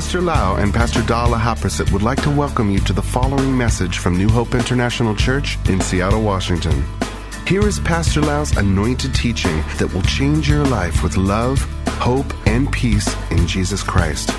Pastor 0.00 0.22
Lau 0.22 0.56
and 0.56 0.72
Pastor 0.72 1.02
Dala 1.02 1.36
Haprasit 1.36 1.92
would 1.92 2.00
like 2.02 2.22
to 2.22 2.30
welcome 2.30 2.70
you 2.70 2.78
to 2.80 2.94
the 2.94 3.02
following 3.02 3.54
message 3.54 3.98
from 3.98 4.16
New 4.16 4.30
Hope 4.30 4.54
International 4.54 5.14
Church 5.14 5.58
in 5.68 5.78
Seattle, 5.78 6.22
Washington. 6.22 6.82
Here 7.46 7.60
is 7.68 7.78
Pastor 7.80 8.22
Lau's 8.22 8.56
anointed 8.56 9.14
teaching 9.14 9.58
that 9.76 9.92
will 9.92 10.00
change 10.00 10.48
your 10.48 10.64
life 10.64 11.02
with 11.02 11.18
love, 11.18 11.60
hope, 11.98 12.32
and 12.46 12.72
peace 12.72 13.14
in 13.30 13.46
Jesus 13.46 13.82
Christ. 13.82 14.30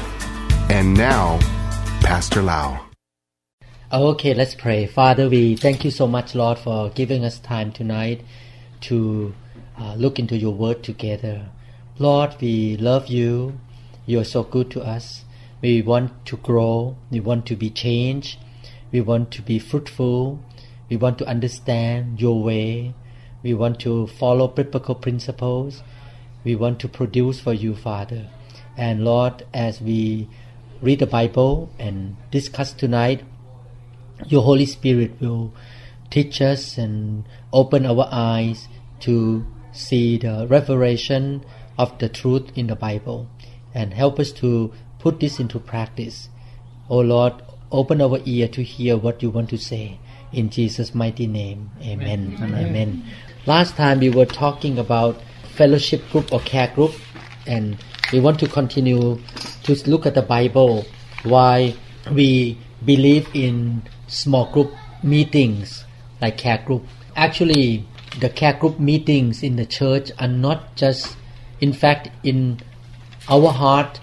And 0.71 0.95
now, 0.95 1.37
Pastor 2.01 2.41
Lau. 2.41 2.83
Okay, 3.93 4.33
let's 4.33 4.55
pray. 4.55 4.87
Father, 4.87 5.29
we 5.29 5.55
thank 5.55 5.85
you 5.85 5.91
so 5.91 6.07
much, 6.07 6.33
Lord, 6.33 6.57
for 6.57 6.89
giving 6.89 7.23
us 7.23 7.37
time 7.37 7.71
tonight 7.71 8.23
to 8.89 9.35
uh, 9.79 9.93
look 9.93 10.17
into 10.17 10.35
your 10.35 10.55
word 10.55 10.81
together. 10.81 11.49
Lord, 11.99 12.35
we 12.41 12.77
love 12.77 13.09
you. 13.09 13.59
You 14.07 14.21
are 14.21 14.25
so 14.25 14.41
good 14.41 14.71
to 14.71 14.81
us. 14.81 15.23
We 15.61 15.81
want 15.81 16.25
to 16.25 16.37
grow. 16.37 16.97
We 17.11 17.19
want 17.19 17.45
to 17.47 17.55
be 17.55 17.69
changed. 17.69 18.39
We 18.91 19.01
want 19.01 19.31
to 19.31 19.41
be 19.41 19.59
fruitful. 19.59 20.39
We 20.89 20.97
want 20.97 21.17
to 21.19 21.27
understand 21.27 22.19
your 22.19 22.41
way. 22.41 22.93
We 23.43 23.53
want 23.53 23.79
to 23.81 24.07
follow 24.07 24.47
biblical 24.47 24.95
principles. 24.95 25.83
We 26.43 26.55
want 26.55 26.79
to 26.79 26.87
produce 26.87 27.39
for 27.39 27.53
you, 27.53 27.75
Father. 27.75 28.27
And 28.75 29.03
Lord, 29.03 29.45
as 29.53 29.81
we 29.81 30.27
read 30.81 30.99
the 30.99 31.07
Bible 31.07 31.69
and 31.77 32.17
discuss 32.31 32.73
tonight, 32.73 33.23
your 34.27 34.41
Holy 34.41 34.65
Spirit 34.65 35.19
will 35.19 35.53
teach 36.09 36.41
us 36.41 36.77
and 36.77 37.23
open 37.53 37.85
our 37.85 38.07
eyes 38.11 38.67
to 39.01 39.45
see 39.71 40.17
the 40.17 40.47
revelation 40.49 41.45
of 41.77 41.97
the 41.99 42.09
truth 42.09 42.51
in 42.55 42.67
the 42.67 42.75
Bible 42.75 43.29
and 43.73 43.93
help 43.93 44.19
us 44.19 44.31
to 44.31 44.73
put 45.01 45.19
this 45.19 45.39
into 45.39 45.59
practice. 45.59 46.29
O 46.89 46.97
oh 46.97 47.01
Lord, 47.01 47.33
open 47.71 48.01
our 48.01 48.19
ear 48.25 48.47
to 48.49 48.63
hear 48.63 48.97
what 48.97 49.23
you 49.23 49.29
want 49.29 49.49
to 49.49 49.57
say. 49.57 49.99
In 50.31 50.49
Jesus' 50.49 50.93
mighty 50.95 51.27
name, 51.27 51.71
amen. 51.81 52.37
Amen. 52.37 52.65
amen. 52.65 53.03
Last 53.45 53.75
time 53.75 53.99
we 53.99 54.09
were 54.09 54.25
talking 54.25 54.77
about 54.77 55.21
fellowship 55.55 56.07
group 56.11 56.31
or 56.31 56.39
care 56.41 56.71
group, 56.73 56.93
and 57.47 57.77
we 58.13 58.19
want 58.19 58.39
to 58.39 58.47
continue 58.47 59.19
to 59.63 59.89
look 59.89 60.05
at 60.05 60.15
the 60.15 60.21
Bible, 60.21 60.85
why 61.23 61.75
we 62.11 62.57
believe 62.85 63.27
in 63.33 63.83
small 64.07 64.51
group 64.51 64.71
meetings 65.03 65.85
like 66.21 66.37
care 66.37 66.61
group. 66.65 66.83
Actually, 67.15 67.85
the 68.19 68.29
care 68.29 68.53
group 68.53 68.79
meetings 68.79 69.43
in 69.43 69.55
the 69.55 69.65
church 69.65 70.11
are 70.19 70.27
not 70.27 70.75
just, 70.75 71.17
in 71.59 71.73
fact, 71.73 72.09
in 72.23 72.59
our 73.29 73.51
heart, 73.51 73.99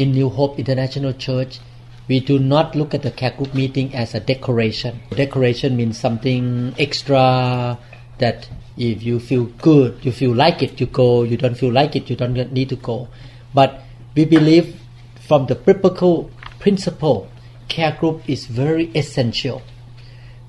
in 0.00 0.12
New 0.12 0.30
Hope 0.30 0.58
International 0.58 1.12
Church, 1.12 1.60
we 2.08 2.20
do 2.20 2.38
not 2.38 2.74
look 2.74 2.94
at 2.94 3.02
the 3.02 3.10
care 3.10 3.32
group 3.32 3.52
meeting 3.52 3.94
as 3.94 4.14
a 4.14 4.20
decoration. 4.20 5.00
Decoration 5.10 5.76
means 5.76 5.98
something 5.98 6.74
extra 6.78 7.78
that 8.16 8.48
if 8.78 9.02
you 9.02 9.20
feel 9.20 9.44
good, 9.60 10.02
you 10.02 10.10
feel 10.10 10.34
like 10.34 10.62
it, 10.62 10.80
you 10.80 10.86
go. 10.86 11.22
You 11.22 11.36
don't 11.36 11.54
feel 11.54 11.70
like 11.70 11.96
it, 11.96 12.08
you 12.08 12.16
don't 12.16 12.34
need 12.50 12.70
to 12.70 12.76
go. 12.76 13.08
But 13.52 13.82
we 14.14 14.24
believe 14.24 14.80
from 15.28 15.46
the 15.46 15.54
biblical 15.54 16.30
principle, 16.58 17.28
care 17.68 17.92
group 17.92 18.22
is 18.26 18.46
very 18.46 18.90
essential. 18.94 19.60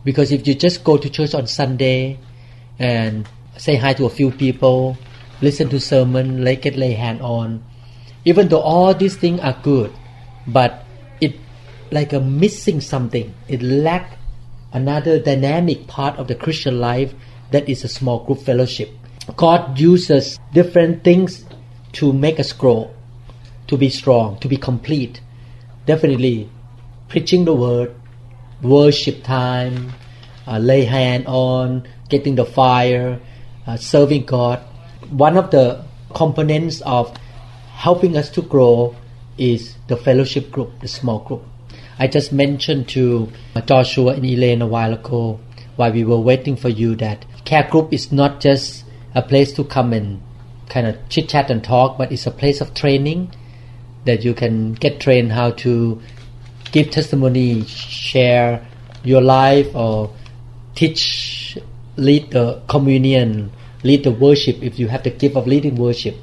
Because 0.06 0.32
if 0.32 0.48
you 0.48 0.56
just 0.56 0.84
go 0.86 0.98
to 0.98 1.10
church 1.10 1.36
on 1.36 1.46
Sunday 1.46 2.18
and 2.80 3.28
say 3.58 3.76
hi 3.76 3.94
to 3.94 4.06
a 4.06 4.10
few 4.10 4.32
people, 4.32 4.98
listen 5.42 5.68
to 5.70 5.80
sermon, 5.80 6.44
lay 6.44 6.56
get 6.56 6.78
lay 6.78 6.94
hand 6.94 7.22
on, 7.22 7.64
even 8.26 8.48
though 8.50 8.62
all 8.62 8.94
these 8.94 9.16
things 9.16 9.40
are 9.42 9.58
good, 9.64 9.92
but 10.48 10.84
it 11.20 11.36
like 11.92 12.14
a 12.14 12.20
missing 12.20 12.82
something. 12.82 13.34
It 13.48 13.62
lack 13.62 14.18
another 14.74 15.20
dynamic 15.20 15.88
part 15.88 16.18
of 16.18 16.28
the 16.28 16.36
Christian 16.36 16.80
life 16.80 17.14
that 17.52 17.68
is 17.68 17.84
a 17.84 17.88
small 17.88 18.24
group 18.24 18.40
fellowship. 18.40 18.90
God 19.36 19.80
uses 19.80 20.40
different 20.54 21.04
things 21.04 21.46
to 21.94 22.14
make 22.14 22.40
us 22.40 22.54
grow, 22.54 22.92
to 23.68 23.78
be 23.78 23.90
strong, 23.90 24.40
to 24.40 24.48
be 24.48 24.58
complete. 24.58 25.22
Definitely, 25.86 26.50
preaching 27.10 27.46
the 27.46 27.54
word, 27.54 27.94
worship 28.62 29.24
time, 29.24 29.94
uh, 30.48 30.58
lay 30.58 30.86
hand 30.86 31.26
on, 31.28 31.88
getting 32.10 32.36
the 32.36 32.46
fire, 32.46 33.20
uh, 33.68 33.78
serving 33.78 34.26
God. 34.26 34.60
One 35.10 35.38
of 35.38 35.52
the 35.52 35.84
components 36.14 36.82
of 36.82 37.14
helping 37.82 38.16
us 38.16 38.30
to 38.30 38.44
grow 38.44 38.96
is 39.40 39.76
the 39.88 39.98
fellowship 39.98 40.52
group, 40.52 40.70
the 40.82 40.88
small 40.88 41.18
group. 41.18 41.42
I 41.98 42.06
just 42.06 42.32
mentioned 42.32 42.88
to 42.90 43.28
uh, 43.56 43.62
Joshua 43.62 44.14
and 44.14 44.24
Elaine 44.24 44.62
a 44.62 44.68
while 44.68 44.94
ago 44.94 45.40
while 45.78 45.92
we 45.92 46.04
were 46.04 46.20
waiting 46.20 46.56
for 46.56 46.70
you 46.70 46.96
that 46.98 47.26
care 47.44 47.68
group 47.72 47.92
is 47.92 48.12
not 48.12 48.40
just 48.40 48.86
a 49.16 49.24
place 49.24 49.52
to 49.54 49.64
come 49.64 49.94
and 49.94 50.22
kind 50.70 50.86
of 50.86 50.96
chit 51.10 51.30
chat 51.30 51.50
and 51.50 51.64
talk, 51.64 51.98
but 51.98 52.12
it's 52.12 52.28
a 52.28 52.32
place 52.32 52.62
of 52.62 52.76
training 52.76 53.34
that 54.06 54.24
you 54.24 54.36
can 54.36 54.74
get 54.74 55.00
trained 55.00 55.32
how 55.32 55.50
to 55.50 56.00
give 56.72 56.92
testimony, 56.92 57.66
share 57.66 58.64
your 59.04 59.22
life, 59.22 59.74
or 59.74 60.14
teach, 60.76 61.58
lead 61.98 62.30
the 62.30 62.62
communion, 62.68 63.52
lead 63.84 64.04
the 64.04 64.12
worship 64.12 64.62
if 64.62 64.78
you 64.78 64.88
have 64.88 65.02
the 65.02 65.10
gift 65.10 65.36
of 65.36 65.48
leading 65.48 65.76
worship. 65.78 66.16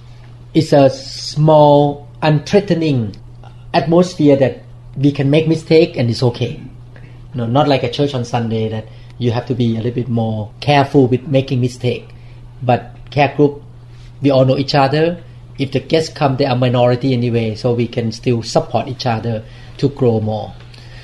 It's 0.54 0.72
a 0.72 0.88
small, 0.88 2.08
unthreatening 2.22 3.16
atmosphere 3.74 4.36
that 4.36 4.62
we 4.96 5.12
can 5.12 5.30
make 5.30 5.46
mistake 5.46 5.96
and 5.96 6.08
it's 6.08 6.22
okay. 6.22 6.60
No, 7.34 7.46
not 7.46 7.68
like 7.68 7.82
a 7.82 7.90
church 7.90 8.14
on 8.14 8.24
Sunday 8.24 8.68
that 8.68 8.86
you 9.18 9.30
have 9.32 9.46
to 9.46 9.54
be 9.54 9.74
a 9.74 9.76
little 9.76 9.92
bit 9.92 10.08
more 10.08 10.50
careful 10.60 11.06
with 11.06 11.26
making 11.26 11.60
mistake. 11.60 12.08
But 12.62 12.96
care 13.10 13.34
group, 13.36 13.62
we 14.22 14.30
all 14.30 14.44
know 14.44 14.56
each 14.56 14.74
other. 14.74 15.22
If 15.58 15.72
the 15.72 15.80
guests 15.80 16.12
come, 16.14 16.36
they 16.36 16.46
are 16.46 16.56
minority 16.56 17.12
anyway, 17.12 17.54
so 17.54 17.74
we 17.74 17.88
can 17.88 18.12
still 18.12 18.42
support 18.42 18.88
each 18.88 19.06
other 19.06 19.44
to 19.78 19.88
grow 19.88 20.20
more. 20.20 20.54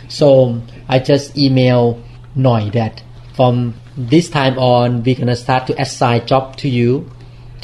So 0.09 0.63
I 0.89 1.01
just 1.01 1.37
email 1.37 2.03
Noi 2.35 2.71
that 2.71 3.03
from 3.35 3.75
this 3.97 4.31
time 4.31 4.59
on, 4.59 5.03
we're 5.03 5.17
gonna 5.17 5.37
start 5.37 5.67
to 5.67 5.81
assign 5.81 6.27
job 6.27 6.57
to 6.57 6.69
you 6.69 7.11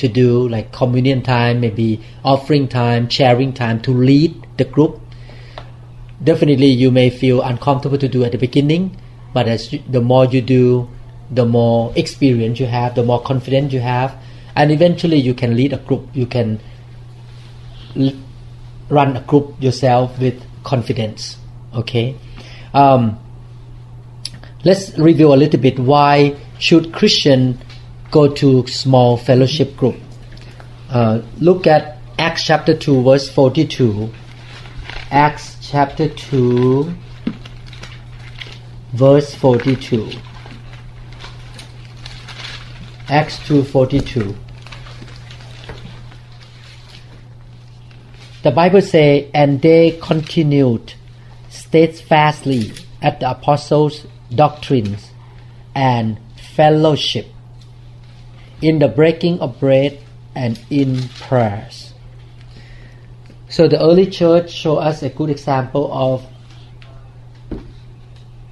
to 0.01 0.09
do 0.09 0.49
like 0.49 0.73
communion 0.73 1.23
time, 1.23 1.61
maybe 1.61 2.01
offering 2.25 2.69
time, 2.69 3.09
sharing 3.09 3.53
time 3.53 3.81
to 3.83 3.93
lead 3.93 4.35
the 4.57 4.65
group. 4.65 5.01
Definitely, 6.23 6.67
you 6.67 6.91
may 6.91 7.09
feel 7.11 7.41
uncomfortable 7.43 7.99
to 7.99 8.09
do 8.09 8.25
at 8.25 8.33
the 8.33 8.39
beginning, 8.39 8.97
but 9.33 9.49
as 9.49 9.73
you, 9.73 9.83
the 9.89 10.01
more 10.01 10.25
you 10.27 10.43
do, 10.43 10.89
the 11.31 11.47
more 11.47 11.93
experience 11.97 12.61
you 12.61 12.67
have, 12.67 12.95
the 12.95 13.05
more 13.05 13.23
confidence 13.23 13.73
you 13.73 13.81
have, 13.81 14.17
and 14.57 14.71
eventually 14.71 15.17
you 15.17 15.33
can 15.33 15.57
lead 15.57 15.73
a 15.73 15.79
group. 15.79 16.09
You 16.13 16.27
can 16.27 16.61
l- 17.97 18.13
run 18.89 19.17
a 19.17 19.21
group 19.21 19.55
yourself 19.63 20.19
with 20.19 20.43
confidence. 20.65 21.37
Okay. 21.75 22.17
Um, 22.75 23.19
let's 24.65 24.99
review 24.99 25.33
a 25.33 25.37
little 25.37 25.61
bit 25.61 25.79
why 25.79 26.37
should 26.59 26.93
Christian 26.93 27.59
go 28.11 28.33
to 28.35 28.67
small 28.67 29.17
fellowship 29.17 29.77
group. 29.77 29.97
Uh, 30.89 31.23
look 31.39 31.67
at 31.67 31.99
Acts 32.19 32.45
chapter 32.45 32.77
2 32.77 33.03
verse 33.03 33.31
42. 33.31 34.13
Acts 35.11 35.57
chapter 35.61 36.09
2 36.09 36.95
verse 38.93 39.35
42 39.37 40.11
acts 43.09 43.39
2:42 43.47 44.35
the 48.43 48.51
bible 48.51 48.81
say 48.81 49.31
and 49.33 49.63
they 49.63 49.97
continued 50.03 50.95
steadfastly 51.49 52.73
at 53.01 53.21
the 53.21 53.31
apostles 53.31 54.07
doctrines 54.35 55.11
and 55.75 56.19
fellowship 56.57 57.27
in 58.63 58.79
the 58.79 58.89
breaking 58.89 59.39
of 59.41 59.59
bread 59.59 59.99
and 60.35 60.61
in 60.71 61.09
prayers 61.21 61.93
so 63.49 63.67
the 63.67 63.81
early 63.81 64.07
church 64.07 64.53
show 64.53 64.77
us 64.77 65.03
a 65.03 65.09
good 65.09 65.29
example 65.29 65.91
of 65.93 66.25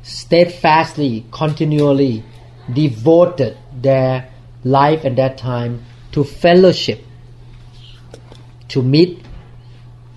steadfastly, 0.09 1.25
continually 1.31 2.25
devoted 2.73 3.57
their 3.73 4.29
life 4.65 5.05
and 5.05 5.17
their 5.17 5.35
time 5.35 5.85
to 6.13 6.25
fellowship, 6.25 7.05
to 8.69 8.83
meet 8.83 9.25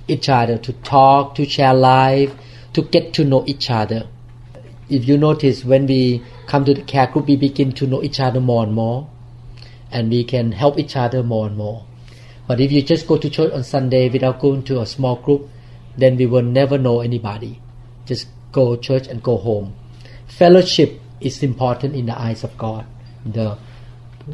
each 0.07 0.29
other, 0.29 0.57
to 0.57 0.73
talk, 0.73 1.35
to 1.35 1.45
share 1.45 1.73
life, 1.73 2.33
to 2.73 2.81
get 2.81 3.13
to 3.13 3.23
know 3.23 3.43
each 3.45 3.69
other. 3.69 4.07
If 4.89 5.07
you 5.07 5.17
notice, 5.17 5.63
when 5.63 5.85
we 5.85 6.23
come 6.47 6.65
to 6.65 6.73
the 6.73 6.81
care 6.81 7.07
group, 7.07 7.27
we 7.27 7.35
begin 7.35 7.71
to 7.73 7.85
know 7.85 8.01
each 8.01 8.19
other 8.19 8.39
more 8.39 8.63
and 8.63 8.73
more, 8.73 9.09
and 9.91 10.09
we 10.09 10.23
can 10.23 10.51
help 10.51 10.79
each 10.79 10.95
other 10.95 11.23
more 11.23 11.47
and 11.47 11.57
more. 11.57 11.85
But 12.47 12.59
if 12.59 12.71
you 12.71 12.81
just 12.81 13.07
go 13.07 13.17
to 13.17 13.29
church 13.29 13.51
on 13.53 13.63
Sunday 13.63 14.09
without 14.09 14.39
going 14.39 14.63
to 14.63 14.81
a 14.81 14.85
small 14.85 15.15
group, 15.17 15.49
then 15.97 16.17
we 16.17 16.25
will 16.25 16.41
never 16.41 16.77
know 16.77 17.01
anybody. 17.01 17.61
Just 18.05 18.27
go 18.51 18.75
church 18.75 19.07
and 19.07 19.21
go 19.21 19.37
home. 19.37 19.75
Fellowship 20.27 20.99
is 21.19 21.43
important 21.43 21.95
in 21.95 22.05
the 22.07 22.19
eyes 22.19 22.43
of 22.43 22.57
God. 22.57 22.85
The 23.25 23.57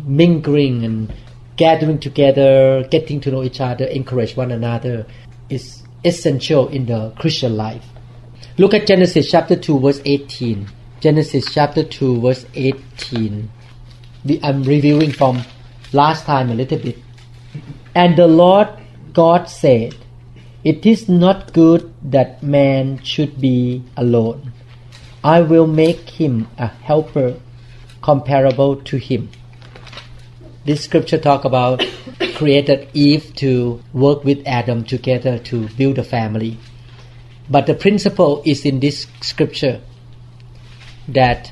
mingling 0.05 0.83
and 0.83 1.13
gathering 1.57 1.99
together, 1.99 2.87
getting 2.89 3.19
to 3.21 3.31
know 3.31 3.43
each 3.43 3.59
other, 3.59 3.85
encourage 3.85 4.35
one 4.37 4.51
another 4.51 5.05
is 5.49 5.83
essential 6.03 6.67
in 6.69 6.85
the 6.85 7.11
Christian 7.19 7.57
life. 7.57 7.85
Look 8.57 8.73
at 8.73 8.87
Genesis 8.87 9.29
chapter 9.29 9.55
2 9.55 9.79
verse 9.79 10.01
18. 10.05 10.67
Genesis 10.99 11.53
chapter 11.53 11.83
2 11.83 12.21
verse 12.21 12.45
18. 12.53 13.49
I'm 14.43 14.63
reviewing 14.63 15.11
from 15.11 15.43
last 15.93 16.25
time 16.25 16.49
a 16.49 16.55
little 16.55 16.77
bit. 16.77 16.97
And 17.95 18.17
the 18.17 18.27
Lord 18.27 18.69
God 19.13 19.49
said, 19.49 19.95
It 20.63 20.85
is 20.85 21.09
not 21.09 21.53
good 21.53 21.93
that 22.03 22.43
man 22.43 23.03
should 23.03 23.39
be 23.41 23.83
alone. 23.95 24.53
I 25.23 25.41
will 25.41 25.67
make 25.67 26.09
him 26.09 26.47
a 26.57 26.67
helper 26.67 27.39
comparable 28.01 28.75
to 28.83 28.97
him. 28.97 29.29
This 30.65 30.83
scripture 30.83 31.17
talk 31.17 31.45
about 31.45 31.83
created 32.35 32.89
Eve 32.93 33.33
to 33.35 33.81
work 33.93 34.23
with 34.23 34.45
Adam 34.45 34.83
together 34.83 35.39
to 35.39 35.69
build 35.69 35.97
a 35.97 36.03
family. 36.03 36.57
But 37.49 37.65
the 37.65 37.73
principle 37.73 38.41
is 38.45 38.65
in 38.65 38.79
this 38.79 39.07
scripture 39.21 39.81
that 41.07 41.51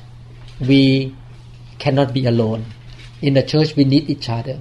we 0.60 1.14
cannot 1.78 2.12
be 2.12 2.26
alone. 2.26 2.66
In 3.22 3.34
the 3.34 3.42
church, 3.42 3.76
we 3.76 3.84
need 3.84 4.10
each 4.10 4.28
other. 4.28 4.60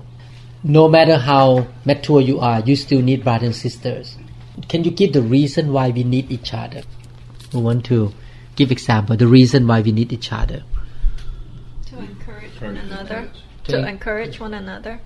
No 0.64 0.88
matter 0.88 1.18
how 1.18 1.68
mature 1.86 2.22
you 2.22 2.40
are, 2.40 2.62
you 2.62 2.76
still 2.76 3.02
need 3.02 3.24
brothers 3.24 3.46
and 3.46 3.56
sisters. 3.56 4.18
Can 4.68 4.84
you 4.84 4.92
give 4.92 5.14
the 5.14 5.22
reason 5.22 5.72
why 5.72 5.90
we 5.90 6.04
need 6.04 6.32
each 6.32 6.54
other? 6.54 6.84
We 7.54 7.62
want 7.62 7.86
to 7.86 8.14
give 8.56 8.72
example 8.72 9.16
the 9.18 9.28
reason 9.28 9.68
why 9.68 9.82
we 9.82 9.92
need 9.92 10.12
each 10.12 10.32
other. 10.32 10.64
To 11.88 12.00
encourage 12.00 12.62
one 12.62 12.78
another. 12.78 13.30
To 13.66 13.88
encourage 13.88 14.40
one 14.40 14.54
another. 14.54 15.02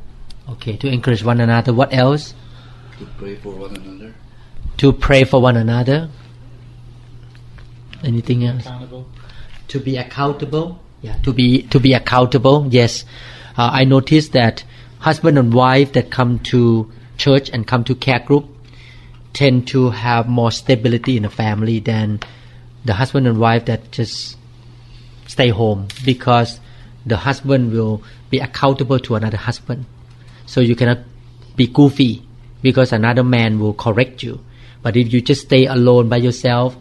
Okay, 0.49 0.77
to 0.77 0.87
encourage 0.87 1.23
one 1.23 1.41
another. 1.41 1.73
What 1.73 1.93
else? 1.93 2.33
To 2.99 3.05
pray 3.17 3.35
for 3.35 3.53
one 3.53 3.75
another. 3.75 4.13
To 4.77 4.93
pray 4.93 5.23
for 5.23 5.41
one 5.41 5.57
another. 5.57 6.09
Anything 8.03 8.45
else? 8.45 8.65
Accountable. 8.65 9.07
To 9.67 9.79
be 9.79 9.97
accountable. 9.97 10.79
Yeah, 11.01 11.15
to 11.23 11.33
be 11.33 11.63
to 11.63 11.79
be 11.79 11.93
accountable. 11.93 12.67
Yes, 12.69 13.05
uh, 13.57 13.69
I 13.71 13.85
noticed 13.85 14.33
that 14.33 14.63
husband 14.99 15.37
and 15.37 15.53
wife 15.53 15.93
that 15.93 16.11
come 16.11 16.39
to 16.39 16.91
church 17.17 17.49
and 17.49 17.65
come 17.65 17.83
to 17.85 17.95
care 17.95 18.19
group 18.19 18.45
tend 19.33 19.67
to 19.67 19.91
have 19.91 20.27
more 20.27 20.51
stability 20.51 21.17
in 21.17 21.23
the 21.23 21.29
family 21.29 21.79
than 21.79 22.19
the 22.83 22.93
husband 22.93 23.27
and 23.27 23.39
wife 23.39 23.65
that 23.65 23.91
just 23.91 24.37
stay 25.27 25.49
home 25.49 25.87
because 26.03 26.59
the 27.05 27.17
husband 27.17 27.71
will 27.71 28.01
be 28.29 28.39
accountable 28.39 28.99
to 28.99 29.15
another 29.15 29.37
husband. 29.37 29.85
So 30.45 30.61
you 30.61 30.75
cannot 30.75 30.99
be 31.55 31.67
goofy 31.67 32.23
because 32.61 32.91
another 32.91 33.23
man 33.23 33.59
will 33.59 33.73
correct 33.73 34.23
you. 34.23 34.39
But 34.81 34.97
if 34.97 35.13
you 35.13 35.21
just 35.21 35.41
stay 35.41 35.65
alone 35.65 36.09
by 36.09 36.17
yourself, 36.17 36.75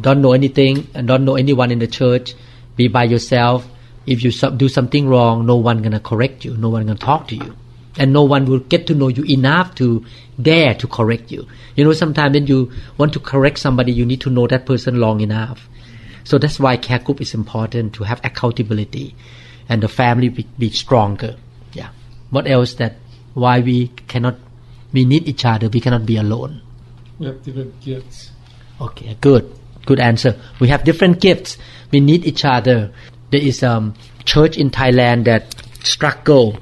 don't 0.00 0.20
know 0.20 0.32
anything 0.32 0.88
and 0.94 1.08
don't 1.08 1.24
know 1.24 1.36
anyone 1.36 1.70
in 1.70 1.78
the 1.78 1.86
church, 1.86 2.34
be 2.76 2.88
by 2.88 3.04
yourself. 3.04 3.66
If 4.06 4.22
you 4.22 4.30
do 4.30 4.68
something 4.68 5.08
wrong, 5.08 5.46
no 5.46 5.56
one 5.56 5.82
gonna 5.82 6.00
correct 6.00 6.44
you. 6.44 6.56
No 6.56 6.68
one 6.68 6.86
gonna 6.86 6.98
talk 6.98 7.28
to 7.28 7.36
you, 7.36 7.56
and 7.98 8.12
no 8.12 8.22
one 8.22 8.44
will 8.46 8.60
get 8.60 8.86
to 8.86 8.94
know 8.94 9.08
you 9.08 9.24
enough 9.24 9.74
to 9.76 10.04
dare 10.40 10.74
to 10.74 10.86
correct 10.86 11.32
you. 11.32 11.46
You 11.74 11.84
know, 11.84 11.92
sometimes 11.92 12.34
when 12.34 12.46
you 12.46 12.72
want 12.98 13.12
to 13.14 13.20
correct 13.20 13.58
somebody, 13.58 13.92
you 13.92 14.06
need 14.06 14.20
to 14.22 14.30
know 14.30 14.46
that 14.46 14.66
person 14.66 15.00
long 15.00 15.20
enough. 15.20 15.68
So 16.24 16.38
that's 16.38 16.60
why 16.60 16.76
care 16.76 16.98
group 16.98 17.20
is 17.20 17.34
important 17.34 17.94
to 17.94 18.04
have 18.04 18.20
accountability, 18.22 19.14
and 19.68 19.82
the 19.82 19.88
family 19.88 20.28
be, 20.28 20.46
be 20.58 20.70
stronger. 20.70 21.36
Yeah. 21.72 21.90
What 22.30 22.46
else 22.46 22.74
that 22.74 22.96
why 23.34 23.60
we 23.60 23.88
cannot 24.06 24.36
we 24.92 25.04
need 25.04 25.28
each 25.28 25.44
other. 25.44 25.68
We 25.68 25.80
cannot 25.80 26.06
be 26.06 26.16
alone. 26.16 26.62
We 27.18 27.26
have 27.26 27.42
different 27.42 27.80
gifts. 27.80 28.30
Okay, 28.80 29.16
good. 29.20 29.52
Good 29.84 30.00
answer. 30.00 30.40
We 30.58 30.68
have 30.68 30.84
different 30.84 31.20
gifts. 31.20 31.58
We 31.92 32.00
need 32.00 32.24
each 32.24 32.44
other. 32.44 32.92
There 33.30 33.40
is 33.40 33.62
a 33.62 33.72
um, 33.72 33.94
church 34.24 34.56
in 34.56 34.70
Thailand 34.70 35.24
that 35.24 35.54
struggle 35.82 36.58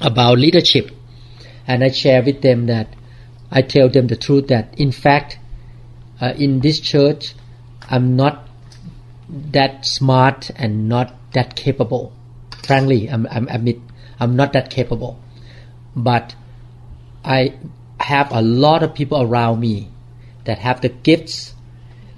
about 0.00 0.38
leadership, 0.38 0.90
and 1.66 1.82
I 1.82 1.90
share 1.90 2.22
with 2.22 2.42
them 2.42 2.66
that 2.66 2.88
I 3.50 3.62
tell 3.62 3.88
them 3.88 4.06
the 4.06 4.16
truth 4.16 4.48
that 4.48 4.78
in 4.78 4.92
fact, 4.92 5.38
uh, 6.20 6.34
in 6.36 6.60
this 6.60 6.80
church, 6.80 7.34
I'm 7.88 8.16
not 8.16 8.48
that 9.28 9.86
smart 9.86 10.50
and 10.56 10.88
not 10.88 11.14
that 11.32 11.56
capable. 11.56 12.12
Frankly, 12.64 13.08
I'm, 13.08 13.26
I'm 13.30 13.48
admit 13.48 13.80
I'm 14.18 14.36
not 14.36 14.52
that 14.54 14.70
capable, 14.70 15.20
but 15.94 16.34
I 17.24 17.54
have 18.00 18.30
a 18.32 18.42
lot 18.42 18.82
of 18.82 18.94
people 18.94 19.20
around 19.20 19.60
me 19.60 19.90
that 20.44 20.58
have 20.58 20.80
the 20.80 20.88
gifts 20.88 21.54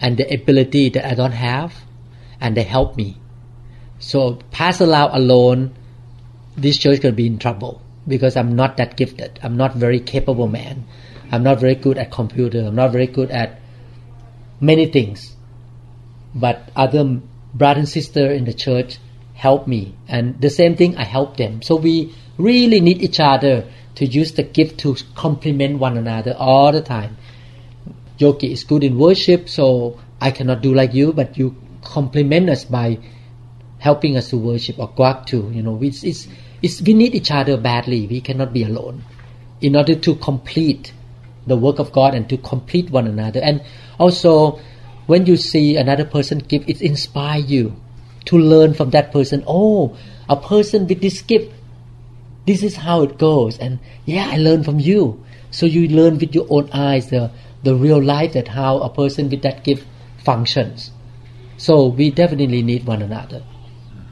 and 0.00 0.16
the 0.16 0.32
ability 0.32 0.90
that 0.90 1.04
I 1.04 1.14
don't 1.14 1.32
have, 1.32 1.74
and 2.40 2.56
they 2.56 2.62
help 2.62 2.96
me. 2.96 3.16
So 3.98 4.38
Pastor 4.50 4.86
Lau 4.86 5.10
alone, 5.12 5.74
this 6.56 6.78
church 6.78 7.00
could 7.00 7.16
be 7.16 7.26
in 7.26 7.38
trouble 7.38 7.82
because 8.06 8.36
I'm 8.36 8.54
not 8.54 8.76
that 8.76 8.96
gifted. 8.96 9.38
I'm 9.42 9.56
not 9.56 9.74
very 9.74 10.00
capable 10.00 10.48
man. 10.48 10.86
I'm 11.30 11.42
not 11.42 11.60
very 11.60 11.74
good 11.74 11.98
at 11.98 12.10
computer. 12.10 12.60
I'm 12.60 12.74
not 12.74 12.92
very 12.92 13.06
good 13.06 13.30
at 13.30 13.60
many 14.60 14.86
things. 14.86 15.36
But 16.34 16.70
other 16.76 17.20
brother 17.54 17.80
and 17.80 17.88
sister 17.88 18.30
in 18.30 18.44
the 18.44 18.54
church 18.54 18.98
help 19.34 19.66
me, 19.66 19.94
and 20.08 20.40
the 20.40 20.50
same 20.50 20.76
thing 20.76 20.96
I 20.96 21.04
help 21.04 21.36
them. 21.36 21.62
So 21.62 21.76
we 21.76 22.14
really 22.38 22.80
need 22.80 23.02
each 23.02 23.20
other 23.20 23.64
to 23.96 24.06
use 24.06 24.32
the 24.32 24.42
gift 24.42 24.78
to 24.80 24.96
complement 25.14 25.78
one 25.78 25.96
another 25.96 26.34
all 26.38 26.72
the 26.72 26.80
time. 26.80 27.16
Yogi 28.18 28.52
is 28.52 28.64
good 28.64 28.84
in 28.84 28.98
worship, 28.98 29.48
so 29.48 29.98
I 30.20 30.30
cannot 30.30 30.60
do 30.60 30.74
like 30.74 30.92
you, 30.94 31.12
but 31.12 31.38
you 31.38 31.56
complement 31.82 32.50
us 32.50 32.64
by 32.64 32.98
helping 33.78 34.16
us 34.16 34.30
to 34.30 34.36
worship 34.36 34.78
or 34.78 34.88
Guak 34.88 35.26
to. 35.26 35.50
You 35.52 35.62
know, 35.62 35.78
it's, 35.82 36.02
it's, 36.02 36.26
it's, 36.60 36.82
we 36.82 36.94
need 36.94 37.14
each 37.14 37.30
other 37.30 37.56
badly. 37.56 38.06
We 38.06 38.20
cannot 38.20 38.52
be 38.52 38.64
alone 38.64 39.04
in 39.60 39.76
order 39.76 39.94
to 39.94 40.14
complete 40.16 40.92
the 41.46 41.56
work 41.56 41.78
of 41.78 41.92
God 41.92 42.14
and 42.14 42.28
to 42.28 42.36
complete 42.36 42.90
one 42.90 43.06
another. 43.06 43.40
And 43.40 43.62
also, 43.98 44.60
when 45.06 45.26
you 45.26 45.36
see 45.36 45.76
another 45.76 46.04
person 46.04 46.38
give, 46.38 46.68
it 46.68 46.82
inspires 46.82 47.50
you 47.50 47.76
to 48.26 48.36
learn 48.36 48.74
from 48.74 48.90
that 48.90 49.12
person. 49.12 49.44
Oh, 49.46 49.96
a 50.28 50.36
person 50.36 50.86
with 50.86 51.00
this 51.00 51.22
gift. 51.22 51.52
This 52.46 52.62
is 52.62 52.76
how 52.76 53.02
it 53.02 53.18
goes. 53.18 53.58
And 53.58 53.78
yeah, 54.04 54.28
I 54.30 54.38
learn 54.38 54.64
from 54.64 54.80
you. 54.80 55.24
So 55.50 55.66
you 55.66 55.88
learn 55.88 56.18
with 56.18 56.34
your 56.34 56.46
own 56.50 56.68
eyes 56.72 57.08
the 57.10 57.30
the 57.62 57.74
real 57.74 58.02
life 58.02 58.32
that 58.32 58.48
how 58.48 58.78
a 58.78 58.88
person 58.88 59.28
with 59.28 59.42
that 59.42 59.64
gift 59.64 59.86
functions. 60.24 60.90
So 61.56 61.86
we 61.86 62.10
definitely 62.10 62.62
need 62.62 62.86
one 62.86 63.02
another. 63.02 63.42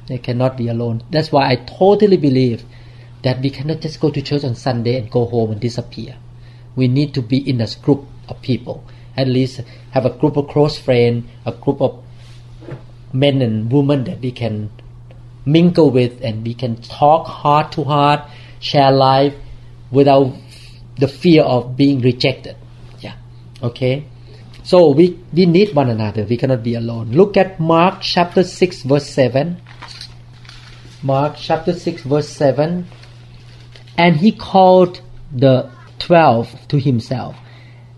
They 0.09 0.19
cannot 0.19 0.57
be 0.57 0.69
alone. 0.69 1.03
That's 1.11 1.31
why 1.33 1.51
I 1.51 1.57
totally 1.57 2.17
believe 2.17 2.65
that 3.23 3.41
we 3.41 3.51
cannot 3.51 3.81
just 3.81 4.01
go 4.01 4.11
to 4.11 4.23
church 4.23 4.45
on 4.45 4.55
Sunday 4.55 4.99
and 4.99 5.11
go 5.11 5.27
home 5.27 5.53
and 5.53 5.61
disappear. 5.61 6.17
We 6.75 6.89
need 6.89 7.15
to 7.15 7.23
be 7.23 7.39
in 7.39 7.61
a 7.61 7.69
group 7.83 8.05
of 8.29 8.43
people. 8.43 8.85
At 9.17 9.29
least 9.29 9.63
have 9.93 10.05
a 10.05 10.11
group 10.11 10.37
of 10.37 10.49
close 10.49 10.79
friends, 10.79 11.27
a 11.45 11.53
group 11.53 11.81
of 11.81 12.03
men 13.13 13.41
and 13.41 13.73
women 13.73 14.05
that 14.05 14.21
we 14.21 14.31
can 14.31 14.71
mingle 15.45 15.91
with 15.91 16.21
and 16.23 16.45
we 16.45 16.55
can 16.55 16.77
talk 16.83 17.27
heart 17.27 17.73
to 17.73 17.85
heart, 17.85 18.29
share 18.61 18.93
life 18.93 19.35
without 19.91 20.35
the 20.99 21.09
fear 21.09 21.43
of 21.43 21.77
being 21.77 22.01
rejected. 22.01 22.57
Okay? 23.63 24.07
So 24.63 24.91
we, 24.91 25.19
we 25.33 25.47
need 25.47 25.75
one 25.75 25.89
another. 25.89 26.25
We 26.25 26.37
cannot 26.37 26.63
be 26.63 26.75
alone. 26.75 27.13
Look 27.13 27.37
at 27.37 27.61
Mark 27.61 28.01
chapter 28.01 28.43
6 28.43 28.83
verse 28.83 29.09
7. 29.09 29.57
Mark 31.03 31.37
chapter 31.37 31.73
6 31.73 32.03
verse 32.03 32.29
7. 32.29 32.87
And 33.97 34.17
he 34.17 34.33
called 34.33 35.01
the 35.33 35.71
twelve 35.99 36.69
to 36.69 36.79
himself 36.79 37.37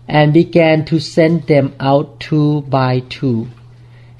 and 0.07 0.33
began 0.33 0.85
to 0.85 0.99
send 0.99 1.47
them 1.47 1.75
out 1.79 2.19
two 2.19 2.61
by 2.61 2.99
two 3.09 3.47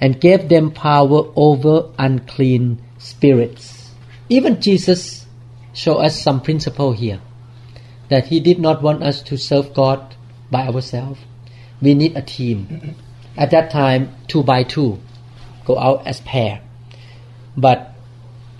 and 0.01 0.21
gave 0.21 0.49
them 0.49 0.71
power 0.71 1.31
over 1.35 1.89
unclean 1.97 2.81
spirits. 2.97 3.91
Even 4.29 4.61
Jesus 4.61 5.25
showed 5.73 5.97
us 5.97 6.21
some 6.21 6.41
principle 6.41 6.93
here 6.93 7.21
that 8.09 8.27
he 8.27 8.39
did 8.39 8.59
not 8.59 8.81
want 8.81 9.03
us 9.03 9.21
to 9.21 9.37
serve 9.37 9.73
God 9.73 10.15
by 10.51 10.67
ourselves 10.67 11.19
we 11.81 11.93
need 11.93 12.15
a 12.15 12.21
team. 12.21 12.95
At 13.37 13.51
that 13.51 13.71
time, 13.71 14.15
two 14.27 14.43
by 14.43 14.63
two, 14.63 14.99
go 15.65 15.77
out 15.77 16.05
as 16.05 16.19
pair. 16.21 16.61
But 17.55 17.93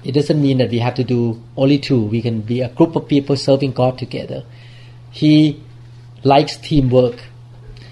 it 0.03 0.13
doesn't 0.13 0.41
mean 0.41 0.57
that 0.59 0.69
we 0.69 0.79
have 0.79 0.95
to 0.95 1.03
do 1.03 1.41
only 1.57 1.77
two. 1.77 2.01
We 2.05 2.21
can 2.21 2.41
be 2.41 2.61
a 2.61 2.69
group 2.69 2.95
of 2.95 3.07
people 3.07 3.35
serving 3.35 3.73
God 3.73 3.97
together. 3.97 4.45
He 5.11 5.61
likes 6.23 6.57
teamwork. 6.57 7.19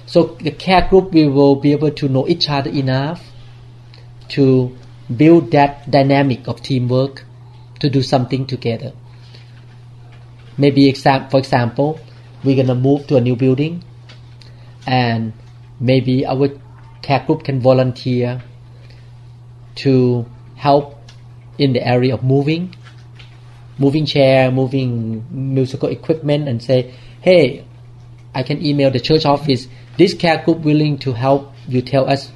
So 0.05 0.37
the 0.39 0.51
care 0.51 0.87
group 0.87 1.11
we 1.11 1.27
will 1.27 1.55
be 1.55 1.73
able 1.73 1.91
to 1.91 2.07
know 2.07 2.27
each 2.27 2.49
other 2.49 2.69
enough 2.69 3.23
to 4.29 4.75
build 5.15 5.51
that 5.51 5.89
dynamic 5.89 6.47
of 6.47 6.61
teamwork 6.61 7.25
to 7.79 7.89
do 7.89 8.01
something 8.01 8.45
together. 8.45 8.93
Maybe 10.57 10.91
for 10.93 11.37
example, 11.37 11.99
we're 12.43 12.55
gonna 12.55 12.75
move 12.75 13.07
to 13.07 13.17
a 13.17 13.21
new 13.21 13.35
building 13.35 13.83
and 14.87 15.33
maybe 15.79 16.25
our 16.25 16.49
care 17.01 17.23
group 17.27 17.43
can 17.43 17.59
volunteer 17.59 18.41
to 19.75 20.25
help 20.55 20.97
in 21.59 21.73
the 21.73 21.85
area 21.85 22.13
of 22.13 22.23
moving 22.23 22.73
moving 23.77 24.05
chair 24.05 24.49
moving 24.51 25.23
musical 25.29 25.89
equipment 25.89 26.47
and 26.47 26.63
say 26.63 26.91
hey 27.21 27.63
I 28.37 28.43
can 28.43 28.63
email 28.63 28.91
the 28.91 28.99
church 28.99 29.25
office. 29.25 29.67
This 29.97 30.13
care 30.13 30.43
group 30.43 30.59
willing 30.59 30.99
to 30.99 31.13
help 31.13 31.51
you 31.67 31.81
tell 31.81 32.07
us 32.07 32.31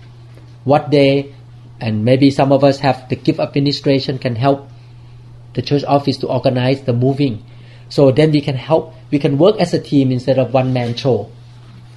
what 0.63 0.89
day 0.89 1.35
and 1.79 2.03
maybe 2.03 2.31
some 2.31 2.51
of 2.51 2.63
us 2.63 2.79
have 2.79 3.07
the 3.09 3.15
gift 3.15 3.39
administration 3.39 4.17
can 4.17 4.35
help 4.35 4.67
the 5.53 5.61
church 5.61 5.83
office 5.83 6.17
to 6.17 6.27
organize 6.27 6.81
the 6.83 6.93
moving. 6.93 7.45
So 7.89 8.11
then 8.11 8.31
we 8.31 8.41
can 8.41 8.55
help 8.55 8.95
we 9.11 9.19
can 9.19 9.37
work 9.37 9.57
as 9.59 9.75
a 9.75 9.79
team 9.79 10.11
instead 10.11 10.39
of 10.39 10.55
one 10.55 10.73
man 10.73 10.95
show 10.95 11.29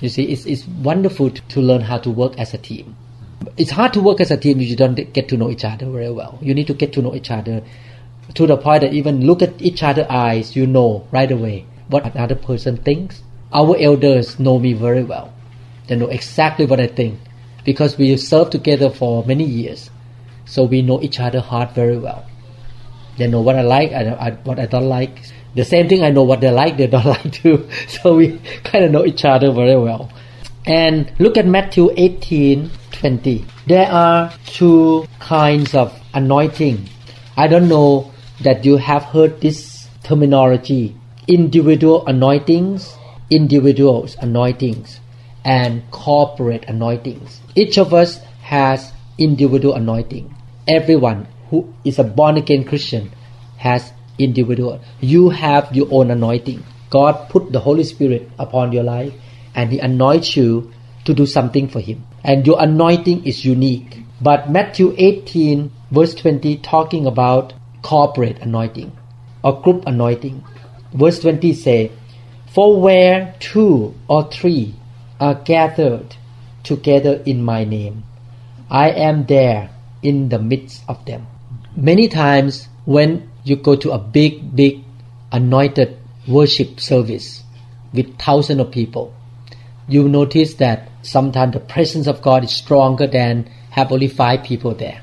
you 0.00 0.08
see 0.08 0.24
it's, 0.24 0.46
it's 0.46 0.66
wonderful 0.66 1.30
to, 1.30 1.42
to 1.42 1.60
learn 1.60 1.80
how 1.80 1.98
to 1.98 2.10
work 2.10 2.38
as 2.38 2.54
a 2.54 2.58
team 2.58 2.96
it's 3.56 3.70
hard 3.70 3.92
to 3.92 4.00
work 4.00 4.20
as 4.20 4.30
a 4.30 4.36
team 4.36 4.60
if 4.60 4.68
you 4.68 4.76
don't 4.76 5.12
get 5.12 5.28
to 5.28 5.36
know 5.36 5.50
each 5.50 5.64
other 5.64 5.90
very 5.90 6.10
well 6.10 6.38
you 6.40 6.54
need 6.54 6.66
to 6.66 6.74
get 6.74 6.92
to 6.92 7.02
know 7.02 7.14
each 7.14 7.30
other 7.30 7.62
to 8.34 8.46
the 8.46 8.56
point 8.56 8.80
that 8.80 8.92
even 8.92 9.26
look 9.26 9.42
at 9.42 9.60
each 9.60 9.82
other 9.82 10.06
eyes 10.10 10.56
you 10.56 10.66
know 10.66 11.06
right 11.12 11.30
away 11.30 11.66
what 11.88 12.04
another 12.14 12.34
person 12.34 12.76
thinks 12.76 13.22
our 13.52 13.76
elders 13.78 14.38
know 14.38 14.58
me 14.58 14.72
very 14.72 15.04
well 15.04 15.32
they 15.86 15.96
know 15.96 16.06
exactly 16.06 16.64
what 16.64 16.80
I 16.80 16.86
think 16.86 17.20
because 17.64 17.98
we 17.98 18.16
served 18.16 18.52
together 18.52 18.90
for 18.90 19.24
many 19.24 19.44
years. 19.44 19.90
So 20.46 20.64
we 20.64 20.82
know 20.82 21.00
each 21.02 21.20
other 21.20 21.40
heart 21.40 21.74
very 21.74 21.98
well. 21.98 22.24
They 23.18 23.26
know 23.26 23.40
what 23.40 23.56
I 23.56 23.62
like 23.62 23.92
and 23.92 24.38
what 24.44 24.58
I 24.58 24.66
don't 24.66 24.88
like. 24.88 25.22
The 25.54 25.64
same 25.64 25.88
thing, 25.88 26.02
I 26.02 26.10
know 26.10 26.24
what 26.24 26.40
they 26.40 26.50
like, 26.50 26.76
they 26.76 26.86
don't 26.86 27.04
like 27.16 27.32
too. 27.32 27.68
So 27.88 28.16
we 28.16 28.38
kind 28.64 28.84
of 28.84 28.90
know 28.90 29.04
each 29.04 29.24
other 29.24 29.52
very 29.52 29.76
well. 29.76 30.10
And 30.66 31.12
look 31.18 31.36
at 31.36 31.46
Matthew 31.46 31.90
18 31.96 32.70
20. 32.92 33.44
There 33.66 33.90
are 33.90 34.32
two 34.46 35.06
kinds 35.18 35.74
of 35.74 35.92
anointing. 36.14 36.88
I 37.36 37.48
don't 37.48 37.68
know 37.68 38.12
that 38.40 38.64
you 38.64 38.78
have 38.78 39.02
heard 39.02 39.40
this 39.40 39.88
terminology 40.02 40.96
individual 41.26 42.06
anointings, 42.06 42.96
individuals 43.30 44.16
anointings 44.20 45.00
and 45.44 45.82
corporate 45.90 46.64
anointings. 46.68 47.40
Each 47.54 47.78
of 47.78 47.92
us 47.92 48.20
has 48.42 48.92
individual 49.18 49.74
anointing. 49.74 50.34
Everyone 50.66 51.26
who 51.50 51.74
is 51.84 51.98
a 51.98 52.04
born 52.04 52.36
again 52.36 52.64
Christian 52.64 53.12
has 53.58 53.92
individual. 54.18 54.80
You 55.00 55.30
have 55.30 55.74
your 55.74 55.88
own 55.90 56.10
anointing. 56.10 56.62
God 56.90 57.28
put 57.28 57.52
the 57.52 57.60
Holy 57.60 57.84
Spirit 57.84 58.30
upon 58.38 58.72
your 58.72 58.84
life 58.84 59.12
and 59.54 59.70
He 59.70 59.78
anoints 59.78 60.36
you 60.36 60.72
to 61.04 61.14
do 61.14 61.26
something 61.26 61.68
for 61.68 61.80
Him. 61.80 62.04
And 62.22 62.46
your 62.46 62.62
anointing 62.62 63.24
is 63.24 63.44
unique. 63.44 64.02
But 64.20 64.50
Matthew 64.50 64.94
18 64.96 65.70
verse 65.90 66.14
20 66.14 66.56
talking 66.58 67.06
about 67.06 67.52
corporate 67.82 68.38
anointing 68.40 68.90
or 69.42 69.60
group 69.60 69.84
anointing. 69.86 70.42
Verse 70.92 71.20
20 71.20 71.52
say, 71.52 71.92
For 72.52 72.80
where 72.80 73.34
two 73.38 73.94
or 74.08 74.30
three 74.30 74.74
are 75.20 75.34
gathered 75.34 76.16
together 76.62 77.22
in 77.26 77.42
my 77.42 77.64
name, 77.64 78.04
I 78.70 78.90
am 78.90 79.26
there 79.26 79.70
in 80.02 80.30
the 80.30 80.38
midst 80.38 80.82
of 80.88 81.04
them. 81.04 81.26
Many 81.76 82.08
times 82.08 82.68
when 82.84 83.30
you 83.44 83.56
go 83.56 83.76
to 83.76 83.92
a 83.92 83.98
big, 83.98 84.54
big 84.56 84.82
anointed 85.30 85.96
worship 86.26 86.80
service 86.80 87.42
with 87.92 88.18
thousands 88.18 88.60
of 88.60 88.70
people, 88.70 89.14
you 89.86 90.08
notice 90.08 90.54
that 90.54 90.88
sometimes 91.02 91.52
the 91.52 91.60
presence 91.60 92.06
of 92.06 92.22
God 92.22 92.44
is 92.44 92.50
stronger 92.50 93.06
than 93.06 93.48
have 93.70 93.92
only 93.92 94.08
five 94.08 94.42
people 94.44 94.74
there 94.74 95.02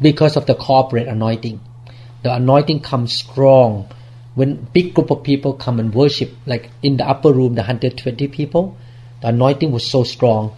because 0.00 0.36
of 0.36 0.46
the 0.46 0.54
corporate 0.54 1.08
anointing. 1.08 1.60
The 2.22 2.34
anointing 2.34 2.80
comes 2.80 3.12
strong 3.12 3.88
when 4.34 4.66
big 4.72 4.94
group 4.94 5.10
of 5.10 5.22
people 5.22 5.54
come 5.54 5.78
and 5.78 5.94
worship, 5.94 6.32
like 6.46 6.70
in 6.82 6.96
the 6.96 7.08
upper 7.08 7.32
room, 7.32 7.54
the 7.54 7.62
120 7.62 8.28
people, 8.28 8.76
the 9.20 9.28
anointing 9.28 9.70
was 9.70 9.88
so 9.88 10.02
strong 10.02 10.56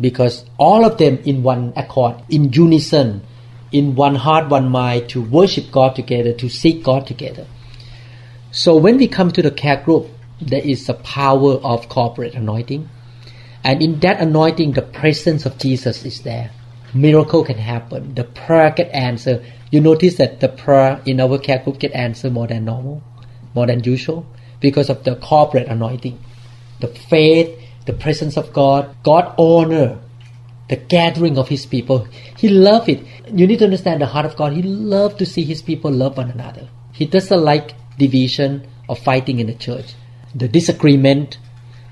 because 0.00 0.44
all 0.56 0.84
of 0.84 0.96
them 0.96 1.18
in 1.24 1.42
one 1.42 1.72
accord, 1.76 2.16
in 2.30 2.52
unison, 2.52 3.22
in 3.72 3.94
one 3.94 4.14
heart, 4.14 4.48
one 4.48 4.68
mind 4.68 5.08
to 5.10 5.22
worship 5.22 5.70
God 5.70 5.96
together, 5.96 6.32
to 6.34 6.48
seek 6.48 6.82
God 6.82 7.06
together. 7.06 7.46
So 8.50 8.76
when 8.76 8.98
we 8.98 9.08
come 9.08 9.30
to 9.32 9.42
the 9.42 9.50
care 9.50 9.82
group, 9.82 10.08
there 10.40 10.62
is 10.62 10.86
the 10.86 10.94
power 10.94 11.54
of 11.54 11.88
corporate 11.88 12.34
anointing. 12.34 12.88
And 13.64 13.82
in 13.82 14.00
that 14.00 14.20
anointing, 14.20 14.72
the 14.72 14.82
presence 14.82 15.46
of 15.46 15.58
Jesus 15.58 16.04
is 16.04 16.22
there. 16.22 16.50
Miracle 16.92 17.44
can 17.44 17.58
happen. 17.58 18.14
The 18.14 18.24
prayer 18.24 18.70
get 18.70 18.90
answered. 18.90 19.44
You 19.70 19.80
notice 19.80 20.16
that 20.16 20.40
the 20.40 20.48
prayer 20.48 21.00
in 21.06 21.20
our 21.20 21.38
care 21.38 21.60
group 21.60 21.78
get 21.78 21.92
answered 21.92 22.32
more 22.32 22.46
than 22.46 22.64
normal, 22.64 23.02
more 23.54 23.66
than 23.66 23.84
usual, 23.84 24.26
because 24.60 24.90
of 24.90 25.04
the 25.04 25.16
corporate 25.16 25.68
anointing. 25.68 26.18
The 26.80 26.88
faith 26.88 27.58
the 27.86 27.92
presence 27.92 28.36
of 28.36 28.52
God. 28.52 28.94
God 29.02 29.34
honor 29.38 29.98
the 30.72 30.76
gathering 30.76 31.36
of 31.36 31.48
His 31.48 31.66
people. 31.66 32.08
He 32.38 32.48
love 32.48 32.88
it. 32.88 33.04
You 33.30 33.46
need 33.46 33.58
to 33.58 33.66
understand 33.66 34.00
the 34.00 34.06
heart 34.06 34.24
of 34.24 34.36
God. 34.36 34.54
He 34.54 34.62
love 34.62 35.18
to 35.18 35.26
see 35.26 35.44
His 35.44 35.60
people 35.60 35.90
love 35.90 36.16
one 36.16 36.30
another. 36.30 36.70
He 36.92 37.04
doesn't 37.04 37.44
like 37.44 37.74
division 37.98 38.66
or 38.88 38.96
fighting 38.96 39.38
in 39.38 39.48
the 39.48 39.54
church, 39.54 39.92
the 40.34 40.48
disagreement. 40.48 41.36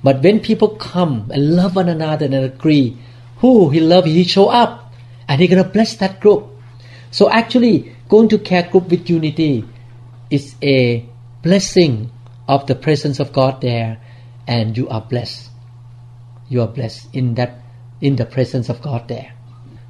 But 0.02 0.22
when 0.22 0.40
people 0.40 0.68
come 0.76 1.30
and 1.30 1.56
love 1.56 1.76
one 1.76 1.90
another 1.90 2.24
and 2.24 2.34
agree, 2.34 2.96
who 3.40 3.68
He 3.68 3.80
love, 3.80 4.06
He 4.06 4.24
show 4.24 4.48
up, 4.48 4.90
and 5.28 5.42
He 5.42 5.46
gonna 5.46 5.64
bless 5.64 5.96
that 5.96 6.18
group. 6.18 6.48
So 7.10 7.28
actually, 7.28 7.94
going 8.08 8.30
to 8.30 8.38
care 8.38 8.62
group 8.62 8.88
with 8.88 9.10
unity 9.10 9.62
is 10.30 10.54
a 10.62 11.04
blessing 11.42 12.10
of 12.48 12.66
the 12.66 12.74
presence 12.74 13.20
of 13.20 13.34
God 13.34 13.60
there, 13.60 14.00
and 14.46 14.74
you 14.74 14.88
are 14.88 15.02
blessed 15.02 15.50
you 16.50 16.60
are 16.60 16.68
blessed 16.68 17.14
in 17.14 17.34
that 17.36 17.54
in 18.00 18.16
the 18.16 18.26
presence 18.26 18.68
of 18.68 18.82
God 18.82 19.08
there. 19.08 19.32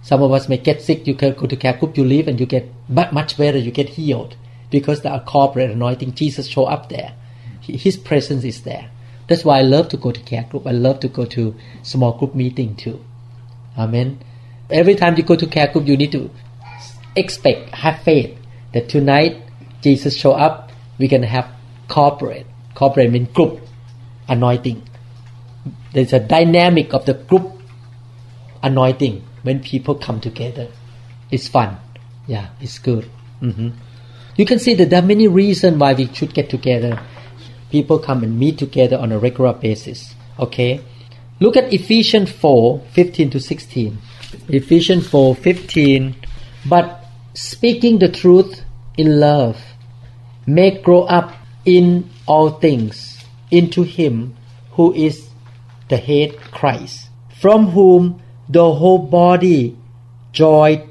Some 0.02 0.23
of 0.23 0.33
us 0.33 0.49
may 0.49 0.57
get 0.57 0.83
sick, 0.83 1.07
you 1.07 1.14
can 1.14 1.35
go 1.35 1.47
to 1.47 1.57
care 1.57 1.76
group, 1.76 1.97
you 1.97 2.05
leave 2.05 2.26
and 2.26 2.40
you 2.40 2.47
get 2.47 2.69
much 2.88 3.37
better, 3.37 3.59
you 3.59 3.71
get 3.71 3.90
healed 3.90 4.37
because 4.71 5.02
the 5.02 5.23
corporate 5.26 5.71
anointing, 5.71 6.14
Jesus 6.14 6.47
show 6.47 6.64
up 6.64 6.88
there. 6.88 7.14
His 7.61 7.97
presence 7.97 8.45
is 8.45 8.62
there. 8.62 8.90
That's 9.29 9.45
why 9.45 9.59
I 9.59 9.62
love 9.62 9.88
to 9.90 9.97
go 9.97 10.11
to 10.11 10.21
care 10.21 10.45
group. 10.45 10.67
I 10.67 10.73
love 10.73 11.00
to 11.00 11.09
go 11.09 11.25
to 11.26 11.55
small 11.83 12.12
group 12.19 12.35
meeting 12.35 12.75
too. 12.76 13.05
Amen. 13.79 14.21
Every 14.71 14.95
time 14.95 15.17
you 15.17 15.23
go 15.23 15.37
to 15.37 15.47
care 15.47 15.69
group, 15.69 15.87
you 15.87 15.97
need 15.97 16.12
to 16.12 16.31
expect, 17.14 17.71
have 17.71 18.02
faith 18.02 18.37
that 18.73 18.88
tonight 18.88 19.43
Jesus 19.83 20.17
show 20.17 20.33
up. 20.33 20.73
We 20.99 21.09
can 21.09 21.23
have 21.23 21.49
corporate. 21.88 22.47
Corporate 22.75 23.11
means 23.11 23.29
group 23.29 23.61
anointing 24.29 24.83
there's 25.93 26.12
a 26.12 26.21
dynamic 26.21 26.95
of 26.95 27.07
the 27.07 27.14
group 27.14 27.60
anointing 28.62 29.25
when 29.43 29.61
people 29.61 29.95
come 29.95 30.21
together. 30.21 30.69
It's 31.31 31.49
fun. 31.49 31.79
Yeah, 32.26 32.50
it's 32.61 32.79
good. 32.79 33.11
Mm-hmm. 33.40 33.71
You 34.37 34.47
can 34.47 34.59
see 34.59 34.75
that 34.75 34.90
there 34.90 35.02
are 35.02 35.07
many 35.07 35.29
reasons 35.29 35.79
why 35.79 35.95
we 35.95 36.07
should 36.12 36.35
get 36.35 36.50
together. 36.50 37.00
People 37.71 37.99
come 37.99 38.23
and 38.23 38.38
meet 38.38 38.59
together 38.59 38.99
on 38.99 39.12
a 39.12 39.19
regular 39.19 39.52
basis. 39.52 40.14
Okay? 40.38 40.81
Look 41.40 41.57
at 41.57 41.73
Ephesians 41.73 42.31
4 42.31 42.81
15 42.93 43.31
to 43.31 43.40
16. 43.40 43.99
Ephesians 44.49 45.09
4 45.09 45.35
15. 45.35 46.17
But 46.67 47.05
speaking 47.35 47.99
the 47.99 48.09
truth 48.11 48.62
in 48.97 49.21
love 49.21 49.61
may 50.47 50.81
grow 50.83 51.02
up 51.05 51.35
in 51.64 52.11
all 52.26 52.50
things 52.50 53.25
into 53.50 53.83
Him 53.83 54.37
who 54.73 54.93
is 54.95 55.29
the 55.88 55.97
head 55.97 56.37
Christ, 56.52 57.09
from 57.40 57.69
whom 57.69 58.23
the 58.50 58.75
whole 58.75 58.99
body 58.99 59.76
joined 60.33 60.83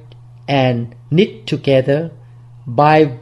and 0.48 0.96
knit 1.12 1.46
together 1.46 2.12
by 2.66 3.18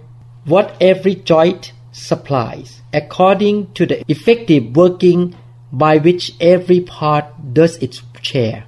what 0.46 0.75
every 0.79 1.15
joint 1.15 1.74
supplies, 1.91 2.82
according 2.94 3.74
to 3.74 3.86
the 3.86 4.03
effective 4.08 4.75
working 4.75 5.36
by 5.72 5.98
which 5.98 6.34
every 6.39 6.82
part 6.82 7.25
does 7.53 7.77
its 7.77 8.03
share, 8.22 8.63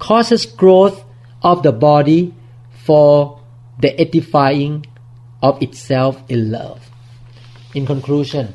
causes 0.00 0.44
growth 0.44 1.04
of 1.40 1.62
the 1.62 1.72
body 1.72 2.34
for 2.84 3.40
the 3.78 3.98
edifying 4.00 4.84
of 5.40 5.62
itself 5.62 6.20
in 6.28 6.50
love. 6.50 6.90
In 7.74 7.86
conclusion, 7.86 8.54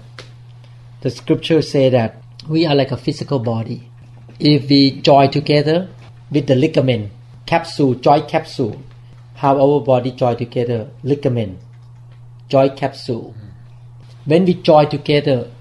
the 1.00 1.10
scriptures 1.10 1.72
say 1.72 1.90
that 1.90 2.22
we 2.50 2.66
are 2.66 2.76
like 2.76 2.92
a 2.92 2.98
physical 2.98 3.40
body. 3.40 3.88
if 4.42 4.70
we 4.70 5.00
join 5.02 5.30
together 5.30 5.88
with 6.32 6.48
the 6.48 6.56
ligament 6.56 7.12
capsule, 7.46 7.94
joint 7.96 8.28
capsule, 8.28 8.82
how 9.36 9.60
our 9.60 9.82
body 9.82 10.12
join 10.12 10.38
together, 10.38 10.90
ligament, 11.04 11.60
joint 12.48 12.78
capsule. 12.78 13.36
When 14.26 14.46
we 14.46 14.54
join 14.54 14.90
together, 14.90 15.52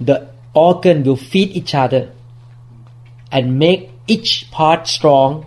the 0.00 0.28
organ 0.54 1.02
will 1.04 1.16
feed 1.16 1.50
each 1.50 1.74
other 1.74 2.12
and 3.30 3.58
make 3.58 3.90
each 4.06 4.50
part 4.50 4.86
strong 4.86 5.46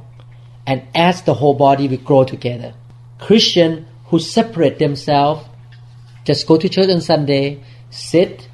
and 0.68 0.84
as 0.94 1.24
the 1.24 1.34
whole 1.34 1.56
body 1.56 1.88
will 1.88 1.98
grow 1.98 2.24
together. 2.24 2.74
Christian 3.18 3.88
who 4.06 4.20
separate 4.20 4.80
themselves, 4.80 5.46
just 6.26 6.46
go 6.46 6.58
to 6.58 6.70
church 6.70 6.90
on 6.90 7.02
Sunday, 7.02 7.64
sit, 7.90 8.48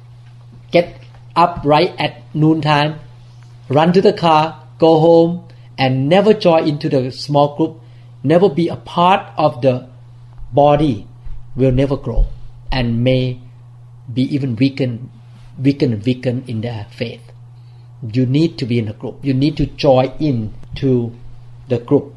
get 0.70 1.02
up 1.34 1.60
right 1.64 1.94
at 1.98 2.22
noontime, 2.34 2.98
run 3.68 3.92
to 3.92 4.00
the 4.00 4.12
car, 4.12 4.66
go 4.78 4.98
home, 4.98 5.45
and 5.78 6.08
never 6.08 6.32
join 6.32 6.68
into 6.68 6.88
the 6.88 7.10
small 7.10 7.56
group, 7.56 7.80
never 8.22 8.48
be 8.48 8.68
a 8.68 8.76
part 8.76 9.32
of 9.36 9.60
the 9.62 9.88
body, 10.52 11.06
will 11.54 11.72
never 11.72 11.96
grow 11.96 12.26
and 12.70 13.02
may 13.02 13.40
be 14.12 14.22
even 14.34 14.56
weakened, 14.56 15.10
weaken 15.58 15.92
and 15.92 16.04
weaken 16.04 16.44
in 16.46 16.60
their 16.60 16.86
faith. 16.90 17.22
You 18.12 18.26
need 18.26 18.58
to 18.58 18.66
be 18.66 18.78
in 18.78 18.88
a 18.88 18.92
group. 18.92 19.24
You 19.24 19.34
need 19.34 19.56
to 19.56 19.66
join 19.66 20.12
in 20.20 20.54
to 20.76 21.12
the 21.68 21.78
group. 21.78 22.14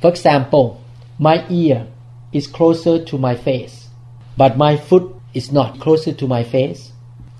For 0.00 0.10
example, 0.10 0.82
my 1.18 1.46
ear 1.48 1.86
is 2.32 2.46
closer 2.46 3.04
to 3.04 3.18
my 3.18 3.36
face, 3.36 3.88
but 4.36 4.56
my 4.56 4.76
foot 4.76 5.14
is 5.34 5.52
not 5.52 5.80
closer 5.80 6.12
to 6.12 6.26
my 6.26 6.42
face. 6.42 6.92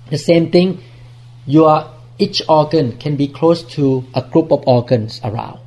The 0.09 0.17
same 0.17 0.51
thing, 0.51 0.81
your 1.45 1.89
each 2.17 2.41
organ 2.47 2.97
can 2.97 3.15
be 3.15 3.27
close 3.27 3.63
to 3.75 4.05
a 4.13 4.21
group 4.21 4.51
of 4.51 4.63
organs 4.67 5.19
around. 5.23 5.59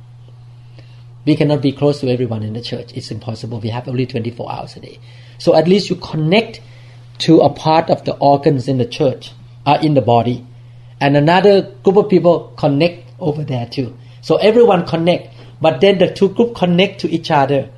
We 1.25 1.35
cannot 1.35 1.61
be 1.61 1.73
close 1.73 1.99
to 1.99 2.09
everyone 2.09 2.43
in 2.43 2.53
the 2.53 2.61
church. 2.61 2.93
It's 2.95 3.11
impossible. 3.11 3.59
We 3.59 3.69
have 3.69 3.87
only 3.87 4.05
24 4.05 4.49
hours 4.49 4.77
a 4.77 4.79
day. 4.79 4.99
So 5.39 5.55
at 5.55 5.67
least 5.67 5.89
you 5.89 5.97
connect 5.97 6.61
to 7.19 7.41
a 7.41 7.49
part 7.49 7.89
of 7.89 8.05
the 8.05 8.15
organs 8.15 8.67
in 8.69 8.77
the 8.77 8.85
church, 8.85 9.33
uh, 9.65 9.77
in 9.81 9.93
the 9.93 10.01
body. 10.01 10.45
And 11.01 11.17
another 11.17 11.73
group 11.83 11.97
of 11.97 12.09
people 12.09 12.53
connect 12.57 13.11
over 13.19 13.43
there 13.43 13.67
too. 13.67 13.97
So 14.21 14.37
everyone 14.37 14.85
connect, 14.85 15.35
but 15.61 15.81
then 15.81 15.97
the 15.97 16.13
two 16.13 16.29
groups 16.29 16.57
connect 16.59 17.01
to 17.01 17.09
each 17.09 17.29
other. 17.29 17.69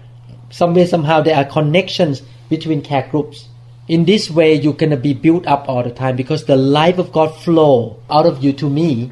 Some 0.52 0.74
way, 0.74 0.86
somehow 0.86 1.22
there 1.22 1.36
are 1.36 1.46
connections 1.46 2.22
between 2.50 2.82
care 2.82 3.08
groups. 3.10 3.49
In 3.90 4.06
this 4.06 4.30
way, 4.30 4.54
you're 4.54 4.74
gonna 4.74 4.98
be 4.98 5.16
built 5.16 5.48
up 5.48 5.68
all 5.68 5.82
the 5.82 5.90
time 5.90 6.16
because 6.16 6.46
the 6.46 6.56
life 6.56 7.00
of 7.00 7.12
God 7.12 7.30
flow 7.30 7.98
out 8.08 8.28
of 8.28 8.44
you 8.44 8.54
to 8.54 8.70
me, 8.70 9.10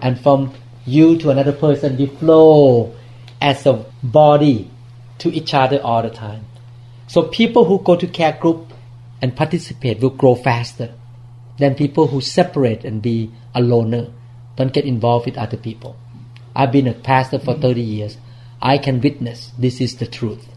and 0.00 0.18
from 0.18 0.54
you 0.86 1.18
to 1.18 1.28
another 1.28 1.52
person, 1.52 1.98
we 1.98 2.06
flow 2.06 2.94
as 3.38 3.66
a 3.66 3.84
body 4.02 4.70
to 5.18 5.30
each 5.30 5.52
other 5.52 5.78
all 5.82 6.00
the 6.00 6.08
time. 6.08 6.46
So 7.06 7.24
people 7.24 7.66
who 7.66 7.80
go 7.80 7.96
to 7.96 8.06
care 8.06 8.32
group 8.32 8.72
and 9.20 9.36
participate 9.36 10.00
will 10.00 10.08
grow 10.08 10.34
faster 10.34 10.94
than 11.58 11.74
people 11.74 12.06
who 12.06 12.22
separate 12.22 12.86
and 12.86 13.02
be 13.02 13.30
a 13.54 13.60
loner, 13.60 14.06
don't 14.56 14.72
get 14.72 14.86
involved 14.86 15.26
with 15.26 15.36
other 15.36 15.58
people. 15.58 15.96
I've 16.56 16.72
been 16.72 16.88
a 16.88 16.94
pastor 16.94 17.38
for 17.38 17.58
30 17.58 17.82
years. 17.82 18.16
I 18.62 18.78
can 18.78 19.02
witness 19.02 19.52
this 19.58 19.82
is 19.82 19.96
the 19.96 20.06
truth. 20.06 20.48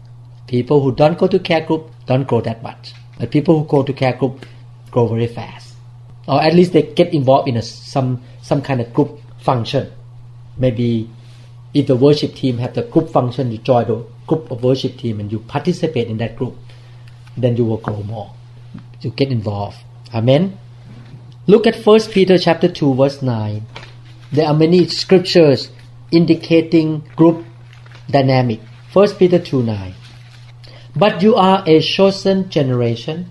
People 0.46 0.80
who 0.80 0.94
don't 0.94 1.18
go 1.18 1.26
to 1.26 1.38
care 1.38 1.66
group 1.66 1.90
don't 2.06 2.26
grow 2.26 2.40
that 2.40 2.62
much. 2.62 2.94
But 3.22 3.30
people 3.30 3.56
who 3.56 3.68
go 3.68 3.84
to 3.84 3.92
care 3.92 4.14
group 4.14 4.44
grow 4.90 5.06
very 5.06 5.28
fast. 5.28 5.76
Or 6.26 6.42
at 6.42 6.54
least 6.54 6.72
they 6.72 6.82
get 6.82 7.14
involved 7.14 7.46
in 7.46 7.56
a, 7.56 7.62
some, 7.62 8.20
some 8.42 8.60
kind 8.62 8.80
of 8.80 8.92
group 8.92 9.20
function. 9.38 9.92
Maybe 10.58 11.08
if 11.72 11.86
the 11.86 11.94
worship 11.94 12.34
team 12.34 12.58
have 12.58 12.74
the 12.74 12.82
group 12.82 13.10
function, 13.10 13.52
you 13.52 13.58
join 13.58 13.86
the 13.86 14.04
group 14.26 14.50
of 14.50 14.64
worship 14.64 14.96
team 14.96 15.20
and 15.20 15.30
you 15.30 15.38
participate 15.38 16.08
in 16.08 16.16
that 16.16 16.34
group, 16.34 16.56
then 17.36 17.56
you 17.56 17.64
will 17.64 17.76
grow 17.76 18.02
more. 18.02 18.34
You 19.02 19.10
get 19.10 19.30
involved. 19.30 19.76
Amen. 20.12 20.58
Look 21.46 21.68
at 21.68 21.76
First 21.76 22.10
Peter 22.10 22.38
chapter 22.38 22.66
2 22.66 22.94
verse 22.94 23.22
9. 23.22 23.62
There 24.32 24.48
are 24.48 24.54
many 24.54 24.88
scriptures 24.88 25.70
indicating 26.10 27.04
group 27.14 27.44
dynamic. 28.10 28.58
First 28.90 29.16
Peter 29.16 29.38
2 29.38 29.62
9. 29.62 29.94
But 30.94 31.22
you 31.22 31.34
are 31.36 31.64
a 31.66 31.80
chosen 31.80 32.50
generation, 32.50 33.30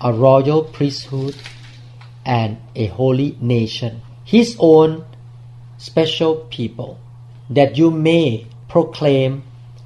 a 0.00 0.12
royal 0.12 0.62
priesthood, 0.62 1.36
and 2.24 2.58
a 2.76 2.86
holy 2.86 3.36
nation, 3.40 4.02
his 4.24 4.56
own 4.60 5.04
special 5.78 6.36
people, 6.50 7.00
that 7.50 7.76
you 7.76 7.90
may 7.90 8.46
proclaim 8.68 9.42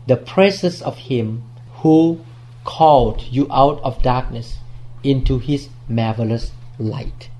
the 0.07 0.17
praises 0.17 0.83
of 0.83 0.99
him 0.99 1.43
who 1.77 2.21
called 2.65 3.23
you 3.23 3.47
out 3.51 3.81
of 3.83 4.03
darkness 4.03 4.59
into 5.03 5.39
his 5.39 5.69
marvelous 5.89 6.53
light. 6.79 7.31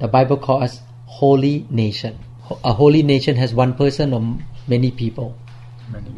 The 0.00 0.08
Bible 0.08 0.36
calls 0.36 0.62
us 0.64 0.80
holy 1.06 1.66
nation. 1.70 2.18
A 2.62 2.72
holy 2.74 3.02
nation 3.02 3.36
has 3.36 3.54
one 3.54 3.74
person 3.74 4.12
or 4.12 4.38
many 4.66 4.90
people. 4.90 5.34
Many. 5.90 6.10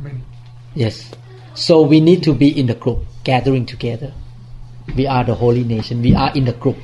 Many. 0.00 0.20
Yes. 0.74 1.10
So 1.54 1.82
we 1.82 2.00
need 2.00 2.24
to 2.24 2.34
be 2.34 2.48
in 2.48 2.66
the 2.66 2.74
group, 2.74 3.04
gathering 3.22 3.64
together. 3.64 4.12
We 4.96 5.06
are 5.06 5.22
the 5.22 5.34
holy 5.34 5.62
nation. 5.62 6.02
We 6.02 6.14
are 6.14 6.32
in 6.34 6.46
the 6.46 6.52
group. 6.52 6.76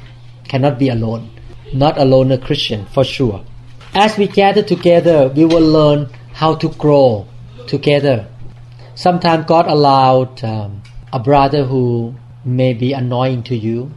Cannot 0.45 0.79
be 0.79 0.89
alone. 0.89 1.31
Not 1.75 1.99
alone 1.99 2.31
a 2.31 2.39
Christian, 2.39 2.87
for 2.87 3.03
sure. 3.03 3.45
As 3.95 4.17
we 4.17 4.29
gather 4.29 4.63
together, 4.63 5.29
we 5.29 5.45
will 5.45 5.67
learn 5.67 6.09
how 6.33 6.55
to 6.55 6.69
grow 6.69 7.27
together. 7.67 8.29
Sometimes 8.95 9.47
God 9.47 9.67
allowed 9.67 10.45
um, 10.45 10.83
a 11.13 11.19
brother 11.19 11.65
who 11.65 12.15
may 12.45 12.73
be 12.73 12.93
annoying 12.93 13.43
to 13.45 13.57
you 13.57 13.91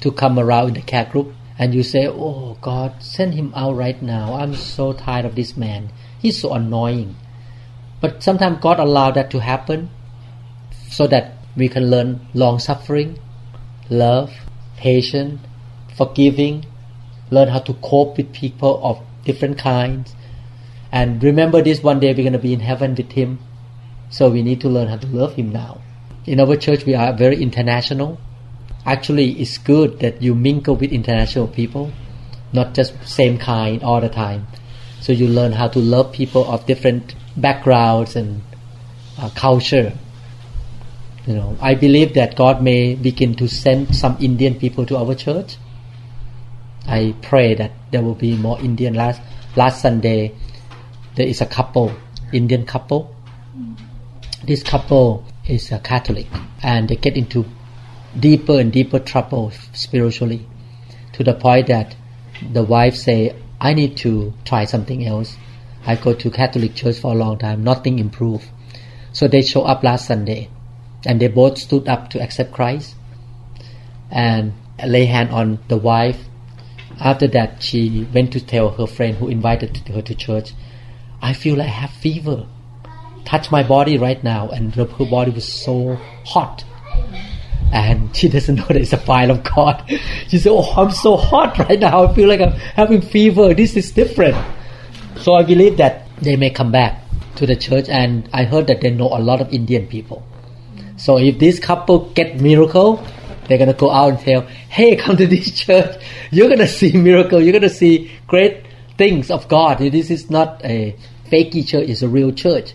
to 0.00 0.12
come 0.12 0.38
around 0.38 0.68
in 0.68 0.74
the 0.74 0.82
care 0.82 1.06
group 1.06 1.32
and 1.58 1.74
you 1.74 1.82
say, 1.82 2.06
Oh 2.06 2.56
God, 2.60 3.02
send 3.02 3.34
him 3.34 3.52
out 3.56 3.74
right 3.74 4.00
now. 4.00 4.34
I'm 4.34 4.54
so 4.54 4.92
tired 4.92 5.24
of 5.24 5.34
this 5.34 5.56
man. 5.56 5.90
He's 6.18 6.40
so 6.40 6.52
annoying. 6.52 7.16
But 8.00 8.22
sometimes 8.22 8.58
God 8.60 8.78
allowed 8.78 9.14
that 9.14 9.30
to 9.32 9.40
happen 9.40 9.90
so 10.96 11.06
that 11.06 11.32
we 11.56 11.68
can 11.68 11.90
learn 11.90 12.26
long 12.32 12.58
suffering, 12.58 13.18
love, 13.90 14.32
patience, 14.78 15.38
forgiving, 15.94 16.64
learn 17.30 17.48
how 17.48 17.58
to 17.58 17.74
cope 17.74 18.16
with 18.16 18.32
people 18.32 18.80
of 18.82 18.98
different 19.24 19.58
kinds. 19.58 20.14
And 20.90 21.22
remember 21.22 21.60
this 21.60 21.82
one 21.82 22.00
day 22.00 22.14
we're 22.14 22.22
going 22.22 22.32
to 22.32 22.38
be 22.38 22.54
in 22.54 22.60
heaven 22.60 22.94
with 22.94 23.12
Him. 23.12 23.38
So 24.08 24.30
we 24.30 24.42
need 24.42 24.62
to 24.62 24.70
learn 24.70 24.88
how 24.88 24.96
to 24.96 25.06
love 25.08 25.34
Him 25.34 25.52
now. 25.52 25.82
In 26.24 26.40
our 26.40 26.56
church, 26.56 26.86
we 26.86 26.94
are 26.94 27.12
very 27.12 27.42
international. 27.42 28.18
Actually, 28.86 29.32
it's 29.32 29.58
good 29.58 30.00
that 30.00 30.22
you 30.22 30.34
mingle 30.34 30.76
with 30.76 30.92
international 30.92 31.46
people, 31.48 31.92
not 32.54 32.72
just 32.72 32.94
same 33.06 33.36
kind 33.36 33.82
all 33.82 34.00
the 34.00 34.08
time. 34.08 34.46
So 35.02 35.12
you 35.12 35.28
learn 35.28 35.52
how 35.52 35.68
to 35.68 35.78
love 35.78 36.12
people 36.12 36.50
of 36.50 36.64
different 36.64 37.14
backgrounds 37.36 38.16
and 38.16 38.40
uh, 39.18 39.28
culture. 39.34 39.92
You 41.26 41.34
know, 41.34 41.56
I 41.60 41.74
believe 41.74 42.14
that 42.14 42.36
God 42.36 42.62
may 42.62 42.94
begin 42.94 43.34
to 43.34 43.48
send 43.48 43.96
some 43.96 44.16
Indian 44.20 44.54
people 44.54 44.86
to 44.86 44.96
our 44.96 45.14
church. 45.16 45.56
I 46.86 47.14
pray 47.20 47.54
that 47.54 47.72
there 47.90 48.00
will 48.00 48.14
be 48.14 48.36
more 48.36 48.60
Indian. 48.60 48.94
Last 48.94 49.20
last 49.56 49.82
Sunday, 49.82 50.34
there 51.16 51.26
is 51.26 51.40
a 51.40 51.46
couple, 51.46 51.92
Indian 52.32 52.64
couple. 52.64 53.12
This 54.44 54.62
couple 54.62 55.24
is 55.48 55.72
a 55.72 55.80
Catholic, 55.80 56.28
and 56.62 56.88
they 56.88 56.94
get 56.94 57.16
into 57.16 57.44
deeper 58.18 58.60
and 58.60 58.72
deeper 58.72 59.00
trouble 59.00 59.50
spiritually, 59.72 60.46
to 61.14 61.24
the 61.24 61.34
point 61.34 61.66
that 61.66 61.96
the 62.52 62.62
wife 62.62 62.94
say, 62.94 63.34
"I 63.60 63.74
need 63.74 63.96
to 63.98 64.32
try 64.44 64.64
something 64.64 65.04
else." 65.04 65.36
I 65.84 65.96
go 65.96 66.14
to 66.14 66.30
Catholic 66.30 66.76
church 66.76 66.98
for 66.98 67.12
a 67.12 67.16
long 67.16 67.38
time, 67.38 67.64
nothing 67.64 67.98
improved. 67.98 68.48
So 69.12 69.26
they 69.26 69.42
show 69.42 69.62
up 69.62 69.82
last 69.82 70.06
Sunday, 70.06 70.50
and 71.06 71.20
they 71.20 71.28
both 71.28 71.58
stood 71.58 71.88
up 71.88 72.10
to 72.10 72.20
accept 72.20 72.52
Christ, 72.52 72.94
and 74.10 74.52
lay 74.84 75.06
hand 75.06 75.30
on 75.30 75.58
the 75.68 75.76
wife. 75.76 76.24
After 77.00 77.26
that, 77.28 77.62
she 77.62 78.06
went 78.12 78.32
to 78.32 78.44
tell 78.44 78.70
her 78.70 78.86
friend 78.86 79.16
who 79.16 79.28
invited 79.28 79.76
her 79.88 80.02
to 80.02 80.14
church, 80.14 80.52
"I 81.22 81.32
feel 81.32 81.56
like 81.56 81.68
I 81.68 81.80
have 81.86 81.90
fever." 81.90 82.46
touch 83.26 83.50
my 83.50 83.62
body 83.62 83.98
right 83.98 84.22
now 84.22 84.48
and 84.48 84.74
her 84.76 84.84
body 84.84 85.32
was 85.32 85.46
so 85.52 85.96
hot 86.24 86.64
and 87.72 88.14
she 88.16 88.28
doesn't 88.28 88.54
know 88.54 88.64
that 88.66 88.76
it's 88.76 88.92
a 88.92 88.96
fire 88.96 89.30
of 89.30 89.42
God. 89.42 89.82
She 90.28 90.38
said, 90.38 90.50
Oh, 90.50 90.72
I'm 90.76 90.90
so 90.90 91.16
hot 91.16 91.58
right 91.58 91.78
now. 91.78 92.04
I 92.04 92.14
feel 92.14 92.28
like 92.28 92.40
I'm 92.40 92.52
having 92.52 93.00
fever. 93.00 93.54
This 93.54 93.76
is 93.76 93.92
different. 93.92 94.36
So 95.18 95.34
I 95.34 95.42
believe 95.42 95.76
that 95.76 96.06
they 96.20 96.36
may 96.36 96.50
come 96.50 96.72
back 96.72 97.02
to 97.36 97.46
the 97.46 97.56
church 97.56 97.88
and 97.88 98.28
I 98.32 98.44
heard 98.44 98.66
that 98.68 98.80
they 98.80 98.90
know 98.90 99.08
a 99.08 99.20
lot 99.20 99.40
of 99.40 99.52
Indian 99.52 99.86
people. 99.86 100.22
So 100.96 101.18
if 101.18 101.38
this 101.38 101.58
couple 101.58 102.10
get 102.10 102.40
miracle, 102.40 103.04
they're 103.46 103.58
gonna 103.58 103.74
go 103.74 103.90
out 103.90 104.10
and 104.10 104.20
tell, 104.20 104.42
Hey, 104.68 104.96
come 104.96 105.16
to 105.16 105.26
this 105.26 105.50
church. 105.64 106.02
You're 106.30 106.48
gonna 106.48 106.68
see 106.68 106.92
miracle. 106.92 107.40
You're 107.40 107.52
gonna 107.52 107.68
see 107.68 108.10
great 108.26 108.64
things 108.96 109.30
of 109.30 109.48
God. 109.48 109.78
This 109.78 110.10
is 110.10 110.30
not 110.30 110.64
a 110.64 110.96
fakey 111.30 111.66
church; 111.66 111.88
it's 111.88 112.02
a 112.02 112.08
real 112.08 112.32
church. 112.32 112.74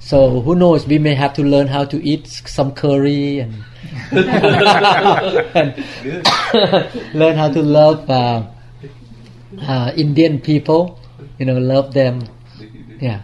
So 0.00 0.40
who 0.40 0.54
knows? 0.54 0.86
We 0.86 0.98
may 0.98 1.14
have 1.14 1.34
to 1.34 1.42
learn 1.42 1.66
how 1.66 1.84
to 1.84 2.02
eat 2.02 2.26
some 2.26 2.72
curry 2.72 3.40
and, 3.40 3.64
and 4.12 5.84
learn 7.14 7.36
how 7.36 7.50
to 7.50 7.62
love 7.62 8.08
uh, 8.08 8.46
uh, 9.60 9.92
Indian 9.96 10.40
people. 10.40 10.98
You 11.38 11.46
know, 11.46 11.58
love 11.58 11.92
them. 11.94 12.24
Yeah. 13.00 13.22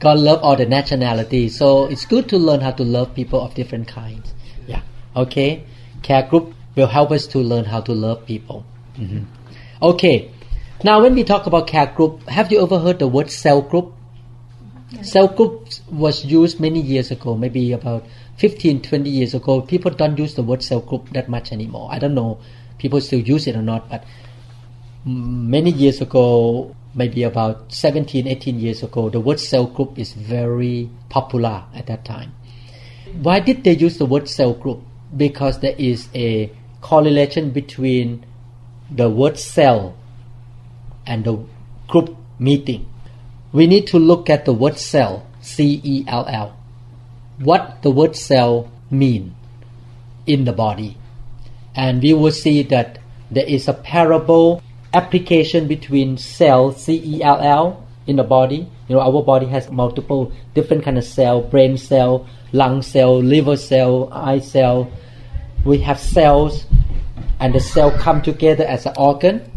God 0.00 0.18
love 0.18 0.42
all 0.42 0.56
the 0.56 0.66
nationalities, 0.66 1.56
so 1.58 1.86
it's 1.86 2.04
good 2.06 2.28
to 2.30 2.38
learn 2.38 2.60
how 2.60 2.72
to 2.72 2.82
love 2.82 3.14
people 3.14 3.40
of 3.40 3.54
different 3.54 3.86
kinds. 3.86 4.34
Yeah. 4.66 4.82
Okay. 5.14 5.64
Care 6.02 6.22
group 6.22 6.54
will 6.74 6.86
help 6.86 7.10
us 7.12 7.26
to 7.28 7.38
learn 7.38 7.66
how 7.66 7.80
to 7.82 7.92
love 7.92 8.26
people. 8.26 8.64
Mm-hmm. 8.96 9.24
Okay. 9.82 10.30
Now, 10.82 11.02
when 11.02 11.14
we 11.14 11.24
talk 11.24 11.46
about 11.46 11.66
care 11.66 11.86
group, 11.86 12.26
have 12.28 12.50
you 12.50 12.62
ever 12.62 12.78
heard 12.78 12.98
the 12.98 13.08
word 13.08 13.30
cell 13.30 13.60
group? 13.60 13.92
Cell 15.02 15.28
group 15.28 15.68
was 15.90 16.24
used 16.24 16.58
many 16.58 16.80
years 16.80 17.10
ago, 17.10 17.36
maybe 17.36 17.72
about 17.72 18.04
15, 18.38 18.82
20 18.82 19.08
years 19.08 19.34
ago. 19.34 19.60
People 19.60 19.92
don't 19.92 20.18
use 20.18 20.34
the 20.34 20.42
word 20.42 20.62
cell 20.62 20.80
group 20.80 21.10
that 21.10 21.28
much 21.28 21.52
anymore. 21.52 21.88
I 21.92 21.98
don't 21.98 22.14
know 22.14 22.40
people 22.80 23.00
still 23.00 23.20
use 23.20 23.46
it 23.46 23.54
or 23.54 23.62
not, 23.62 23.88
but 23.88 24.04
many 25.04 25.70
years 25.70 26.00
ago, 26.00 26.74
maybe 26.94 27.22
about 27.22 27.72
17, 27.72 28.26
18 28.26 28.58
years 28.58 28.82
ago, 28.82 29.08
the 29.08 29.20
word 29.20 29.40
cell 29.40 29.66
group 29.66 29.98
is 29.98 30.12
very 30.12 30.90
popular 31.08 31.64
at 31.74 31.86
that 31.86 32.04
time. 32.04 32.32
Why 33.22 33.40
did 33.40 33.64
they 33.64 33.72
use 33.72 33.98
the 33.98 34.06
word 34.06 34.28
cell 34.28 34.54
group? 34.54 34.80
Because 35.16 35.60
there 35.60 35.74
is 35.78 36.08
a 36.14 36.52
correlation 36.80 37.50
between 37.50 38.24
the 38.90 39.08
word 39.10 39.38
cell 39.38 39.96
and 41.06 41.24
the 41.24 41.44
group 41.88 42.16
meeting. 42.38 42.86
We 43.52 43.66
need 43.66 43.86
to 43.88 43.98
look 43.98 44.30
at 44.30 44.44
the 44.44 44.52
word 44.52 44.78
cell, 44.78 45.26
C 45.40 45.80
E 45.82 46.04
L 46.06 46.26
L. 46.28 46.56
What 47.38 47.82
the 47.82 47.90
word 47.90 48.16
cell 48.16 48.70
mean 48.90 49.34
in 50.26 50.44
the 50.44 50.52
body. 50.52 50.96
And 51.74 52.02
we 52.02 52.12
will 52.12 52.32
see 52.32 52.62
that 52.64 52.98
there 53.30 53.46
is 53.46 53.68
a 53.68 53.72
parable 53.72 54.62
application 54.92 55.68
between 55.68 56.18
cell, 56.18 56.72
C 56.72 57.00
E 57.04 57.22
L 57.22 57.40
L, 57.40 57.86
in 58.06 58.16
the 58.16 58.24
body. 58.24 58.68
You 58.88 58.96
know, 58.96 59.00
our 59.00 59.22
body 59.22 59.46
has 59.46 59.70
multiple 59.70 60.32
different 60.54 60.84
kind 60.84 60.98
of 60.98 61.04
cell, 61.04 61.40
brain 61.40 61.76
cell, 61.76 62.26
lung 62.52 62.82
cell, 62.82 63.22
liver 63.22 63.56
cell, 63.56 64.12
eye 64.12 64.40
cell. 64.40 64.90
We 65.64 65.78
have 65.78 66.00
cells, 66.00 66.66
and 67.38 67.54
the 67.54 67.60
cell 67.60 67.90
come 67.90 68.22
together 68.22 68.64
as 68.64 68.86
an 68.86 68.94
organ. 68.96 69.50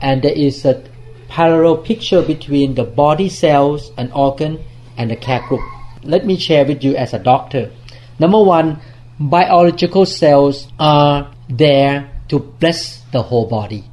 And 0.00 0.22
there 0.22 0.32
is 0.32 0.64
a 0.64 0.82
parallel 1.28 1.78
picture 1.78 2.22
between 2.22 2.74
the 2.74 2.84
body 2.84 3.28
cells 3.28 3.92
and 3.96 4.12
organ 4.12 4.58
and 4.96 5.10
the 5.10 5.16
care 5.16 5.46
group. 5.46 5.60
Let 6.02 6.24
me 6.24 6.38
share 6.38 6.64
with 6.64 6.82
you 6.82 6.96
as 6.96 7.12
a 7.12 7.18
doctor. 7.18 7.70
Number 8.18 8.42
one, 8.42 8.80
biological 9.20 10.06
cells 10.06 10.68
are 10.78 11.32
there 11.48 12.10
to 12.28 12.38
bless 12.38 13.02
the 13.12 13.22
whole 13.22 13.46
body 13.46 13.84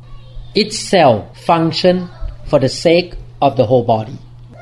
each 0.55 0.73
cell 0.73 1.31
function 1.33 2.09
for 2.47 2.59
the 2.59 2.69
sake 2.69 3.15
of 3.41 3.57
the 3.57 3.65
whole 3.65 3.83
body. 3.83 4.17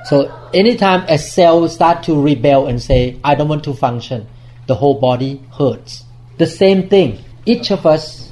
So 0.05 0.49
anytime 0.53 1.05
a 1.07 1.17
cell 1.17 1.67
start 1.69 2.03
to 2.03 2.21
rebel 2.21 2.67
and 2.67 2.81
say, 2.81 3.19
I 3.23 3.35
don't 3.35 3.47
want 3.47 3.63
to 3.65 3.73
function, 3.73 4.27
the 4.67 4.75
whole 4.75 4.99
body 4.99 5.41
hurts. 5.57 6.03
The 6.37 6.47
same 6.47 6.89
thing, 6.89 7.23
each 7.45 7.71
of 7.71 7.85
us 7.85 8.31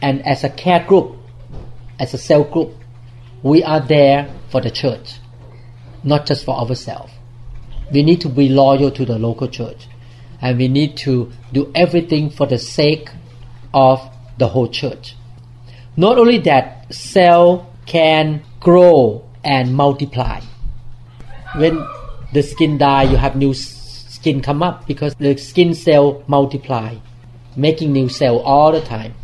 and 0.00 0.24
as 0.26 0.44
a 0.44 0.50
care 0.50 0.84
group, 0.84 1.16
as 1.98 2.14
a 2.14 2.18
cell 2.18 2.44
group, 2.44 2.74
we 3.42 3.62
are 3.64 3.80
there 3.80 4.32
for 4.50 4.60
the 4.60 4.70
church, 4.70 5.14
not 6.04 6.26
just 6.26 6.44
for 6.44 6.56
ourselves. 6.56 7.12
We 7.90 8.02
need 8.02 8.20
to 8.20 8.28
be 8.28 8.48
loyal 8.48 8.90
to 8.90 9.04
the 9.04 9.18
local 9.18 9.48
church 9.48 9.88
and 10.40 10.58
we 10.58 10.68
need 10.68 10.96
to 10.98 11.32
do 11.52 11.72
everything 11.74 12.30
for 12.30 12.46
the 12.46 12.58
sake 12.58 13.08
of 13.72 14.00
the 14.38 14.48
whole 14.48 14.68
church. 14.68 15.16
Not 15.98 16.16
only 16.16 16.38
that, 16.46 16.94
cell 16.94 17.66
can 17.84 18.44
grow 18.60 19.24
and 19.42 19.74
multiply. 19.74 20.40
When 21.56 21.84
the 22.32 22.42
skin 22.42 22.78
die, 22.78 23.02
you 23.02 23.16
have 23.16 23.34
new 23.34 23.52
skin 23.52 24.40
come 24.40 24.62
up 24.62 24.86
because 24.86 25.16
the 25.16 25.36
skin 25.36 25.74
cell 25.74 26.22
multiply, 26.28 26.98
making 27.56 27.92
new 27.92 28.08
cell 28.08 28.38
all 28.38 28.70
the 28.70 28.80
time. 28.80 29.14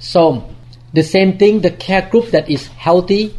So 0.00 0.50
the 0.92 1.04
same 1.04 1.38
thing, 1.38 1.60
the 1.60 1.70
care 1.70 2.02
group 2.02 2.32
that 2.32 2.50
is 2.50 2.66
healthy 2.66 3.32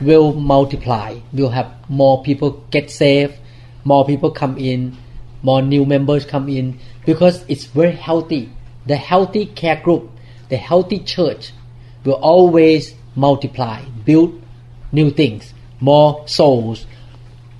will 0.00 0.32
multiply. 0.34 1.18
We'll 1.32 1.50
have 1.50 1.74
more 1.90 2.22
people 2.22 2.62
get 2.70 2.92
saved, 2.92 3.34
more 3.82 4.06
people 4.06 4.30
come 4.30 4.56
in, 4.56 4.96
more 5.42 5.62
new 5.62 5.84
members 5.84 6.24
come 6.24 6.48
in 6.48 6.78
because 7.04 7.44
it's 7.48 7.64
very 7.64 7.96
healthy. 7.96 8.52
The 8.86 8.94
healthy 8.94 9.46
care 9.46 9.80
group 9.82 10.12
the 10.48 10.56
healthy 10.56 10.98
church 10.98 11.52
will 12.04 12.14
always 12.14 12.94
multiply, 13.14 13.84
build 14.04 14.42
new 14.92 15.10
things, 15.10 15.52
more 15.80 16.26
souls, 16.26 16.86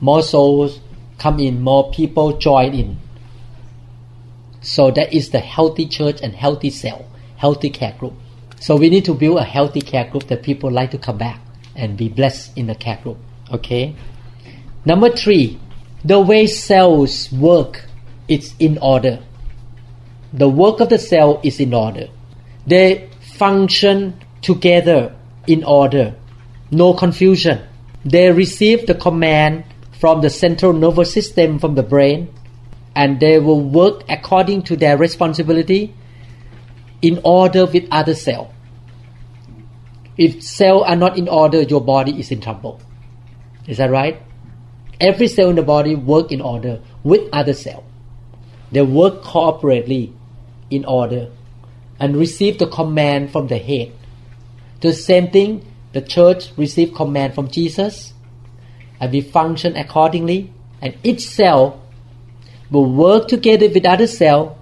more 0.00 0.22
souls 0.22 0.80
come 1.18 1.40
in, 1.40 1.60
more 1.60 1.90
people 1.90 2.38
join 2.38 2.72
in. 2.72 2.98
So 4.60 4.90
that 4.92 5.12
is 5.12 5.30
the 5.30 5.40
healthy 5.40 5.86
church 5.86 6.20
and 6.22 6.34
healthy 6.34 6.70
cell, 6.70 7.06
healthy 7.36 7.70
care 7.70 7.94
group. 7.98 8.14
So 8.60 8.76
we 8.76 8.90
need 8.90 9.04
to 9.04 9.14
build 9.14 9.38
a 9.38 9.44
healthy 9.44 9.80
care 9.80 10.08
group 10.08 10.28
that 10.28 10.42
people 10.42 10.70
like 10.70 10.90
to 10.92 10.98
come 10.98 11.18
back 11.18 11.40
and 11.76 11.96
be 11.96 12.08
blessed 12.08 12.56
in 12.56 12.66
the 12.66 12.74
care 12.74 12.98
group. 13.02 13.18
Okay. 13.52 13.94
Number 14.84 15.10
three, 15.10 15.58
the 16.04 16.20
way 16.20 16.46
cells 16.46 17.30
work, 17.32 17.84
it's 18.26 18.54
in 18.58 18.78
order. 18.78 19.20
The 20.32 20.48
work 20.48 20.80
of 20.80 20.88
the 20.88 20.98
cell 20.98 21.40
is 21.42 21.60
in 21.60 21.72
order. 21.72 22.08
They 22.68 23.08
function 23.38 24.20
together 24.42 25.16
in 25.46 25.64
order, 25.64 26.14
no 26.70 26.92
confusion. 26.92 27.62
They 28.04 28.30
receive 28.30 28.86
the 28.86 28.94
command 28.94 29.64
from 29.98 30.20
the 30.20 30.28
central 30.28 30.74
nervous 30.74 31.12
system 31.12 31.58
from 31.58 31.76
the 31.76 31.82
brain 31.82 32.28
and 32.94 33.20
they 33.20 33.38
will 33.38 33.60
work 33.60 34.02
according 34.10 34.62
to 34.64 34.76
their 34.76 34.98
responsibility 34.98 35.94
in 37.00 37.20
order 37.24 37.64
with 37.64 37.88
other 37.90 38.14
cell. 38.14 38.52
If 40.18 40.42
cells 40.42 40.82
are 40.86 40.96
not 40.96 41.16
in 41.16 41.26
order, 41.26 41.62
your 41.62 41.80
body 41.80 42.20
is 42.20 42.30
in 42.30 42.40
trouble. 42.40 42.82
Is 43.66 43.78
that 43.78 43.90
right? 43.90 44.20
Every 45.00 45.28
cell 45.28 45.48
in 45.48 45.56
the 45.56 45.62
body 45.62 45.94
work 45.94 46.32
in 46.32 46.42
order 46.42 46.82
with 47.02 47.28
other 47.32 47.54
cell. 47.54 47.84
They 48.72 48.82
work 48.82 49.22
cooperatively 49.22 50.12
in 50.70 50.84
order 50.84 51.30
and 52.00 52.16
receive 52.16 52.58
the 52.58 52.66
command 52.66 53.30
from 53.30 53.48
the 53.48 53.58
head. 53.58 53.92
The 54.80 54.92
same 54.92 55.30
thing, 55.30 55.66
the 55.92 56.00
church 56.00 56.52
receive 56.56 56.94
command 56.94 57.34
from 57.34 57.48
Jesus, 57.48 58.12
and 59.00 59.12
we 59.12 59.20
function 59.20 59.76
accordingly. 59.76 60.52
And 60.80 60.96
each 61.02 61.26
cell 61.26 61.82
will 62.70 62.90
work 62.90 63.26
together 63.26 63.68
with 63.68 63.84
other 63.84 64.06
cell. 64.06 64.58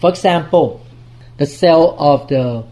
For 0.00 0.10
example, 0.10 0.84
the 1.36 1.46
cell 1.46 1.94
of 1.98 2.26
the 2.26 2.64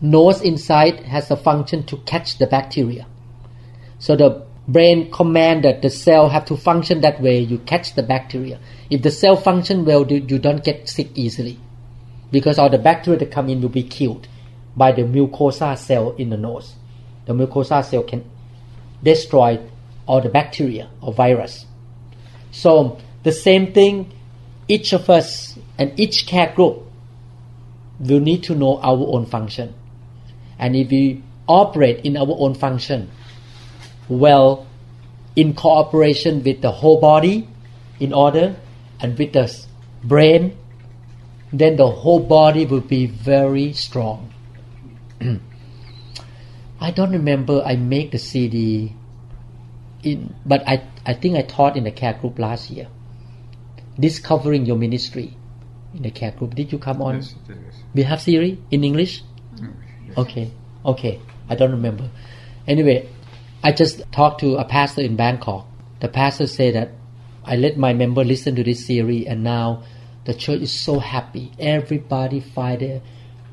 nose 0.00 0.42
inside 0.42 1.00
has 1.00 1.30
a 1.30 1.36
function 1.36 1.84
to 1.84 1.96
catch 1.98 2.38
the 2.38 2.48
bacteria. 2.48 3.06
So 4.00 4.16
the 4.16 4.44
brain 4.66 5.10
command 5.12 5.64
that 5.64 5.82
the 5.82 5.90
cell 5.90 6.30
have 6.30 6.46
to 6.46 6.56
function 6.56 7.00
that 7.02 7.20
way. 7.20 7.38
You 7.38 7.58
catch 7.58 7.94
the 7.94 8.02
bacteria. 8.02 8.58
If 8.90 9.02
the 9.02 9.10
cell 9.10 9.36
function 9.36 9.84
well, 9.84 10.10
you 10.10 10.38
don't 10.38 10.64
get 10.64 10.88
sick 10.88 11.10
easily 11.14 11.60
because 12.34 12.58
all 12.58 12.68
the 12.68 12.78
bacteria 12.78 13.16
that 13.20 13.30
come 13.30 13.48
in 13.48 13.60
will 13.62 13.68
be 13.68 13.84
killed 13.84 14.26
by 14.76 14.90
the 14.90 15.02
mucosa 15.02 15.78
cell 15.78 16.16
in 16.16 16.30
the 16.30 16.36
nose. 16.36 16.74
The 17.26 17.32
mucosa 17.32 17.84
cell 17.84 18.02
can 18.02 18.28
destroy 19.04 19.60
all 20.04 20.20
the 20.20 20.30
bacteria 20.30 20.90
or 21.00 21.12
virus. 21.12 21.64
So 22.50 22.98
the 23.22 23.30
same 23.30 23.72
thing, 23.72 24.12
each 24.66 24.92
of 24.92 25.08
us 25.08 25.56
and 25.78 25.92
each 25.98 26.26
care 26.26 26.52
group 26.52 26.82
will 28.00 28.18
need 28.18 28.42
to 28.44 28.56
know 28.56 28.78
our 28.80 29.06
own 29.14 29.26
function. 29.26 29.72
And 30.58 30.74
if 30.74 30.90
we 30.90 31.22
operate 31.46 32.04
in 32.04 32.16
our 32.16 32.34
own 32.36 32.54
function, 32.54 33.12
well, 34.08 34.66
in 35.36 35.54
cooperation 35.54 36.42
with 36.42 36.62
the 36.62 36.72
whole 36.72 37.00
body, 37.00 37.46
in 38.00 38.12
order, 38.12 38.56
and 38.98 39.16
with 39.16 39.34
the 39.34 39.46
brain 40.02 40.58
then 41.60 41.76
the 41.76 41.88
whole 41.88 42.20
body 42.20 42.66
will 42.66 42.80
be 42.80 43.06
very 43.06 43.72
strong. 43.72 44.32
I 46.80 46.90
don't 46.90 47.12
remember 47.12 47.62
I 47.64 47.76
make 47.76 48.10
the 48.10 48.18
CD 48.18 48.94
in 50.02 50.34
but 50.44 50.66
I 50.68 50.82
I 51.06 51.14
think 51.14 51.36
I 51.36 51.42
taught 51.42 51.76
in 51.76 51.84
the 51.84 51.90
care 51.92 52.14
group 52.14 52.38
last 52.38 52.70
year. 52.70 52.88
Discovering 53.98 54.66
your 54.66 54.76
ministry 54.76 55.36
in 55.94 56.02
the 56.02 56.10
care 56.10 56.32
group. 56.32 56.54
Did 56.54 56.72
you 56.72 56.78
come 56.78 57.00
on? 57.00 57.16
Yes, 57.16 57.34
yes. 57.48 57.56
We 57.94 58.02
have 58.02 58.22
theory 58.22 58.58
in 58.70 58.82
English? 58.82 59.22
yes. 59.60 60.18
Okay. 60.18 60.50
Okay, 60.84 61.20
I 61.48 61.54
don't 61.54 61.70
remember. 61.70 62.10
Anyway, 62.66 63.08
I 63.62 63.72
just 63.72 64.02
talked 64.12 64.40
to 64.40 64.56
a 64.56 64.64
pastor 64.64 65.00
in 65.00 65.16
Bangkok. 65.16 65.66
The 66.00 66.08
pastor 66.08 66.46
said 66.46 66.74
that 66.74 66.90
I 67.44 67.56
let 67.56 67.78
my 67.78 67.94
member 67.94 68.24
listen 68.24 68.54
to 68.56 68.64
this 68.64 68.84
series, 68.84 69.26
and 69.26 69.42
now 69.42 69.84
the 70.24 70.34
church 70.34 70.60
is 70.60 70.72
so 70.72 70.98
happy. 70.98 71.52
Everybody 71.58 72.40
find 72.40 73.02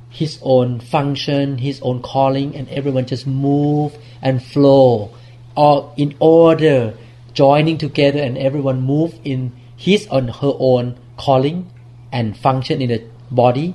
his 0.10 0.40
own 0.42 0.80
function, 0.80 1.58
his 1.58 1.82
own 1.82 2.02
calling, 2.02 2.56
and 2.56 2.70
everyone 2.70 3.06
just 3.06 3.28
move 3.28 3.98
and 4.22 4.44
flow, 4.44 5.14
all 5.56 5.94
in 5.98 6.16
order, 6.20 6.94
joining 7.34 7.78
together, 7.78 8.20
and 8.20 8.38
everyone 8.38 8.82
move 8.82 9.20
in 9.24 9.54
his 9.76 10.08
or 10.12 10.22
her 10.22 10.54
own 10.60 10.98
calling 11.18 11.70
and 12.12 12.38
function 12.38 12.82
in 12.82 12.90
the 12.90 13.04
body. 13.30 13.74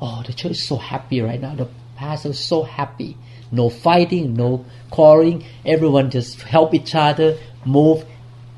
Oh, 0.00 0.22
the 0.26 0.32
church 0.32 0.52
is 0.52 0.66
so 0.66 0.76
happy 0.76 1.20
right 1.20 1.40
now. 1.40 1.54
The 1.54 1.68
pastor 1.96 2.30
is 2.30 2.38
so 2.38 2.62
happy. 2.62 3.16
No 3.50 3.70
fighting, 3.70 4.34
no 4.34 4.64
quarreling. 4.90 5.44
Everyone 5.64 6.10
just 6.10 6.42
help 6.42 6.74
each 6.74 6.94
other, 6.94 7.38
move 7.64 8.04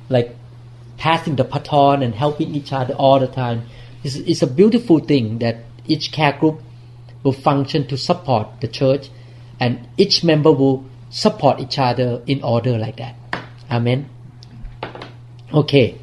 like 0.09 0.37
passing 1.01 1.37
the 1.37 1.45
baton 1.45 2.03
and 2.03 2.15
helping 2.15 2.55
each 2.55 2.73
other 2.73 2.95
all 2.95 3.19
the 3.19 3.27
time. 3.27 3.63
It's, 4.05 4.17
it's 4.17 4.43
a 4.43 4.47
beautiful 4.47 5.01
thing 5.01 5.39
that 5.39 5.57
each 5.87 6.13
care 6.13 6.37
group 6.39 6.61
will 7.23 7.33
function 7.33 7.87
to 7.89 7.97
support 7.97 8.61
the 8.61 8.69
church 8.69 9.09
and 9.59 9.89
each 9.97 10.23
member 10.23 10.53
will 10.53 10.85
support 11.09 11.59
each 11.59 11.79
other 11.79 12.23
in 12.27 12.43
order 12.43 12.77
like 12.77 12.99
that. 12.99 13.17
Amen. 13.71 14.11
Okay. 15.53 15.99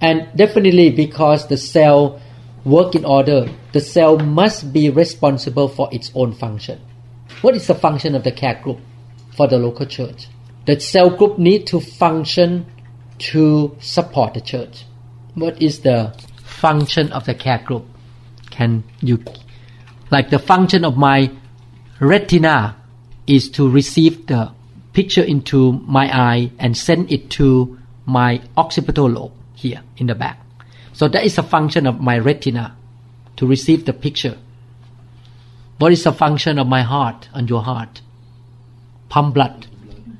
And 0.00 0.28
definitely 0.36 0.90
because 0.90 1.48
the 1.48 1.56
cell 1.56 2.20
work 2.64 2.94
in 2.94 3.04
order, 3.04 3.48
the 3.72 3.80
cell 3.80 4.18
must 4.18 4.72
be 4.72 4.88
responsible 4.88 5.66
for 5.66 5.88
its 5.92 6.12
own 6.14 6.32
function. 6.32 6.80
What 7.40 7.56
is 7.56 7.66
the 7.66 7.74
function 7.74 8.14
of 8.14 8.22
the 8.22 8.32
care 8.32 8.60
group 8.62 8.78
for 9.36 9.48
the 9.48 9.58
local 9.58 9.86
church? 9.86 10.28
The 10.66 10.78
cell 10.78 11.10
group 11.10 11.38
need 11.38 11.66
to 11.68 11.80
function 11.80 12.66
to 13.30 13.76
support 13.80 14.34
the 14.34 14.40
church. 14.40 14.84
What 15.34 15.60
is 15.62 15.80
the 15.80 16.14
function 16.42 17.12
of 17.12 17.24
the 17.24 17.34
care 17.34 17.62
group? 17.64 17.84
Can 18.50 18.84
you, 19.00 19.22
like 20.10 20.30
the 20.30 20.38
function 20.38 20.84
of 20.84 20.96
my 20.96 21.30
retina 22.00 22.76
is 23.26 23.48
to 23.50 23.68
receive 23.68 24.26
the 24.26 24.52
picture 24.92 25.22
into 25.22 25.72
my 25.72 26.06
eye 26.06 26.50
and 26.58 26.76
send 26.76 27.10
it 27.10 27.30
to 27.30 27.78
my 28.04 28.42
occipital 28.56 29.08
lobe 29.08 29.32
here 29.54 29.82
in 29.96 30.06
the 30.06 30.14
back. 30.14 30.40
So 30.92 31.08
that 31.08 31.24
is 31.24 31.38
a 31.38 31.42
function 31.42 31.86
of 31.86 32.00
my 32.00 32.18
retina 32.18 32.76
to 33.36 33.46
receive 33.46 33.86
the 33.86 33.92
picture. 33.92 34.36
What 35.78 35.92
is 35.92 36.04
the 36.04 36.12
function 36.12 36.58
of 36.58 36.66
my 36.66 36.82
heart 36.82 37.28
and 37.32 37.48
your 37.48 37.62
heart? 37.62 38.02
Pump 39.08 39.34
blood 39.34 39.66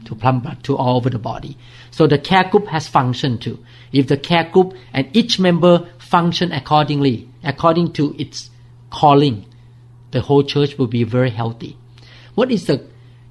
to 0.07 0.15
pump 0.15 0.45
blood 0.45 0.65
to 0.65 0.77
all 0.77 0.97
over 0.97 1.11
the 1.11 1.19
body. 1.19 1.57
So 1.93 2.07
the 2.07 2.19
care 2.19 2.45
group 2.45 2.67
has 2.69 2.89
function 2.89 3.39
too. 3.39 3.59
If 3.93 4.09
the 4.09 4.17
care 4.17 4.45
group 4.51 4.75
and 4.93 5.15
each 5.17 5.39
member 5.39 5.89
function 5.99 6.51
accordingly, 6.51 7.29
according 7.45 7.93
to 7.93 8.17
its 8.19 8.51
calling, 8.91 9.47
the 10.11 10.23
whole 10.23 10.43
church 10.43 10.79
will 10.79 10.89
be 10.89 11.05
very 11.05 11.31
healthy. 11.31 11.77
What 12.35 12.51
is 12.51 12.67
the 12.67 12.85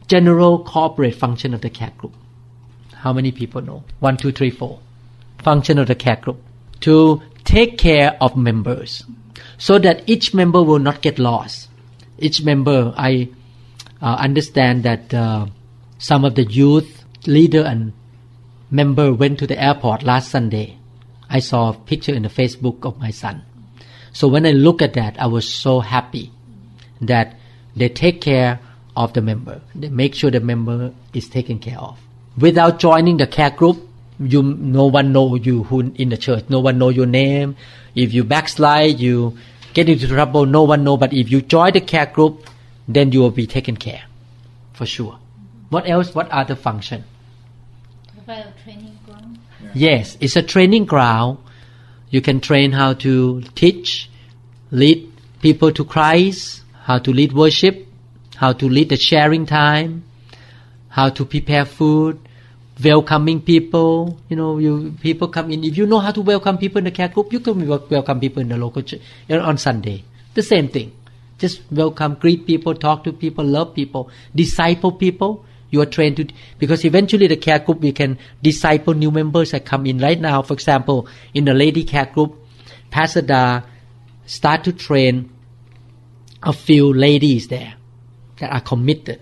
general 0.07 0.63
corporate 0.63 1.15
function 1.15 1.53
of 1.53 1.61
the 1.61 1.69
care 1.69 1.91
group? 1.97 2.13
How 2.93 3.11
many 3.13 3.31
people 3.31 3.61
know? 3.61 3.83
One, 3.99 4.15
two, 4.15 4.31
three, 4.31 4.51
four. 4.51 4.79
Function 5.43 5.79
of 5.79 5.87
the 5.87 5.95
care 5.95 6.17
group. 6.17 6.37
To 6.81 7.21
take 7.43 7.79
care 7.79 8.15
of 8.21 8.37
members 8.37 9.03
so 9.57 9.79
that 9.79 10.03
each 10.07 10.33
member 10.33 10.61
will 10.61 10.79
not 10.79 11.01
get 11.01 11.17
lost. 11.17 11.69
Each 12.19 12.43
member, 12.43 12.93
I 12.95 13.29
uh, 14.01 14.17
understand 14.19 14.83
that 14.83 15.13
uh, 15.13 15.47
some 15.97 16.25
of 16.25 16.35
the 16.35 16.43
youth 16.43 17.03
leader 17.25 17.63
and 17.63 17.93
member 18.71 19.13
went 19.13 19.37
to 19.39 19.47
the 19.47 19.61
airport 19.61 20.01
last 20.01 20.31
Sunday. 20.31 20.77
I 21.29 21.39
saw 21.39 21.69
a 21.69 21.73
picture 21.73 22.13
in 22.13 22.23
the 22.23 22.29
Facebook 22.29 22.85
of 22.85 22.97
my 22.97 23.11
son. 23.11 23.43
So 24.13 24.27
when 24.27 24.45
I 24.45 24.51
look 24.51 24.81
at 24.81 24.93
that, 24.93 25.19
I 25.19 25.27
was 25.27 25.47
so 25.47 25.81
happy 25.81 26.31
that 27.01 27.37
they 27.75 27.89
take 27.89 28.21
care 28.21 28.59
of 28.95 29.13
the 29.13 29.21
member. 29.21 29.61
They 29.75 29.89
make 29.89 30.15
sure 30.15 30.31
the 30.31 30.39
member 30.39 30.93
is 31.13 31.29
taken 31.29 31.59
care 31.59 31.77
of. 31.77 31.99
Without 32.37 32.79
joining 32.79 33.17
the 33.17 33.27
care 33.27 33.51
group, 33.51 33.87
you 34.19 34.43
no 34.43 34.85
one 34.85 35.11
know 35.11 35.35
you 35.35 35.63
who 35.63 35.91
in 35.95 36.09
the 36.09 36.17
church. 36.17 36.45
No 36.49 36.59
one 36.59 36.77
know 36.77 36.89
your 36.89 37.05
name. 37.05 37.55
If 37.95 38.13
you 38.13 38.23
backslide, 38.23 38.99
you 38.99 39.37
get 39.73 39.89
into 39.89 40.07
trouble. 40.07 40.45
No 40.45 40.63
one 40.63 40.83
know. 40.83 40.97
But 40.97 41.13
if 41.13 41.31
you 41.31 41.41
join 41.41 41.73
the 41.73 41.81
care 41.81 42.05
group, 42.05 42.47
then 42.87 43.11
you 43.11 43.21
will 43.21 43.31
be 43.31 43.47
taken 43.47 43.77
care, 43.77 44.03
for 44.73 44.85
sure. 44.85 45.17
What 45.69 45.89
else? 45.89 46.13
What 46.13 46.29
other 46.29 46.55
function? 46.55 47.03
Training 48.63 48.97
ground. 49.05 49.39
Yes, 49.73 50.17
it's 50.19 50.35
a 50.35 50.43
training 50.43 50.85
ground. 50.85 51.37
You 52.09 52.21
can 52.21 52.39
train 52.39 52.71
how 52.71 52.93
to 52.93 53.41
teach, 53.55 54.09
lead 54.71 55.11
people 55.41 55.71
to 55.71 55.85
Christ, 55.85 56.61
how 56.83 56.99
to 56.99 57.11
lead 57.11 57.33
worship, 57.33 57.87
how 58.35 58.53
to 58.53 58.67
lead 58.67 58.89
the 58.89 58.97
sharing 58.97 59.45
time, 59.45 60.03
how 60.89 61.09
to 61.09 61.25
prepare 61.25 61.65
food, 61.65 62.19
welcoming 62.83 63.41
people. 63.41 64.19
You 64.29 64.35
know, 64.35 64.57
you 64.57 64.95
people 65.01 65.27
come 65.27 65.51
in. 65.51 65.63
If 65.63 65.77
you 65.77 65.85
know 65.85 65.99
how 65.99 66.11
to 66.11 66.21
welcome 66.21 66.57
people 66.57 66.79
in 66.79 66.85
the 66.85 66.91
care 66.91 67.07
group, 67.07 67.31
you 67.31 67.39
can 67.39 67.67
welcome 67.67 68.19
people 68.19 68.41
in 68.41 68.49
the 68.49 68.57
local 68.57 68.81
church 68.81 69.01
on 69.29 69.57
Sunday. 69.57 70.03
The 70.33 70.43
same 70.43 70.67
thing. 70.67 70.91
Just 71.37 71.61
welcome, 71.71 72.15
greet 72.15 72.45
people, 72.45 72.75
talk 72.75 73.03
to 73.05 73.13
people, 73.13 73.43
love 73.43 73.73
people, 73.73 74.09
disciple 74.35 74.91
people. 74.91 75.45
You 75.71 75.81
are 75.81 75.85
trained 75.85 76.17
to 76.17 76.27
because 76.59 76.85
eventually 76.85 77.27
the 77.27 77.37
care 77.37 77.59
group 77.59 77.79
we 77.79 77.93
can 77.93 78.19
disciple 78.43 78.93
new 78.93 79.09
members 79.09 79.51
that 79.51 79.65
come 79.65 79.85
in 79.85 79.97
right 79.97 80.19
now. 80.19 80.41
For 80.41 80.53
example, 80.53 81.07
in 81.33 81.45
the 81.45 81.53
lady 81.53 81.83
care 81.83 82.05
group, 82.05 82.35
Pastor 82.91 83.21
Da 83.21 83.61
start 84.25 84.63
to 84.65 84.73
train 84.73 85.31
a 86.43 86.53
few 86.53 86.93
ladies 86.93 87.47
there 87.47 87.73
that 88.39 88.51
are 88.51 88.61
committed, 88.61 89.21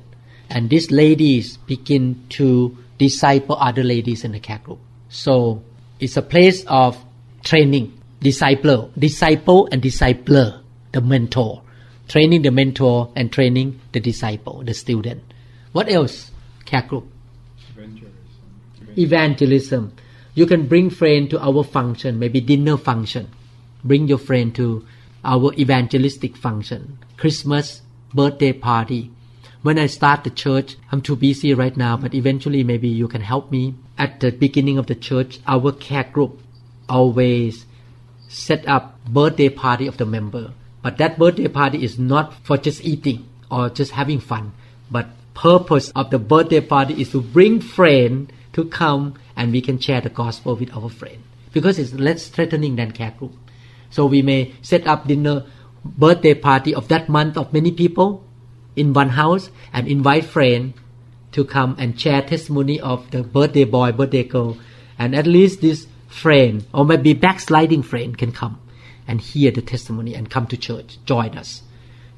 and 0.49 0.69
these 0.69 0.89
ladies 0.89 1.57
begin 1.57 2.25
to 2.29 2.75
disciple 2.97 3.55
other 3.59 3.83
ladies 3.83 4.23
in 4.23 4.31
the 4.31 4.39
care 4.39 4.59
group. 4.59 4.79
So 5.09 5.63
it's 5.99 6.17
a 6.17 6.21
place 6.21 6.63
of 6.65 6.97
training, 7.43 7.93
disciple, 8.21 8.91
disciple 8.97 9.69
and 9.71 9.81
discipler, 9.81 10.61
the 10.91 11.01
mentor, 11.01 11.61
training 12.07 12.41
the 12.41 12.51
mentor 12.51 13.11
and 13.15 13.31
training 13.31 13.79
the 13.91 13.99
disciple, 13.99 14.63
the 14.63 14.73
student. 14.73 15.23
What 15.71 15.89
else? 15.91 16.31
Care 16.69 16.83
group. 16.83 17.07
Evangelism. 17.71 18.95
Evangelism. 18.95 19.93
You 20.35 20.45
can 20.45 20.67
bring 20.67 20.91
friend 20.91 21.27
to 21.31 21.39
our 21.41 21.63
function, 21.63 22.19
maybe 22.19 22.41
dinner 22.41 22.77
function. 22.77 23.29
Bring 23.83 24.07
your 24.07 24.19
friend 24.19 24.53
to 24.53 24.85
our 25.25 25.51
evangelistic 25.55 26.37
function. 26.37 26.99
Christmas, 27.17 27.81
birthday 28.13 28.53
party, 28.53 29.09
when 29.63 29.79
I 29.79 29.87
start 29.87 30.23
the 30.23 30.29
church, 30.29 30.77
I'm 30.91 31.01
too 31.01 31.15
busy 31.15 31.55
right 31.55 31.75
now, 31.75 31.97
but 31.97 32.13
eventually 32.13 32.63
maybe 32.63 32.87
you 32.87 33.07
can 33.07 33.21
help 33.21 33.51
me. 33.51 33.73
At 33.97 34.19
the 34.19 34.31
beginning 34.31 34.77
of 34.77 34.85
the 34.85 34.95
church, 34.95 35.39
our 35.47 35.71
care 35.71 36.03
group 36.05 36.39
always 36.87 37.65
set 38.27 38.67
up 38.67 39.03
birthday 39.05 39.49
party 39.49 39.87
of 39.87 39.97
the 39.97 40.05
member. 40.05 40.53
But 40.83 40.99
that 40.99 41.17
birthday 41.17 41.47
party 41.47 41.83
is 41.83 41.97
not 41.97 42.35
for 42.45 42.57
just 42.57 42.85
eating 42.85 43.27
or 43.49 43.69
just 43.69 43.91
having 43.93 44.19
fun, 44.19 44.53
but 44.91 45.09
purpose 45.39 45.89
of 45.95 46.09
the 46.09 46.19
birthday 46.19 46.59
party 46.59 47.01
is 47.01 47.11
to 47.11 47.21
bring 47.21 47.61
friend 47.61 48.31
to 48.51 48.65
come 48.65 49.13
and 49.37 49.53
we 49.53 49.61
can 49.61 49.79
share 49.79 50.01
the 50.01 50.09
gospel 50.09 50.53
with 50.53 50.75
our 50.75 50.89
friend 50.89 51.23
because 51.53 51.79
it's 51.79 51.93
less 51.93 52.27
threatening 52.27 52.75
than 52.75 52.91
care 52.91 53.11
group. 53.11 53.31
So 53.89 54.05
we 54.05 54.21
may 54.21 54.53
set 54.61 54.85
up 54.85 55.07
dinner 55.07 55.45
birthday 55.85 56.33
party 56.33 56.75
of 56.75 56.89
that 56.89 57.07
month 57.07 57.37
of 57.37 57.53
many 57.53 57.71
people 57.71 58.21
in 58.75 58.91
one 58.91 59.09
house 59.09 59.49
and 59.71 59.87
invite 59.87 60.25
friend 60.25 60.73
to 61.31 61.45
come 61.45 61.73
and 61.79 61.97
share 61.97 62.21
testimony 62.21 62.77
of 62.81 63.09
the 63.11 63.23
birthday 63.23 63.63
boy, 63.63 63.93
birthday 63.93 64.23
girl, 64.23 64.57
and 64.97 65.15
at 65.15 65.25
least 65.25 65.61
this 65.61 65.87
friend 66.09 66.65
or 66.73 66.83
maybe 66.83 67.13
backsliding 67.13 67.83
friend 67.83 68.17
can 68.17 68.33
come 68.33 68.59
and 69.07 69.21
hear 69.21 69.51
the 69.51 69.61
testimony 69.61 70.15
and 70.15 70.29
come 70.29 70.47
to 70.47 70.57
church, 70.57 70.97
join 71.05 71.37
us. 71.37 71.63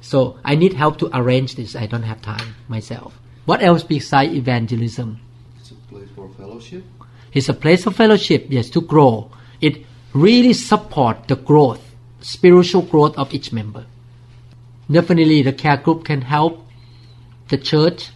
So 0.02 0.36
I 0.44 0.56
need 0.56 0.74
help 0.74 0.98
to 0.98 1.08
arrange 1.16 1.54
this. 1.54 1.74
I 1.76 1.86
don't 1.86 2.02
have 2.02 2.20
time 2.20 2.56
myself. 2.68 3.18
What 3.46 3.62
else 3.62 3.84
besides 3.84 4.34
evangelism? 4.34 5.20
It's 5.58 5.70
a 5.70 5.74
place 5.74 6.08
for 6.14 6.28
fellowship. 6.30 6.84
It's 7.32 7.48
a 7.48 7.54
place 7.54 7.86
of 7.86 7.96
fellowship, 7.96 8.46
yes, 8.50 8.68
to 8.70 8.80
grow. 8.80 9.30
It 9.60 9.86
really 10.12 10.52
support 10.52 11.28
the 11.28 11.36
growth, 11.36 11.80
spiritual 12.20 12.82
growth 12.82 13.16
of 13.16 13.32
each 13.32 13.52
member. 13.52 13.86
Definitely 14.90 15.42
the 15.42 15.52
care 15.52 15.78
group 15.78 16.04
can 16.04 16.22
help 16.22 16.66
the 17.48 17.56
church 17.56 18.10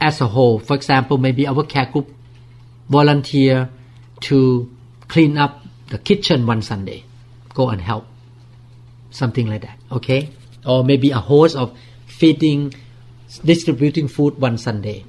as 0.00 0.20
a 0.20 0.26
whole. 0.26 0.58
For 0.58 0.74
example, 0.74 1.18
maybe 1.18 1.46
our 1.46 1.64
care 1.64 1.86
group 1.86 2.10
volunteer 2.88 3.70
to 4.22 4.70
clean 5.06 5.38
up 5.38 5.62
the 5.88 5.98
kitchen 5.98 6.46
one 6.46 6.62
Sunday. 6.62 7.04
Go 7.54 7.70
and 7.70 7.80
help. 7.80 8.06
Something 9.12 9.46
like 9.46 9.62
that. 9.62 9.78
Okay? 9.92 10.30
Or 10.66 10.82
maybe 10.82 11.10
a 11.12 11.18
host 11.18 11.54
of 11.54 11.76
feeding, 12.06 12.74
distributing 13.44 14.08
food 14.08 14.38
one 14.38 14.58
Sunday. 14.58 15.04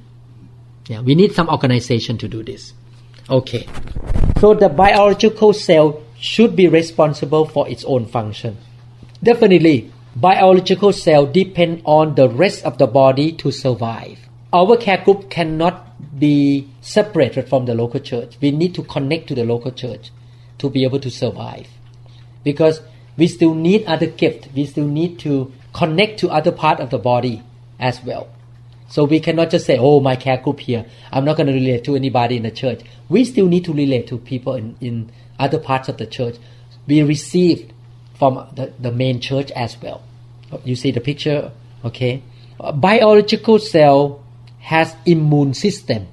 Yeah, 0.86 1.00
we 1.00 1.14
need 1.14 1.32
some 1.32 1.48
organization 1.48 2.18
to 2.18 2.28
do 2.28 2.42
this. 2.44 2.74
Okay. 3.28 3.66
So 4.38 4.54
the 4.54 4.68
biological 4.68 5.52
cell 5.52 6.02
should 6.20 6.54
be 6.54 6.68
responsible 6.68 7.46
for 7.46 7.66
its 7.68 7.84
own 7.84 8.06
function. 8.06 8.58
Definitely, 9.22 9.90
biological 10.14 10.92
cell 10.92 11.26
depend 11.26 11.82
on 11.84 12.14
the 12.14 12.28
rest 12.28 12.64
of 12.64 12.76
the 12.76 12.86
body 12.86 13.32
to 13.32 13.50
survive. 13.50 14.18
Our 14.52 14.76
care 14.76 15.02
group 15.02 15.30
cannot 15.30 16.18
be 16.18 16.68
separated 16.80 17.48
from 17.48 17.64
the 17.64 17.74
local 17.74 18.00
church. 18.00 18.36
We 18.40 18.50
need 18.50 18.74
to 18.74 18.82
connect 18.82 19.28
to 19.28 19.34
the 19.34 19.44
local 19.44 19.72
church 19.72 20.10
to 20.58 20.68
be 20.68 20.84
able 20.84 21.00
to 21.00 21.10
survive. 21.10 21.66
Because 22.44 22.80
we 23.16 23.26
still 23.26 23.54
need 23.54 23.84
other 23.84 24.06
gift. 24.06 24.48
We 24.54 24.66
still 24.66 24.86
need 24.86 25.18
to 25.20 25.52
connect 25.72 26.20
to 26.20 26.30
other 26.30 26.52
part 26.52 26.80
of 26.80 26.90
the 26.90 26.98
body 26.98 27.42
as 27.78 28.02
well. 28.02 28.28
So 28.88 29.04
we 29.04 29.18
cannot 29.20 29.50
just 29.50 29.66
say, 29.66 29.78
oh, 29.78 30.00
my 30.00 30.16
care 30.16 30.36
group 30.36 30.60
here. 30.60 30.86
I'm 31.10 31.24
not 31.24 31.36
going 31.36 31.46
to 31.46 31.52
relate 31.52 31.84
to 31.84 31.96
anybody 31.96 32.36
in 32.36 32.42
the 32.42 32.50
church. 32.50 32.82
We 33.08 33.24
still 33.24 33.46
need 33.46 33.64
to 33.64 33.72
relate 33.72 34.06
to 34.08 34.18
people 34.18 34.54
in, 34.54 34.76
in 34.80 35.10
other 35.38 35.58
parts 35.58 35.88
of 35.88 35.96
the 35.96 36.06
church. 36.06 36.36
We 36.86 37.02
received 37.02 37.72
from 38.14 38.46
the, 38.54 38.72
the 38.78 38.92
main 38.92 39.20
church 39.20 39.50
as 39.52 39.76
well. 39.80 40.02
You 40.64 40.76
see 40.76 40.90
the 40.92 41.00
picture, 41.00 41.50
okay? 41.84 42.22
A 42.60 42.72
biological 42.72 43.58
cell 43.58 44.22
has 44.60 44.94
immune 45.06 45.54
system 45.54 46.06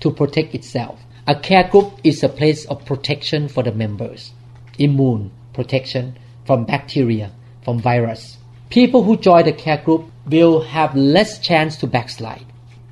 to 0.00 0.10
protect 0.10 0.54
itself. 0.54 1.00
A 1.26 1.34
care 1.34 1.68
group 1.68 1.92
is 2.04 2.22
a 2.22 2.28
place 2.28 2.64
of 2.66 2.84
protection 2.84 3.48
for 3.48 3.62
the 3.62 3.72
members. 3.72 4.32
Immune 4.78 5.32
protection 5.56 6.16
from 6.44 6.64
bacteria, 6.64 7.32
from 7.64 7.80
virus. 7.80 8.36
People 8.70 9.02
who 9.02 9.16
join 9.16 9.44
the 9.44 9.52
care 9.52 9.82
group 9.82 10.04
will 10.26 10.60
have 10.62 10.94
less 10.94 11.40
chance 11.40 11.76
to 11.78 11.86
backslide 11.86 12.46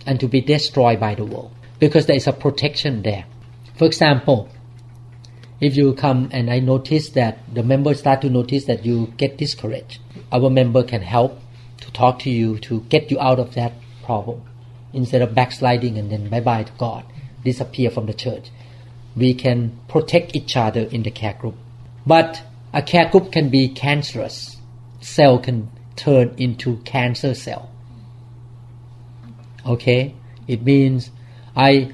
and 0.07 0.19
to 0.19 0.27
be 0.27 0.41
destroyed 0.41 0.99
by 0.99 1.15
the 1.15 1.25
world 1.25 1.53
because 1.79 2.07
there 2.07 2.17
is 2.17 2.27
a 2.27 2.33
protection 2.33 3.03
there. 3.03 3.25
For 3.77 3.85
example, 3.85 4.49
if 5.61 5.77
you 5.77 5.95
come 5.95 6.29
and 6.33 6.51
I 6.51 6.59
notice 6.61 7.11
that 7.11 7.39
the 7.53 7.63
members 7.63 8.01
start 8.01 8.21
to 8.23 8.31
notice 8.31 8.65
that 8.65 8.85
you 8.85 9.13
get 9.17 9.39
discouraged, 9.39 10.01
our 10.33 10.51
member 10.51 10.83
can 10.83 11.03
help 11.03 11.39
to 11.81 11.93
talk 11.93 12.19
to 12.21 12.31
you 12.31 12.59
to 12.61 12.81
get 12.89 13.11
you 13.11 13.21
out 13.21 13.39
of 13.39 13.55
that 13.55 13.73
problem 14.03 14.43
instead 14.93 15.23
of 15.23 15.35
backsliding 15.35 15.99
and 15.99 16.11
then 16.11 16.29
bye 16.29 16.41
bye 16.41 16.63
to 16.63 16.73
God, 16.79 17.05
disappear 17.45 17.91
from 17.91 18.07
the 18.07 18.15
church. 18.15 18.51
We 19.17 19.35
can 19.35 19.79
protect 19.89 20.35
each 20.35 20.57
other 20.57 20.83
in 20.83 21.03
the 21.03 21.11
care 21.11 21.35
group. 21.35 21.57
But 22.07 22.43
a 22.75 22.83
care 22.83 23.09
group 23.09 23.31
can 23.31 23.49
be 23.49 23.69
cancerous. 23.69 24.57
Cell 25.01 25.39
can 25.39 25.71
turn 25.95 26.35
into 26.37 26.79
cancer 26.79 27.33
cell. 27.33 27.71
Okay? 29.65 30.15
It 30.49 30.63
means 30.63 31.11
I 31.57 31.93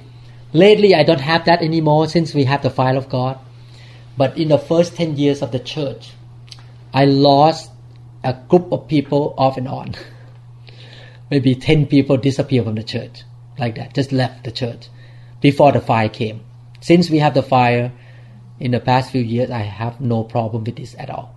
lately 0.54 0.94
I 0.94 1.02
don't 1.02 1.20
have 1.20 1.44
that 1.44 1.60
anymore 1.60 2.08
since 2.08 2.34
we 2.34 2.44
have 2.44 2.62
the 2.62 2.70
file 2.70 2.96
of 2.96 3.10
God. 3.10 3.38
But 4.16 4.38
in 4.38 4.48
the 4.48 4.58
first 4.58 4.96
10 4.96 5.16
years 5.16 5.42
of 5.42 5.52
the 5.52 5.58
church, 5.58 6.12
I 6.94 7.04
lost 7.04 7.70
a 8.24 8.32
group 8.32 8.72
of 8.72 8.88
people 8.88 9.34
off 9.36 9.58
and 9.58 9.68
on. 9.68 9.94
Maybe 11.30 11.54
10 11.54 11.86
people 11.86 12.16
disappeared 12.16 12.64
from 12.64 12.74
the 12.74 12.82
church, 12.82 13.22
like 13.58 13.76
that, 13.76 13.94
just 13.94 14.12
left 14.12 14.44
the 14.44 14.50
church 14.50 14.88
before 15.40 15.72
the 15.72 15.80
fire 15.80 16.08
came. 16.08 16.40
Since 16.80 17.10
we 17.10 17.18
have 17.18 17.34
the 17.34 17.42
fire 17.42 17.92
in 18.60 18.72
the 18.72 18.80
past 18.80 19.10
few 19.10 19.22
years, 19.22 19.50
I 19.50 19.62
have 19.62 20.00
no 20.00 20.22
problem 20.22 20.64
with 20.64 20.76
this 20.76 20.94
at 20.98 21.10
all. 21.10 21.34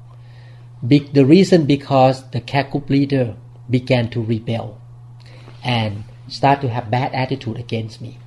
Be- 0.86 1.00
the 1.00 1.26
reason 1.26 1.66
because 1.66 2.30
the 2.32 2.42
care 2.42 2.66
group 2.66 2.90
leader 2.90 3.36
began 3.70 4.10
to 4.10 4.22
rebel 4.22 4.80
and 5.64 6.04
start 6.28 6.60
to 6.62 6.70
have 6.70 6.92
bad 6.92 7.14
attitude 7.14 7.58
against 7.58 8.02
me. 8.02 8.20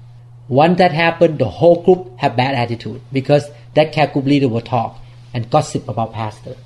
Once 0.49 0.79
that 0.79 0.93
happened, 0.93 1.39
the 1.39 1.49
whole 1.49 1.83
group 1.83 2.19
have 2.19 2.37
bad 2.37 2.55
attitude 2.55 3.03
because 3.13 3.51
that 3.75 3.93
care 3.93 4.07
group 4.07 4.25
leader 4.25 4.49
will 4.49 4.63
talk 4.63 4.99
and 5.35 5.51
gossip 5.51 5.87
about 5.89 6.15
pastor. 6.15 6.57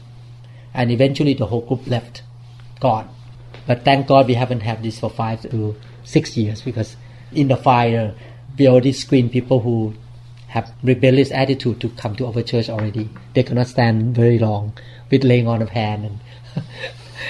And 0.72 0.92
eventually 0.92 1.34
the 1.34 1.46
whole 1.46 1.62
group 1.62 1.86
left, 1.88 2.22
gone. 2.78 3.08
But 3.66 3.84
thank 3.84 4.06
God 4.06 4.28
we 4.28 4.34
haven't 4.34 4.60
had 4.60 4.82
this 4.82 5.00
for 5.00 5.10
five 5.10 5.42
to 5.50 5.74
six 6.04 6.36
years 6.36 6.62
because 6.62 6.96
in 7.32 7.48
the 7.48 7.56
fire 7.56 8.14
we 8.56 8.68
already 8.68 8.92
screen 8.92 9.28
people 9.28 9.60
who 9.60 9.94
have 10.50 10.72
rebellious 10.82 11.30
attitude 11.30 11.80
to 11.80 11.88
come 11.90 12.16
to 12.16 12.26
our 12.26 12.42
church 12.42 12.68
already. 12.68 13.08
They 13.34 13.44
cannot 13.44 13.68
stand 13.68 14.14
very 14.16 14.38
long 14.38 14.72
with 15.10 15.22
laying 15.22 15.46
on 15.46 15.62
of 15.62 15.70
hand 15.70 16.04
and 16.04 16.18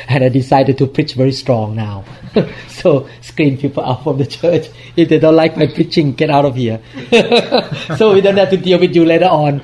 and 0.09 0.25
I 0.25 0.29
decided 0.31 0.79
to 0.79 0.87
preach 0.87 1.15
very 1.15 1.33
strong 1.33 1.77
now. 1.77 2.05
so 2.69 3.09
screen 3.21 3.59
people 3.59 3.85
out 3.85 4.05
from 4.05 4.17
the 4.19 4.27
church. 4.27 4.69
If 4.97 5.11
they 5.11 5.19
don't 5.19 5.37
like 5.37 5.57
my 5.57 5.67
preaching, 5.67 6.15
get 6.15 6.31
out 6.31 6.47
of 6.47 6.57
here. 6.57 6.81
so 7.99 8.15
we 8.15 8.23
don't 8.23 8.39
have 8.39 8.51
to 8.51 8.57
deal 8.57 8.81
with 8.81 8.95
you 8.97 9.05
later 9.05 9.27
on. 9.27 9.63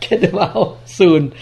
get 0.00 0.20
them 0.20 0.38
out 0.38 0.86
soon. 0.86 1.32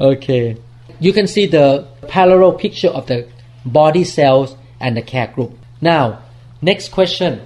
okay. 0.00 0.56
You 1.00 1.12
can 1.12 1.26
see 1.26 1.46
the 1.46 1.88
parallel 2.06 2.52
picture 2.52 2.88
of 2.88 3.06
the 3.06 3.28
body 3.66 4.04
cells 4.04 4.56
and 4.78 4.96
the 4.96 5.02
care 5.02 5.26
group. 5.26 5.58
Now, 5.80 6.22
next 6.62 6.92
question. 6.92 7.40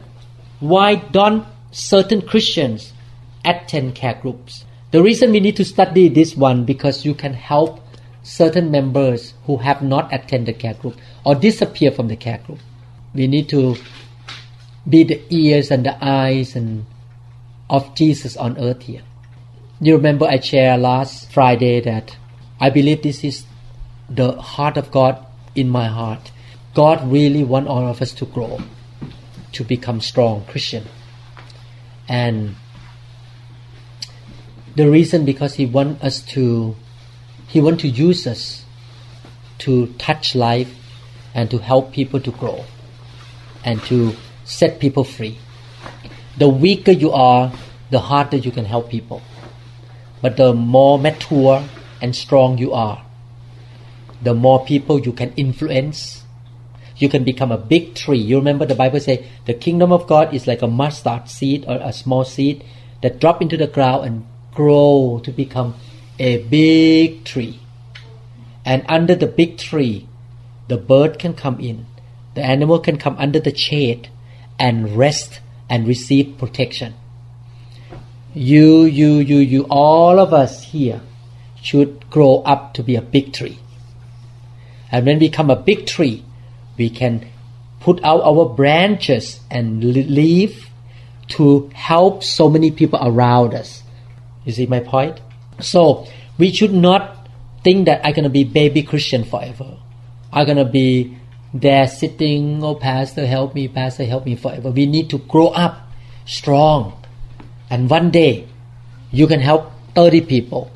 Why 0.61 0.97
don't 0.97 1.47
certain 1.71 2.23
Christians 2.23 2.93
attend 3.45 3.95
care 3.95 4.19
groups? 4.21 4.65
The 4.91 5.03
reason 5.03 5.33
we 5.33 5.41
need 5.41 5.57
to 5.57 5.65
study 5.65 6.09
this 6.09 6.37
one 6.37 6.65
because 6.65 7.05
you 7.05 7.15
can 7.15 7.35
help 7.35 7.81
certain 8.23 8.71
members 8.71 9.35
who 9.45 9.59
have 9.59 9.83
not 9.83 10.13
attended 10.13 10.59
care 10.59 10.75
group 10.75 10.97
or 11.25 11.35
disappear 11.35 11.91
from 11.91 12.09
the 12.09 12.17
care 12.17 12.39
group. 12.39 12.59
We 13.15 13.27
need 13.27 13.49
to 13.51 13.77
be 14.89 15.05
the 15.05 15.23
ears 15.31 15.71
and 15.71 15.85
the 15.85 16.03
eyes 16.05 16.57
and 16.57 16.87
of 17.71 17.95
Jesus 17.95 18.37
on 18.37 18.59
earth 18.59 18.83
here. 18.83 19.03
You 19.81 19.97
remember 19.97 20.27
I 20.27 20.41
shared 20.41 20.81
last 20.81 21.31
Friday 21.31 21.81
that 21.81 22.17
I 22.61 22.71
believe 22.71 23.03
this 23.03 23.23
is 23.23 23.47
the 24.09 24.33
heart 24.41 24.77
of 24.77 24.91
God 24.91 25.25
in 25.55 25.69
my 25.69 25.87
heart. 25.87 26.33
God 26.75 27.11
really 27.11 27.45
want 27.45 27.69
all 27.69 27.87
of 27.87 28.01
us 28.01 28.13
to 28.15 28.27
grow, 28.27 28.61
to 29.53 29.65
become 29.65 30.01
strong 30.01 30.45
Christian. 30.47 30.85
And 32.09 32.57
the 34.75 34.89
reason 34.89 35.25
because 35.25 35.55
He 35.55 35.67
want 35.67 36.03
us 36.03 36.21
to 36.33 36.77
he 37.49 37.61
want 37.61 37.81
to 37.81 37.89
use 37.89 38.27
us 38.27 38.65
to 39.59 39.87
touch 39.99 40.35
life 40.35 40.77
and 41.35 41.51
to 41.51 41.59
help 41.59 41.93
people 41.93 42.21
to 42.21 42.31
grow 42.31 42.65
and 43.65 43.83
to 43.85 44.15
set 44.45 44.79
people 44.79 45.03
free. 45.03 45.39
The 46.37 46.49
weaker 46.49 46.93
you 46.93 47.11
are, 47.11 47.53
the 47.91 48.01
harder 48.01 48.37
you 48.37 48.51
can 48.51 48.67
help 48.67 48.91
people. 48.91 49.23
But 50.21 50.37
the 50.37 50.53
more 50.53 50.99
mature 50.99 51.65
and 52.03 52.15
strong 52.15 52.59
you 52.59 52.73
are, 52.75 53.05
the 54.23 54.35
more 54.35 54.65
people 54.65 55.01
you 55.01 55.13
can 55.13 55.33
influence. 55.37 56.18
You 56.99 57.09
can 57.09 57.25
become 57.25 57.53
a 57.53 57.59
big 57.59 57.95
tree. 57.95 58.19
You 58.19 58.37
remember 58.37 58.67
the 58.67 58.75
Bible 58.75 59.01
say 59.01 59.27
the 59.47 59.55
kingdom 59.55 59.93
of 59.93 60.07
God 60.07 60.35
is 60.35 60.47
like 60.47 60.63
a 60.63 60.67
mustard 60.67 61.29
seed 61.29 61.65
or 61.67 61.79
a 61.81 61.93
small 61.93 62.25
seed 62.25 62.65
that 63.03 63.21
drop 63.21 63.41
into 63.41 63.57
the 63.57 63.69
ground 63.69 64.05
and 64.05 64.27
grow 64.53 65.21
to 65.23 65.31
become 65.31 65.75
a 66.19 66.39
big 66.45 67.25
tree. 67.25 67.61
And 68.65 68.85
under 68.89 69.15
the 69.15 69.27
big 69.27 69.57
tree, 69.57 70.09
the 70.67 70.77
bird 70.77 71.19
can 71.19 71.35
come 71.35 71.61
in, 71.61 71.87
the 72.35 72.43
animal 72.43 72.81
can 72.81 72.99
come 72.99 73.17
under 73.19 73.41
the 73.41 73.57
shade 73.57 74.11
and 74.59 74.97
rest 74.97 75.41
and 75.71 75.87
receive 75.87 76.37
protection. 76.37 76.95
You, 78.35 78.85
you, 78.85 79.19
you, 79.19 79.39
you, 79.39 79.67
all 79.71 80.19
of 80.19 80.35
us 80.35 80.65
here 80.65 81.01
should 81.63 82.11
grow 82.11 82.43
up 82.43 82.75
to 82.75 82.83
be 82.83 82.97
a 82.97 83.03
big 83.03 83.33
tree. 83.33 83.59
And 84.91 85.07
when 85.07 85.19
we 85.19 85.29
become 85.29 85.51
a 85.51 85.57
big 85.57 85.87
tree, 85.87 86.25
we 86.79 86.89
can 86.89 87.27
put 87.81 88.03
out 88.05 88.23
our 88.23 88.49
branches 88.49 89.41
and 89.51 89.83
leave 89.83 90.71
to 91.29 91.71
help 91.75 92.25
so 92.25 92.49
many 92.49 92.71
people 92.71 92.99
around 93.03 93.55
us. 93.55 93.83
You 94.45 94.53
see 94.53 94.67
my 94.67 94.81
point? 94.81 95.21
So 95.61 96.07
we 96.39 96.53
should 96.53 96.73
not 96.73 97.29
think 97.63 97.87
that 97.87 98.01
I'm 98.05 98.15
gonna 98.15 98.31
be 98.31 98.45
baby 98.45 98.83
Christian 98.83 99.25
forever. 99.25 99.77
I'm 100.33 100.47
gonna 100.47 100.65
be 100.65 101.17
there 101.53 101.87
sitting, 101.87 102.63
oh 102.63 102.75
pastor 102.75 103.27
help 103.27 103.55
me, 103.55 103.69
pastor 103.69 104.05
help 104.05 104.25
me 104.25 104.37
forever. 104.37 104.71
We 104.71 104.87
need 104.87 105.11
to 105.11 105.19
grow 105.19 105.49
up 105.49 105.89
strong. 106.25 107.03
And 107.71 107.91
one 107.91 108.11
day 108.11 108.49
you 109.11 109.27
can 109.27 109.41
help 109.41 109.73
30 109.95 110.23
people 110.23 110.71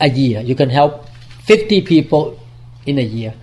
a 0.00 0.08
year. 0.08 0.40
You 0.40 0.54
can 0.54 0.70
help 0.70 1.06
50 1.44 1.82
people 1.82 2.38
in 2.86 2.98
a 2.98 3.02
year. 3.02 3.34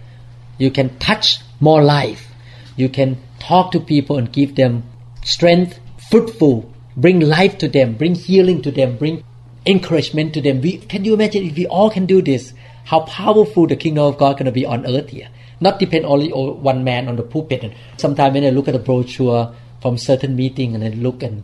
You 0.58 0.72
can 0.72 0.98
touch 1.00 1.40
more 1.60 1.84
life. 1.84 2.32
You 2.76 2.90
can 2.90 3.18
talk 3.40 3.72
to 3.72 3.80
people 3.80 4.18
and 4.18 4.32
give 4.32 4.56
them 4.56 4.84
strength, 5.24 5.80
fruitful, 6.10 6.72
bring 6.96 7.20
life 7.20 7.58
to 7.60 7.68
them, 7.68 7.96
bring 7.96 8.16
healing 8.16 8.62
to 8.62 8.72
them, 8.72 8.98
bring 8.98 9.24
encouragement 9.66 10.34
to 10.34 10.42
them. 10.42 10.62
We, 10.62 10.78
can 10.78 11.06
you 11.06 11.14
imagine 11.14 11.44
if 11.44 11.56
we 11.56 11.68
all 11.68 11.90
can 11.90 12.06
do 12.06 12.22
this? 12.22 12.54
How 12.86 13.02
powerful 13.02 13.68
the 13.68 13.76
kingdom 13.76 14.06
of 14.06 14.18
God 14.18 14.34
going 14.34 14.46
to 14.46 14.52
be 14.52 14.66
on 14.66 14.86
earth 14.86 15.10
here? 15.10 15.30
Not 15.60 15.80
depend 15.80 16.06
only 16.06 16.32
on 16.32 16.64
one 16.64 16.84
man 16.84 17.08
on 17.08 17.18
the 17.18 17.24
pulpit. 17.24 17.64
And 17.64 17.76
sometimes 17.98 18.34
when 18.34 18.46
I 18.46 18.50
look 18.50 18.68
at 18.68 18.74
the 18.74 18.80
brochure 18.80 19.54
from 19.82 19.98
certain 19.98 20.36
meeting 20.36 20.76
and 20.76 20.84
I 20.84 20.90
look 20.90 21.22
and 21.22 21.44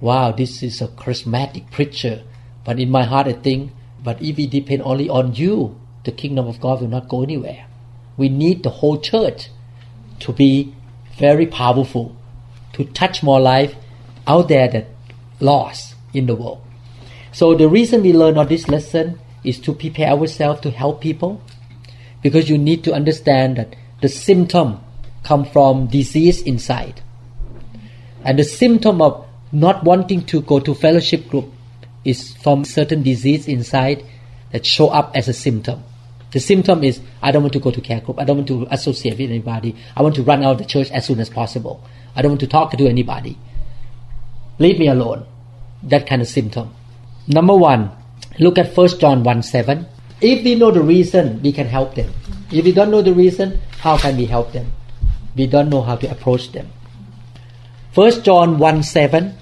wow, 0.00 0.32
this 0.32 0.62
is 0.62 0.80
a 0.80 0.88
charismatic 0.88 1.70
preacher. 1.70 2.22
But 2.64 2.78
in 2.78 2.90
my 2.90 3.04
heart 3.04 3.26
I 3.26 3.32
think, 3.32 3.72
but 4.02 4.22
if 4.22 4.36
we 4.36 4.46
depend 4.46 4.82
only 4.82 5.08
on 5.08 5.34
you, 5.34 5.78
the 6.04 6.12
kingdom 6.12 6.46
of 6.46 6.60
God 6.60 6.80
will 6.80 6.88
not 6.88 7.08
go 7.08 7.22
anywhere. 7.22 7.67
We 8.18 8.28
need 8.28 8.62
the 8.62 8.70
whole 8.70 9.00
church 9.00 9.48
to 10.20 10.32
be 10.32 10.74
very 11.16 11.46
powerful, 11.46 12.14
to 12.74 12.84
touch 12.84 13.22
more 13.22 13.40
life 13.40 13.74
out 14.26 14.48
there 14.48 14.68
that 14.68 14.88
lost 15.40 15.94
in 16.12 16.26
the 16.26 16.34
world. 16.34 16.60
So 17.32 17.54
the 17.54 17.68
reason 17.68 18.02
we 18.02 18.12
learn 18.12 18.36
all 18.36 18.44
this 18.44 18.68
lesson 18.68 19.18
is 19.44 19.58
to 19.60 19.72
prepare 19.72 20.10
ourselves 20.10 20.60
to 20.60 20.70
help 20.70 21.00
people 21.00 21.40
because 22.22 22.50
you 22.50 22.58
need 22.58 22.84
to 22.84 22.92
understand 22.92 23.56
that 23.56 23.76
the 24.02 24.08
symptom 24.08 24.80
come 25.22 25.44
from 25.44 25.86
disease 25.86 26.42
inside 26.42 27.00
and 28.24 28.38
the 28.38 28.44
symptom 28.44 29.00
of 29.00 29.26
not 29.52 29.84
wanting 29.84 30.22
to 30.26 30.40
go 30.42 30.60
to 30.60 30.74
fellowship 30.74 31.28
group 31.28 31.46
is 32.04 32.34
from 32.36 32.64
certain 32.64 33.02
disease 33.02 33.48
inside 33.48 34.04
that 34.52 34.66
show 34.66 34.88
up 34.88 35.12
as 35.16 35.28
a 35.28 35.32
symptom 35.32 35.82
the 36.30 36.40
symptom 36.40 36.84
is 36.84 37.00
I 37.22 37.30
don't 37.30 37.42
want 37.42 37.54
to 37.54 37.60
go 37.60 37.70
to 37.70 37.80
care 37.80 38.00
group. 38.00 38.18
I 38.20 38.24
don't 38.24 38.38
want 38.38 38.48
to 38.48 38.66
associate 38.70 39.18
with 39.18 39.30
anybody. 39.30 39.74
I 39.96 40.02
want 40.02 40.14
to 40.16 40.22
run 40.22 40.42
out 40.42 40.52
of 40.52 40.58
the 40.58 40.64
church 40.64 40.90
as 40.90 41.06
soon 41.06 41.20
as 41.20 41.30
possible. 41.30 41.82
I 42.14 42.22
don't 42.22 42.32
want 42.32 42.40
to 42.40 42.46
talk 42.46 42.72
to 42.72 42.86
anybody. 42.86 43.38
Leave 44.58 44.78
me 44.78 44.88
alone. 44.88 45.26
That 45.82 46.06
kind 46.06 46.20
of 46.20 46.28
symptom. 46.28 46.74
Number 47.26 47.56
one 47.56 47.92
look 48.38 48.58
at 48.58 48.74
first 48.74 49.00
john 49.00 49.22
1 49.24 49.42
7 49.42 49.86
if 50.20 50.44
we 50.44 50.54
know 50.54 50.70
the 50.70 50.82
reason 50.82 51.40
we 51.42 51.52
can 51.52 51.66
help 51.66 51.94
them. 51.94 52.12
If 52.50 52.64
we 52.64 52.72
don't 52.72 52.90
know 52.90 53.02
the 53.02 53.14
reason 53.14 53.60
how 53.78 53.96
can 53.98 54.16
we 54.16 54.26
help 54.26 54.52
them? 54.52 54.72
We 55.36 55.46
don't 55.46 55.68
know 55.68 55.82
how 55.82 55.96
to 55.96 56.10
approach 56.10 56.52
them. 56.52 56.70
First 57.92 58.24
john 58.24 58.58
1 58.58 58.82
7 58.82 59.34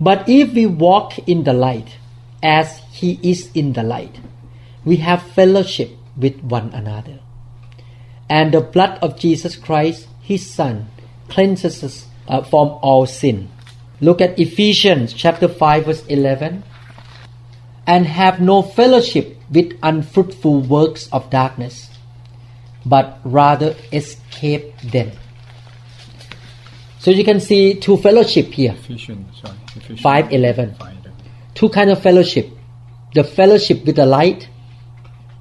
but 0.00 0.28
if 0.28 0.52
we 0.52 0.66
walk 0.66 1.18
in 1.28 1.44
the 1.44 1.52
light 1.52 1.96
as 2.42 2.78
he 2.90 3.20
is 3.22 3.50
in 3.54 3.72
the 3.74 3.82
light 3.82 4.18
we 4.84 4.96
have 4.96 5.22
fellowship 5.22 5.90
with 6.16 6.38
one 6.42 6.72
another 6.72 7.20
and 8.28 8.52
the 8.52 8.60
blood 8.60 8.98
of 9.02 9.18
jesus 9.18 9.56
christ 9.56 10.06
his 10.20 10.48
son 10.48 10.88
cleanses 11.28 11.82
us 11.82 12.06
uh, 12.28 12.42
from 12.42 12.68
all 12.82 13.06
sin 13.06 13.48
Look 14.02 14.20
at 14.20 14.36
Ephesians 14.36 15.12
chapter 15.12 15.46
5 15.46 15.84
verse 15.86 16.04
11. 16.06 16.64
And 17.86 18.06
have 18.06 18.40
no 18.40 18.60
fellowship 18.60 19.36
with 19.48 19.78
unfruitful 19.80 20.62
works 20.62 21.08
of 21.12 21.30
darkness, 21.30 21.88
but 22.84 23.20
rather 23.24 23.76
escape 23.92 24.76
them. 24.80 25.12
So 26.98 27.12
you 27.12 27.22
can 27.24 27.38
see 27.38 27.74
two 27.74 27.96
fellowship 27.96 28.46
here. 28.46 28.72
Ephesians, 28.72 29.40
sorry. 29.40 29.58
Ephesians 29.76 30.00
5:11. 30.00 30.76
5:11. 30.78 31.12
Two 31.54 31.68
kind 31.68 31.90
of 31.90 32.02
fellowship. 32.02 32.50
The 33.14 33.22
fellowship 33.22 33.84
with 33.84 33.96
the 33.96 34.06
light 34.06 34.48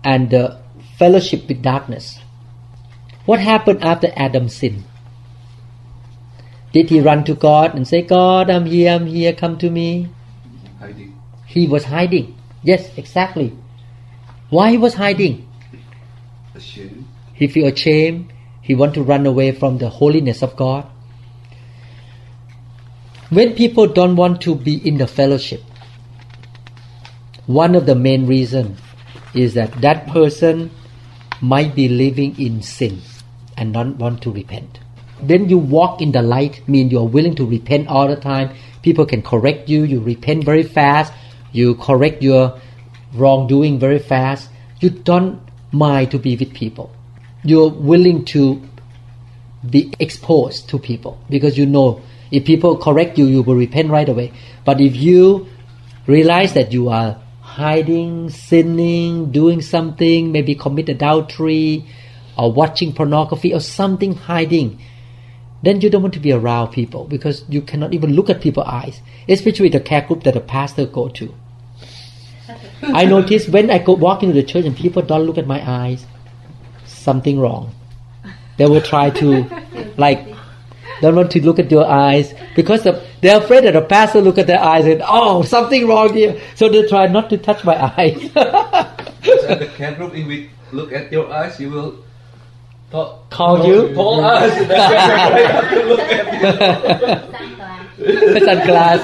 and 0.03 0.29
the 0.29 0.59
fellowship 0.97 1.47
with 1.47 1.61
darkness. 1.61 2.19
What 3.25 3.39
happened 3.39 3.83
after 3.83 4.11
Adam 4.15 4.49
sinned? 4.49 4.83
Did 6.73 6.89
he 6.89 7.01
run 7.01 7.23
to 7.25 7.35
God 7.35 7.75
and 7.75 7.87
say, 7.87 8.01
God, 8.01 8.49
I'm 8.49 8.65
here, 8.65 8.93
I'm 8.93 9.05
here, 9.05 9.33
come 9.33 9.57
to 9.57 9.69
me? 9.69 10.09
Hiding. 10.79 11.19
He 11.45 11.67
was 11.67 11.85
hiding. 11.85 12.35
Yes, 12.63 12.97
exactly. 12.97 13.53
Why 14.49 14.71
he 14.71 14.77
was 14.77 14.93
hiding? 14.95 15.47
Ashamed. 16.55 17.05
He 17.33 17.47
feel 17.47 17.67
ashamed. 17.67 18.31
He 18.61 18.75
want 18.75 18.93
to 18.93 19.03
run 19.03 19.25
away 19.25 19.51
from 19.51 19.79
the 19.79 19.89
holiness 19.89 20.41
of 20.41 20.55
God. 20.55 20.85
When 23.29 23.53
people 23.55 23.87
don't 23.87 24.15
want 24.15 24.41
to 24.41 24.55
be 24.55 24.75
in 24.87 24.97
the 24.97 25.07
fellowship, 25.07 25.61
one 27.47 27.75
of 27.75 27.85
the 27.85 27.95
main 27.95 28.27
reason 28.27 28.77
is 29.33 29.53
that 29.53 29.81
that 29.81 30.07
person 30.07 30.71
might 31.41 31.75
be 31.75 31.87
living 31.87 32.39
in 32.39 32.61
sin 32.61 33.01
and 33.57 33.71
not 33.71 33.95
want 33.97 34.21
to 34.23 34.31
repent. 34.31 34.79
Then 35.21 35.49
you 35.49 35.57
walk 35.57 36.01
in 36.01 36.11
the 36.11 36.21
light, 36.21 36.67
mean 36.67 36.89
you 36.89 36.99
are 36.99 37.07
willing 37.07 37.35
to 37.35 37.45
repent 37.45 37.87
all 37.87 38.07
the 38.07 38.15
time. 38.15 38.55
People 38.81 39.05
can 39.05 39.21
correct 39.21 39.69
you. 39.69 39.83
You 39.83 39.99
repent 39.99 40.43
very 40.43 40.63
fast. 40.63 41.13
You 41.51 41.75
correct 41.75 42.23
your 42.23 42.59
wrongdoing 43.13 43.79
very 43.79 43.99
fast. 43.99 44.49
You 44.79 44.89
don't 44.89 45.41
mind 45.71 46.11
to 46.11 46.19
be 46.19 46.35
with 46.35 46.53
people. 46.53 46.91
You're 47.43 47.69
willing 47.69 48.25
to 48.25 48.61
be 49.69 49.93
exposed 49.99 50.69
to 50.69 50.79
people 50.79 51.19
because 51.29 51.57
you 51.57 51.65
know 51.65 52.01
if 52.31 52.45
people 52.45 52.77
correct 52.77 53.17
you, 53.17 53.25
you 53.25 53.43
will 53.43 53.55
repent 53.55 53.89
right 53.89 54.07
away. 54.07 54.31
But 54.65 54.81
if 54.81 54.95
you 54.95 55.47
realize 56.07 56.53
that 56.53 56.71
you 56.71 56.89
are 56.89 57.20
hiding, 57.51 58.29
sinning, 58.29 59.31
doing 59.31 59.61
something, 59.61 60.31
maybe 60.31 60.55
commit 60.55 60.87
adultery, 60.87 61.85
or 62.37 62.51
watching 62.51 62.93
pornography 62.93 63.53
or 63.53 63.59
something 63.59 64.15
hiding, 64.15 64.79
then 65.61 65.81
you 65.81 65.89
don't 65.89 66.01
want 66.01 66.13
to 66.13 66.19
be 66.19 66.31
around 66.31 66.71
people 66.71 67.05
because 67.05 67.43
you 67.49 67.61
cannot 67.61 67.93
even 67.93 68.13
look 68.13 68.29
at 68.29 68.41
people's 68.41 68.67
eyes, 68.67 69.01
especially 69.27 69.69
the 69.69 69.81
care 69.81 70.01
group 70.01 70.23
that 70.23 70.33
the 70.33 70.39
pastor 70.39 70.85
go 70.85 71.09
to. 71.09 71.35
I 72.81 73.05
notice 73.05 73.47
when 73.47 73.69
I 73.69 73.79
go 73.79 73.93
walk 73.93 74.23
into 74.23 74.33
the 74.33 74.43
church 74.43 74.65
and 74.65 74.75
people 74.75 75.01
don't 75.01 75.25
look 75.25 75.37
at 75.37 75.45
my 75.45 75.61
eyes, 75.69 76.05
something 76.85 77.39
wrong. 77.39 77.75
They 78.57 78.65
will 78.65 78.81
try 78.81 79.09
to, 79.09 79.45
like, 79.97 80.25
don't 81.01 81.15
want 81.15 81.31
to 81.31 81.41
look 81.43 81.59
at 81.59 81.69
your 81.71 81.85
eyes 81.85 82.33
because 82.55 82.83
the, 82.83 83.03
they're 83.21 83.39
afraid 83.39 83.63
that 83.65 83.73
the 83.73 83.81
pastor 83.81 84.21
look 84.21 84.37
at 84.37 84.47
their 84.47 84.59
eyes 84.61 84.85
and 84.85 85.01
oh 85.07 85.41
something 85.43 85.87
wrong 85.87 86.13
here. 86.13 86.39
So 86.55 86.69
they 86.69 86.87
try 86.87 87.07
not 87.07 87.29
to 87.31 87.37
touch 87.37 87.63
my 87.63 87.75
eyes. 87.97 88.29
Because 89.21 89.45
at 89.45 89.59
the 89.59 89.67
care 89.67 89.93
group, 89.93 90.15
if 90.15 90.25
we 90.25 90.49
look 90.71 90.91
at 90.93 91.11
your 91.11 91.31
eyes, 91.31 91.59
you 91.59 91.69
will 91.69 92.03
talk, 92.89 93.29
Call 93.29 93.67
you? 93.67 93.93
call 93.93 94.25
us. 94.25 94.51
That's 94.67 94.91
why 94.91 95.41
have 95.41 95.69
to 95.69 95.83
look 95.85 95.99
at 95.99 96.25
you. 97.99 98.45
sunglass. 98.47 99.01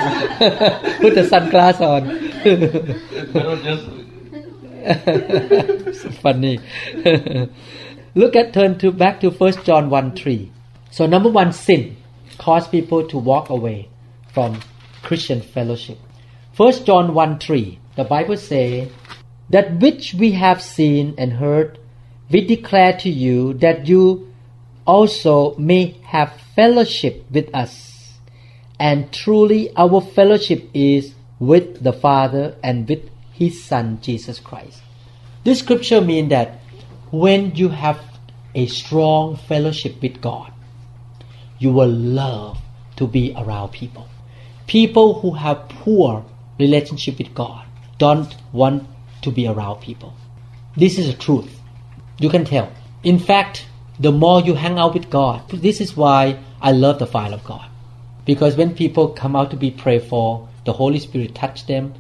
Put 1.01 1.13
the 1.13 1.21
sunglass 1.21 1.79
on. 1.81 2.03
Not 3.33 3.61
just 3.63 3.85
funny. 6.21 6.59
Look 8.15 8.35
at 8.35 8.53
turn 8.53 8.77
to 8.79 8.91
back 8.91 9.19
to 9.21 9.29
First 9.31 9.63
John 9.63 9.89
one 9.91 10.15
three. 10.15 10.51
So 10.91 11.05
number 11.05 11.29
one, 11.29 11.53
sin 11.53 11.97
cause 12.37 12.67
people 12.67 13.07
to 13.07 13.17
walk 13.17 13.49
away 13.49 13.89
from 14.33 14.59
Christian 15.03 15.41
fellowship. 15.41 15.97
First 16.53 16.85
John 16.85 17.13
one 17.13 17.39
three. 17.39 17.79
The 17.95 18.03
Bible 18.03 18.37
say 18.37 18.91
that 19.49 19.79
which 19.79 20.13
we 20.13 20.31
have 20.33 20.61
seen 20.61 21.15
and 21.17 21.33
heard, 21.33 21.79
we 22.29 22.45
declare 22.45 22.97
to 22.99 23.09
you 23.09 23.53
that 23.55 23.87
you 23.87 24.31
also 24.85 25.55
may 25.57 25.97
have 26.03 26.39
fellowship 26.55 27.25
with 27.31 27.53
us. 27.53 28.13
And 28.79 29.11
truly, 29.11 29.75
our 29.75 30.01
fellowship 30.01 30.69
is 30.73 31.15
with 31.39 31.83
the 31.83 31.93
Father 31.93 32.55
and 32.63 32.87
with 32.87 33.09
His 33.31 33.63
Son 33.63 33.99
Jesus 34.01 34.39
Christ. 34.39 34.81
This 35.43 35.59
scripture 35.59 36.01
means 36.01 36.29
that 36.29 36.59
when 37.11 37.55
you 37.55 37.69
have 37.69 37.99
a 38.53 38.67
strong 38.67 39.35
fellowship 39.35 40.01
with 40.01 40.21
God, 40.21 40.51
you 41.59 41.71
will 41.71 41.89
love 41.89 42.57
to 42.97 43.07
be 43.07 43.33
around 43.37 43.71
people. 43.71 44.07
People 44.67 45.21
who 45.21 45.33
have 45.33 45.69
poor 45.69 46.25
relationship 46.59 47.17
with 47.17 47.33
God 47.33 47.65
don't 47.97 48.35
want 48.51 48.83
to 49.21 49.31
be 49.31 49.47
around 49.47 49.81
people. 49.81 50.13
This 50.75 50.97
is 50.97 51.07
the 51.07 51.17
truth. 51.17 51.59
You 52.19 52.29
can 52.29 52.45
tell. 52.45 52.71
In 53.03 53.19
fact, 53.19 53.65
the 53.99 54.11
more 54.11 54.41
you 54.41 54.55
hang 54.55 54.77
out 54.77 54.93
with 54.93 55.09
God, 55.09 55.49
this 55.49 55.81
is 55.81 55.97
why 55.97 56.39
I 56.61 56.71
love 56.71 56.99
the 56.99 57.07
file 57.07 57.33
of 57.33 57.43
God. 57.43 57.69
Because 58.25 58.55
when 58.55 58.75
people 58.75 59.09
come 59.09 59.35
out 59.35 59.51
to 59.51 59.57
be 59.57 59.71
prayed 59.71 60.03
for, 60.03 60.47
the 60.65 60.73
Holy 60.73 60.99
Spirit 60.99 61.33
touch 61.33 61.65
them, 61.65 61.93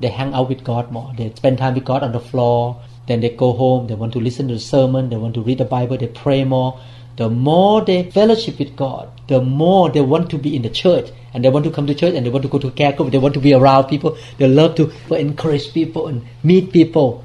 they 0.00 0.08
hang 0.08 0.34
out 0.34 0.48
with 0.48 0.64
God 0.64 0.92
more. 0.92 1.12
They 1.16 1.32
spend 1.34 1.58
time 1.58 1.74
with 1.74 1.84
God 1.84 2.02
on 2.02 2.12
the 2.12 2.20
floor. 2.20 2.80
Then 3.06 3.20
they 3.20 3.30
go 3.30 3.52
home. 3.52 3.86
They 3.86 3.94
want 3.94 4.12
to 4.12 4.20
listen 4.20 4.48
to 4.48 4.54
the 4.54 4.60
sermon. 4.60 5.08
They 5.08 5.16
want 5.16 5.34
to 5.34 5.40
read 5.40 5.58
the 5.58 5.64
Bible. 5.64 5.96
They 5.96 6.08
pray 6.08 6.44
more. 6.44 6.78
The 7.18 7.28
more 7.28 7.84
they 7.84 8.08
fellowship 8.12 8.60
with 8.60 8.76
God, 8.76 9.10
the 9.26 9.40
more 9.40 9.90
they 9.90 10.00
want 10.00 10.30
to 10.30 10.38
be 10.38 10.54
in 10.54 10.62
the 10.62 10.70
church 10.70 11.10
and 11.34 11.44
they 11.44 11.48
want 11.48 11.64
to 11.64 11.70
come 11.72 11.84
to 11.88 11.94
church 11.94 12.14
and 12.14 12.24
they 12.24 12.30
want 12.30 12.44
to 12.44 12.48
go 12.48 12.60
to 12.60 12.70
care 12.70 12.92
group. 12.92 13.10
They 13.10 13.18
want 13.18 13.34
to 13.34 13.40
be 13.40 13.52
around 13.52 13.88
people. 13.88 14.16
They 14.38 14.46
love 14.46 14.76
to 14.76 14.92
encourage 15.10 15.72
people 15.72 16.06
and 16.06 16.24
meet 16.44 16.72
people 16.72 17.24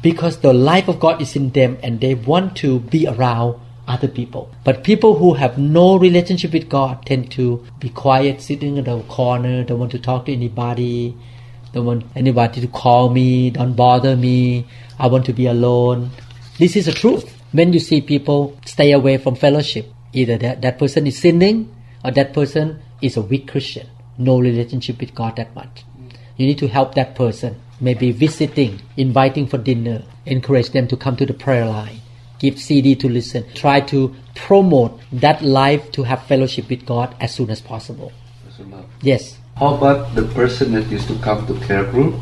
because 0.00 0.38
the 0.38 0.54
life 0.54 0.88
of 0.88 0.98
God 0.98 1.20
is 1.20 1.36
in 1.36 1.50
them 1.50 1.76
and 1.82 2.00
they 2.00 2.14
want 2.14 2.56
to 2.56 2.80
be 2.80 3.06
around 3.06 3.60
other 3.86 4.08
people. 4.08 4.50
But 4.64 4.82
people 4.82 5.18
who 5.18 5.34
have 5.34 5.58
no 5.58 5.96
relationship 5.96 6.54
with 6.54 6.70
God 6.70 7.04
tend 7.04 7.30
to 7.32 7.66
be 7.78 7.90
quiet, 7.90 8.40
sitting 8.40 8.78
in 8.78 8.84
the 8.84 9.02
corner, 9.02 9.62
don't 9.62 9.78
want 9.78 9.92
to 9.92 9.98
talk 9.98 10.24
to 10.24 10.32
anybody, 10.32 11.14
don't 11.74 11.84
want 11.84 12.06
anybody 12.16 12.62
to 12.62 12.66
call 12.66 13.10
me, 13.10 13.50
don't 13.50 13.74
bother 13.74 14.16
me, 14.16 14.66
I 14.98 15.06
want 15.08 15.26
to 15.26 15.34
be 15.34 15.46
alone. 15.46 16.12
This 16.58 16.76
is 16.76 16.86
the 16.86 16.92
truth. 16.92 17.30
When 17.54 17.72
you 17.72 17.78
see 17.78 18.00
people 18.00 18.58
stay 18.66 18.90
away 18.90 19.16
from 19.16 19.36
fellowship, 19.36 19.86
either 20.12 20.36
that, 20.38 20.60
that 20.62 20.76
person 20.76 21.06
is 21.06 21.20
sinning 21.20 21.72
or 22.04 22.10
that 22.10 22.32
person 22.32 22.82
is 23.00 23.16
a 23.16 23.22
weak 23.22 23.46
Christian, 23.46 23.86
no 24.18 24.40
relationship 24.40 24.98
with 24.98 25.14
God 25.14 25.36
that 25.36 25.54
much. 25.54 25.84
Mm. 25.96 26.16
You 26.36 26.46
need 26.48 26.58
to 26.58 26.66
help 26.66 26.96
that 26.96 27.14
person, 27.14 27.60
maybe 27.80 28.10
visiting, 28.10 28.80
inviting 28.96 29.46
for 29.46 29.58
dinner, 29.58 30.02
encourage 30.26 30.70
them 30.70 30.88
to 30.88 30.96
come 30.96 31.14
to 31.14 31.24
the 31.24 31.32
prayer 31.32 31.64
line, 31.64 32.00
give 32.40 32.58
CD 32.58 32.96
to 32.96 33.08
listen, 33.08 33.46
try 33.54 33.78
to 33.82 34.12
promote 34.34 35.00
that 35.12 35.40
life 35.40 35.92
to 35.92 36.02
have 36.02 36.26
fellowship 36.26 36.68
with 36.68 36.84
God 36.84 37.14
as 37.20 37.32
soon 37.32 37.50
as 37.50 37.60
possible. 37.60 38.10
Yes. 39.00 39.38
How 39.58 39.76
about 39.76 40.16
the 40.16 40.22
person 40.34 40.72
that 40.72 40.90
used 40.90 41.06
to 41.06 41.16
come 41.20 41.46
to 41.46 41.54
care 41.68 41.84
group? 41.84 42.16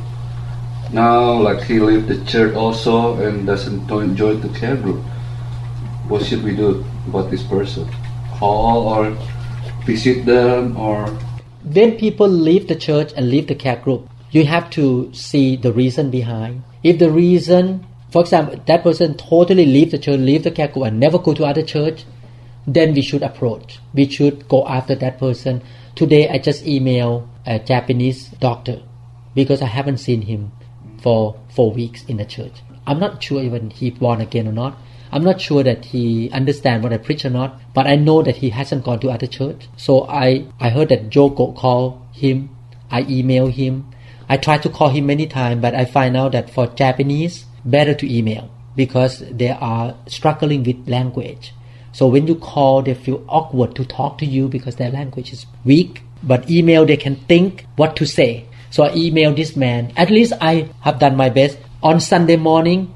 Now, 0.93 1.33
like 1.41 1.63
he 1.63 1.81
left 1.81 2.09
the 2.09 2.23
church 2.27 2.55
also 2.55 3.17
and 3.17 3.47
doesn't 3.47 3.89
join 3.89 4.43
the 4.43 4.51
care 4.51 4.77
group. 4.77 5.03
What 6.09 6.25
should 6.25 6.43
we 6.43 6.55
do 6.57 6.85
about 7.07 7.31
this 7.31 7.43
person? 7.43 7.89
Call 8.39 8.89
or 8.89 9.17
visit 9.85 10.25
them 10.27 10.77
or 10.77 11.09
when 11.65 11.97
people 11.97 12.29
leave 12.29 12.67
the 12.67 12.75
church 12.75 13.13
and 13.17 13.31
leave 13.31 13.47
the 13.47 13.55
care 13.55 13.77
group, 13.77 14.09
you 14.33 14.45
have 14.47 14.69
to 14.71 15.13
see 15.15 15.57
the 15.57 15.73
reason 15.73 16.11
behind. 16.11 16.65
If 16.83 16.99
the 16.99 17.11
reason, 17.11 17.87
for 18.11 18.23
example, 18.23 18.61
that 18.67 18.83
person 18.83 19.15
totally 19.17 19.67
leave 19.67 19.93
the 19.93 19.99
church, 19.99 20.19
leave 20.19 20.43
the 20.43 20.51
care 20.51 20.69
group, 20.69 20.87
and 20.87 20.99
never 20.99 21.19
go 21.19 21.35
to 21.35 21.45
other 21.45 21.63
church, 21.63 22.05
then 22.67 22.95
we 22.95 23.03
should 23.03 23.23
approach. 23.23 23.79
We 23.95 24.09
should 24.09 24.49
go 24.49 24.67
after 24.67 24.95
that 24.97 25.19
person. 25.19 25.63
Today, 25.95 26.29
I 26.29 26.39
just 26.39 26.65
emailed 26.65 27.29
a 27.47 27.59
Japanese 27.59 28.29
doctor 28.29 28.83
because 29.35 29.63
I 29.63 29.67
haven't 29.67 29.99
seen 29.99 30.23
him 30.23 30.53
for 31.01 31.39
four 31.55 31.71
weeks 31.71 32.05
in 32.07 32.17
the 32.17 32.25
church. 32.25 32.63
I'm 32.87 32.99
not 32.99 33.23
sure 33.23 33.43
even 33.43 33.71
he 33.71 33.91
born 33.91 34.21
again 34.21 34.49
or 34.49 34.53
not. 34.53 34.77
I'm 35.13 35.23
not 35.23 35.41
sure 35.41 35.63
that 35.63 35.85
he 35.85 36.31
understand 36.31 36.83
what 36.83 36.93
I 36.93 36.97
preach 36.97 37.25
or 37.25 37.31
not, 37.31 37.61
but 37.75 37.87
I 37.87 37.97
know 37.97 38.23
that 38.23 38.37
he 38.37 38.51
hasn't 38.51 38.85
gone 38.85 38.99
to 39.01 39.11
other 39.11 39.27
church. 39.27 39.69
So 39.77 40.07
I, 40.09 40.47
I 40.59 40.71
heard 40.71 40.89
that 40.89 41.11
Joko 41.11 41.53
called 41.53 42.01
him. 42.13 42.49
I 42.91 43.03
email 43.03 43.49
him. 43.49 43.93
I 44.29 44.39
tried 44.39 44.63
to 44.63 44.71
call 44.71 44.89
him 44.89 45.07
many 45.07 45.27
times, 45.27 45.61
but 45.61 45.75
I 45.75 45.85
find 45.85 46.17
out 46.17 46.33
that 46.33 46.49
for 46.49 46.67
Japanese, 46.67 47.45
better 47.65 47.95
to 47.95 48.11
email 48.11 48.51
because 48.75 49.23
they 49.31 49.51
are 49.51 49.95
struggling 50.07 50.63
with 50.65 50.89
language. 50.89 51.53
So 51.93 52.07
when 52.09 52.27
you 52.27 52.37
call, 52.37 52.83
they 52.83 52.95
feel 52.95 53.23
awkward 53.29 53.75
to 53.77 53.85
talk 53.85 54.17
to 54.19 54.27
you 54.27 54.49
because 54.49 54.77
their 54.77 54.91
language 54.91 55.33
is 55.33 55.45
weak. 55.65 56.03
But 56.23 56.51
email, 56.51 56.87
they 56.87 56.97
can 56.97 57.17
think 57.17 57.67
what 57.77 57.97
to 57.97 58.07
say. 58.07 58.47
So 58.71 58.85
I 58.85 58.91
emailed 58.93 59.37
this 59.37 59.55
man. 59.57 59.93
At 59.97 60.09
least 60.09 60.33
I 60.41 60.71
have 60.81 60.99
done 60.99 61.17
my 61.17 61.29
best. 61.29 61.59
On 61.83 62.01
Sunday 62.01 62.37
morning, 62.37 62.95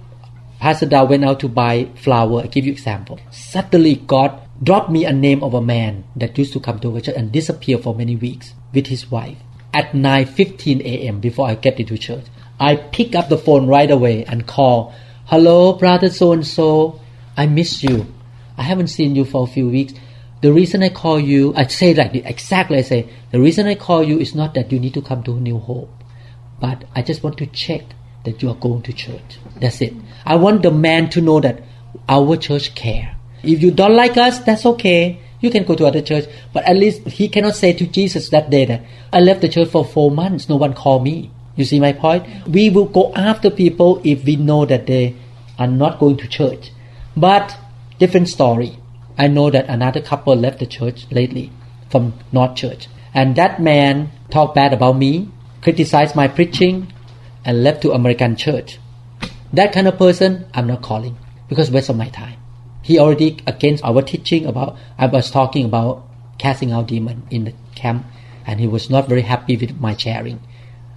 Pastor 0.58 1.04
went 1.04 1.24
out 1.24 1.40
to 1.40 1.48
buy 1.48 1.88
flour. 1.96 2.42
I 2.42 2.46
give 2.46 2.64
you 2.64 2.72
example. 2.72 3.20
Suddenly 3.30 3.96
God 3.96 4.40
dropped 4.62 4.90
me 4.90 5.04
a 5.04 5.12
name 5.12 5.42
of 5.42 5.54
a 5.54 5.60
man 5.60 6.04
that 6.16 6.38
used 6.38 6.52
to 6.54 6.60
come 6.60 6.78
to 6.80 6.94
our 6.94 7.00
church 7.00 7.16
and 7.16 7.30
disappear 7.30 7.78
for 7.78 7.94
many 7.94 8.16
weeks 8.16 8.54
with 8.72 8.86
his 8.86 9.10
wife. 9.10 9.38
At 9.74 9.92
9.15 9.92 10.80
a.m. 10.80 11.20
before 11.20 11.46
I 11.46 11.54
get 11.54 11.78
into 11.78 11.98
church, 11.98 12.24
I 12.58 12.76
pick 12.76 13.14
up 13.14 13.28
the 13.28 13.36
phone 13.36 13.66
right 13.66 13.90
away 13.90 14.24
and 14.24 14.46
call, 14.46 14.94
Hello, 15.26 15.74
brother 15.74 16.08
so-and-so. 16.08 17.00
I 17.36 17.46
miss 17.46 17.82
you. 17.82 18.06
I 18.56 18.62
haven't 18.62 18.88
seen 18.88 19.14
you 19.14 19.26
for 19.26 19.44
a 19.44 19.50
few 19.50 19.68
weeks. 19.68 19.92
The 20.40 20.52
reason 20.52 20.82
I 20.82 20.88
call 20.88 21.20
you, 21.20 21.52
I 21.54 21.66
say 21.66 21.92
like 21.92 22.14
exactly 22.14 22.78
I 22.78 22.82
say, 22.82 23.08
the 23.30 23.40
reason 23.40 23.66
I 23.66 23.74
call 23.74 24.02
you 24.02 24.18
is 24.18 24.34
not 24.34 24.54
that 24.54 24.72
you 24.72 24.78
need 24.78 24.94
to 24.94 25.02
come 25.02 25.22
to 25.24 25.38
New 25.38 25.58
Hope, 25.58 25.90
but 26.60 26.84
I 26.94 27.02
just 27.02 27.22
want 27.22 27.36
to 27.38 27.46
check 27.46 27.82
that 28.24 28.42
you 28.42 28.50
are 28.50 28.54
going 28.54 28.82
to 28.82 28.92
church. 28.92 29.38
That's 29.60 29.80
it. 29.80 29.94
I 30.26 30.34
want 30.36 30.62
the 30.62 30.72
man 30.72 31.08
to 31.10 31.20
know 31.20 31.40
that 31.40 31.62
our 32.08 32.36
church 32.36 32.74
care. 32.74 33.16
If 33.42 33.62
you 33.62 33.70
don't 33.70 33.94
like 33.94 34.16
us, 34.16 34.40
that's 34.40 34.66
okay. 34.66 35.20
You 35.40 35.50
can 35.50 35.64
go 35.64 35.76
to 35.76 35.86
other 35.86 36.02
church, 36.02 36.24
but 36.52 36.64
at 36.64 36.76
least 36.76 37.06
he 37.06 37.28
cannot 37.28 37.54
say 37.54 37.72
to 37.74 37.86
Jesus 37.86 38.28
that 38.30 38.50
day 38.50 38.64
that 38.64 38.82
I 39.12 39.20
left 39.20 39.42
the 39.42 39.48
church 39.48 39.68
for 39.68 39.84
four 39.84 40.10
months. 40.10 40.48
No 40.48 40.56
one 40.56 40.74
called 40.74 41.04
me. 41.04 41.30
You 41.54 41.64
see 41.64 41.78
my 41.78 41.92
point? 41.92 42.26
We 42.48 42.70
will 42.70 42.86
go 42.86 43.12
after 43.14 43.50
people 43.50 44.00
if 44.02 44.24
we 44.24 44.36
know 44.36 44.66
that 44.66 44.86
they 44.86 45.14
are 45.58 45.68
not 45.68 46.00
going 46.00 46.16
to 46.18 46.28
church. 46.28 46.70
But 47.16 47.56
different 47.98 48.28
story. 48.28 48.78
I 49.16 49.28
know 49.28 49.48
that 49.50 49.68
another 49.68 50.00
couple 50.02 50.34
left 50.34 50.58
the 50.58 50.66
church 50.66 51.06
lately 51.10 51.52
from 51.88 52.14
North 52.32 52.56
Church, 52.56 52.88
and 53.14 53.36
that 53.36 53.62
man 53.62 54.10
talked 54.30 54.54
bad 54.54 54.74
about 54.74 54.98
me, 54.98 55.30
criticized 55.62 56.14
my 56.14 56.28
preaching, 56.28 56.92
and 57.44 57.62
left 57.62 57.80
to 57.82 57.92
American 57.92 58.36
church. 58.36 58.78
That 59.56 59.72
kind 59.72 59.88
of 59.88 59.96
person, 59.96 60.44
I'm 60.52 60.66
not 60.66 60.82
calling 60.82 61.16
because 61.48 61.70
waste 61.70 61.88
of 61.88 61.96
my 61.96 62.10
time. 62.10 62.38
He 62.82 62.98
already 62.98 63.38
against 63.46 63.82
our 63.84 64.02
teaching 64.02 64.44
about. 64.44 64.76
I 64.98 65.06
was 65.06 65.30
talking 65.30 65.64
about 65.64 66.04
casting 66.36 66.72
out 66.72 66.88
demon 66.88 67.26
in 67.30 67.44
the 67.44 67.54
camp, 67.74 68.04
and 68.46 68.60
he 68.60 68.66
was 68.66 68.90
not 68.90 69.08
very 69.08 69.22
happy 69.22 69.56
with 69.56 69.80
my 69.80 69.96
sharing 69.96 70.40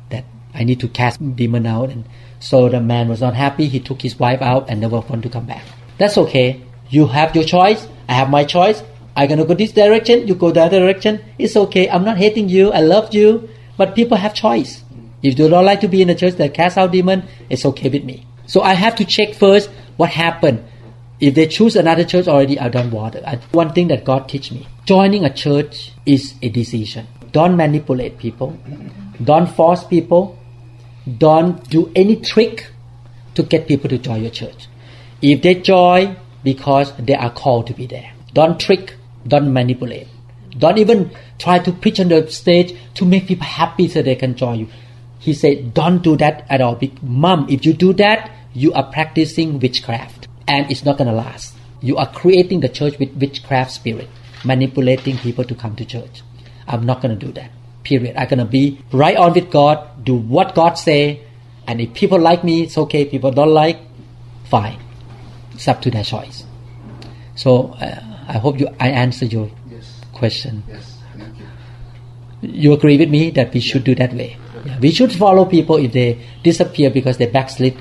that 0.10 0.26
I 0.54 0.66
need 0.66 0.82
to 0.82 0.90
cast 0.90 1.24
demon 1.38 1.66
out. 1.66 1.90
And 1.90 2.04
so 2.42 2.68
the 2.68 2.82
man 2.82 3.08
was 3.08 3.22
not 3.22 3.34
happy. 3.34 3.70
He 3.70 3.80
took 3.80 4.02
his 4.02 4.20
wife 4.20 4.42
out 4.42 4.70
and 4.70 4.82
never 4.82 5.00
want 5.00 5.24
to 5.24 5.30
come 5.30 5.46
back. 5.46 5.64
That's 5.98 6.18
okay. 6.18 6.62
You 6.90 7.08
have 7.08 7.34
your 7.34 7.46
choice. 7.46 7.88
I 8.10 8.14
have 8.14 8.30
my 8.30 8.44
choice. 8.44 8.84
I'm 9.16 9.30
gonna 9.30 9.46
go 9.46 9.54
this 9.54 9.72
direction. 9.72 10.28
You 10.28 10.36
go 10.36 10.52
that 10.52 10.72
direction. 10.72 11.24
It's 11.38 11.56
okay. 11.56 11.90
I'm 11.90 12.04
not 12.04 12.18
hating 12.18 12.50
you. 12.50 12.74
I 12.74 12.82
love 12.82 13.14
you. 13.14 13.48
But 13.78 13.96
people 13.96 14.18
have 14.18 14.34
choice. 14.34 14.84
If 15.24 15.40
you 15.40 15.48
don't 15.48 15.64
like 15.64 15.80
to 15.80 15.88
be 15.88 16.02
in 16.02 16.10
a 16.10 16.16
church 16.16 16.36
that 16.36 16.54
casts 16.54 16.78
out 16.78 16.92
demon, 16.92 17.24
it's 17.50 17.64
okay 17.64 17.88
with 17.88 18.04
me. 18.04 18.26
So 18.50 18.62
I 18.62 18.74
have 18.74 18.96
to 18.96 19.06
check 19.06 19.36
first 19.36 19.70
what 19.98 20.10
happened. 20.10 20.64
If 21.20 21.36
they 21.36 21.46
choose 21.48 21.76
another 21.76 22.04
church 22.04 22.28
already, 22.28 22.60
I 22.60 22.70
don't 22.70 22.90
bother. 22.90 23.22
I, 23.26 23.36
one 23.52 23.74
thing 23.74 23.90
that 23.90 24.04
God 24.06 24.28
teach 24.28 24.52
me: 24.52 24.68
joining 24.86 25.24
a 25.24 25.34
church 25.34 25.92
is 26.06 26.34
a 26.42 26.50
decision. 26.50 27.08
Don't 27.32 27.56
manipulate 27.56 28.18
people. 28.18 28.58
Don't 29.24 29.48
force 29.48 29.84
people. 29.84 30.40
Don't 31.18 31.70
do 31.70 31.92
any 31.96 32.16
trick 32.16 32.68
to 33.36 33.44
get 33.44 33.68
people 33.68 33.90
to 33.90 34.00
join 34.00 34.24
your 34.24 34.32
church. 34.32 34.68
If 35.22 35.44
they 35.44 35.56
join 35.56 36.18
because 36.44 36.94
they 36.98 37.16
are 37.16 37.30
called 37.30 37.68
to 37.68 37.74
be 37.74 37.86
there, 37.86 38.14
don't 38.34 38.60
trick. 38.60 38.96
Don't 39.28 39.54
manipulate. 39.54 40.08
Don't 40.58 40.78
even 40.78 41.12
try 41.38 41.60
to 41.60 41.72
preach 41.72 42.00
on 42.00 42.08
the 42.08 42.26
stage 42.32 42.76
to 42.96 43.06
make 43.06 43.28
people 43.28 43.46
happy 43.46 43.88
so 43.88 44.02
they 44.02 44.16
can 44.16 44.36
join 44.36 44.60
you. 44.60 44.68
He 45.20 45.34
said, 45.34 45.74
don't 45.74 46.02
do 46.02 46.16
that 46.18 46.46
at 46.50 46.62
all. 46.62 46.80
Mom, 47.02 47.48
if 47.50 47.66
you 47.66 47.74
do 47.74 47.92
that, 47.94 48.32
you 48.54 48.74
are 48.74 48.84
practicing 48.92 49.60
witchcraft 49.60 50.28
and 50.48 50.70
it's 50.72 50.84
not 50.84 50.98
going 50.98 51.10
to 51.10 51.14
last. 51.14 51.56
You 51.82 51.98
are 51.98 52.12
creating 52.12 52.60
the 52.60 52.70
church 52.70 52.98
with 53.00 53.14
witchcraft 53.16 53.72
spirit, 53.72 54.10
manipulating 54.44 55.18
people 55.18 55.44
to 55.46 55.56
come 55.56 55.76
to 55.76 55.86
church. 55.86 56.24
I'm 56.68 56.86
not 56.86 57.02
going 57.02 57.18
to 57.18 57.26
do 57.26 57.32
that. 57.34 57.52
Period. 57.84 58.16
I'm 58.18 58.28
going 58.28 58.40
to 58.40 58.46
be 58.46 58.82
right 58.92 59.16
on 59.16 59.34
with 59.34 59.50
God, 59.50 60.04
do 60.04 60.16
what 60.16 60.54
God 60.56 60.74
say, 60.74 61.22
and 61.70 61.80
if 61.80 61.94
people 61.94 62.20
like 62.20 62.44
me, 62.44 62.64
it's 62.64 62.78
okay. 62.80 63.06
People 63.06 63.32
don't 63.32 63.54
like, 63.54 63.80
fine. 64.46 64.80
It's 65.54 65.68
up 65.68 65.82
to 65.84 65.92
their 65.92 66.04
choice. 66.04 66.44
So 67.36 67.74
uh, 67.74 68.02
I 68.28 68.40
hope 68.40 68.60
you 68.60 68.68
I 68.80 68.90
answer 68.90 69.26
your 69.26 69.52
yes. 69.70 70.02
question. 70.12 70.64
Yes, 70.68 70.98
thank 71.16 71.38
you. 71.38 71.46
You 72.42 72.74
agree 72.74 72.98
with 72.98 73.10
me 73.10 73.30
that 73.32 73.54
we 73.54 73.60
should 73.60 73.84
do 73.84 73.94
that 73.96 74.14
way. 74.14 74.38
Yeah. 74.66 74.80
We 74.80 74.92
should 74.92 75.14
follow 75.14 75.46
people 75.46 75.76
if 75.76 75.94
they 75.94 76.20
disappear 76.44 76.90
because 76.90 77.18
they 77.18 77.28
backslid 77.28 77.78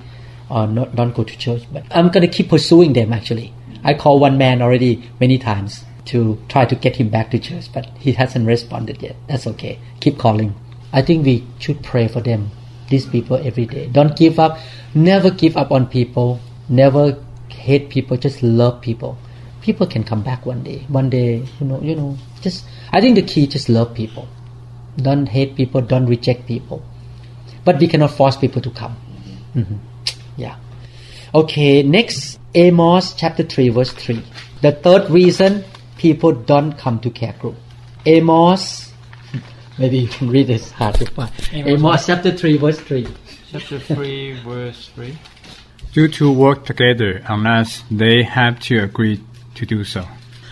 or 0.51 0.67
not, 0.67 0.95
don't 0.95 1.15
go 1.15 1.25
to 1.25 1.39
church. 1.39 1.63
But 1.73 1.85
I'm 1.91 2.09
going 2.09 2.29
to 2.29 2.29
keep 2.29 2.49
pursuing 2.49 2.93
them 2.93 3.13
actually. 3.13 3.53
I 3.85 3.95
call 3.95 4.19
one 4.19 4.39
man 4.39 4.61
already 4.61 5.09
many 5.21 5.39
times 5.39 5.85
to 6.07 6.39
try 6.49 6.65
to 6.65 6.75
get 6.75 6.97
him 6.97 7.11
back 7.11 7.31
to 7.31 7.39
church, 7.39 7.73
but 7.73 7.87
he 7.99 8.13
hasn't 8.13 8.47
responded 8.47 9.03
yet. 9.03 9.17
That's 9.29 9.47
okay. 9.47 9.79
Keep 10.01 10.19
calling. 10.19 10.55
I 10.93 11.03
think 11.03 11.25
we 11.25 11.47
should 11.59 11.83
pray 11.83 12.09
for 12.09 12.21
them, 12.21 12.51
these 12.89 13.07
people 13.07 13.37
every 13.37 13.67
day. 13.67 13.89
Don't 13.89 14.17
give 14.17 14.39
up. 14.39 14.59
Never 14.95 15.31
give 15.31 15.57
up 15.57 15.71
on 15.71 15.87
people. 15.87 16.41
Never 16.69 17.23
hate 17.49 17.91
people. 17.91 18.17
Just 18.17 18.43
love 18.43 18.81
people. 18.81 19.19
People 19.61 19.87
can 19.87 20.03
come 20.03 20.23
back 20.23 20.47
one 20.47 20.63
day. 20.63 20.87
One 20.89 21.11
day, 21.11 21.45
you 21.61 21.67
know, 21.67 21.81
you 21.83 21.95
know. 21.95 22.17
Just 22.41 22.65
I 22.91 23.01
think 23.01 23.17
the 23.17 23.23
key 23.23 23.47
just 23.47 23.69
love 23.69 23.95
people. 23.95 24.29
Don't 24.97 25.27
hate 25.27 25.57
people. 25.57 25.83
Don't 25.83 26.07
reject 26.07 26.47
people. 26.47 26.83
But 27.65 27.79
we 27.79 27.87
cannot 27.87 28.13
force 28.13 28.37
people 28.37 28.63
to 28.63 28.71
come. 28.71 28.97
Mm-hmm. 29.55 29.77
Yeah. 30.39 30.57
Okay, 31.35 31.83
next, 31.83 32.39
Amos 32.55 33.13
chapter 33.13 33.43
3, 33.43 33.69
verse 33.69 33.93
3. 33.93 34.25
The 34.63 34.73
third 34.73 35.11
reason 35.11 35.65
people 35.99 36.33
don't 36.33 36.73
come 36.79 37.01
to 37.01 37.11
care 37.11 37.35
group. 37.35 37.57
Amos, 38.07 38.93
maybe 39.79 39.99
you 39.99 40.09
can 40.09 40.31
read 40.31 40.47
this 40.47 40.71
hard 40.71 40.95
to 40.95 41.07
find. 41.07 41.31
Amos, 41.53 41.81
Amos 41.81 42.07
chapter 42.07 42.33
3, 42.33 42.57
verse 42.57 42.81
3. 42.81 43.07
Chapter 43.51 43.79
3, 43.81 44.41
verse 44.41 44.89
3. 44.95 45.19
Do 45.93 46.07
two 46.07 46.31
work 46.31 46.65
together 46.65 47.23
unless 47.29 47.83
they 47.91 48.23
have 48.23 48.61
to 48.61 48.79
agree 48.79 49.21
to 49.57 49.67
do 49.67 49.85
so. 49.85 50.07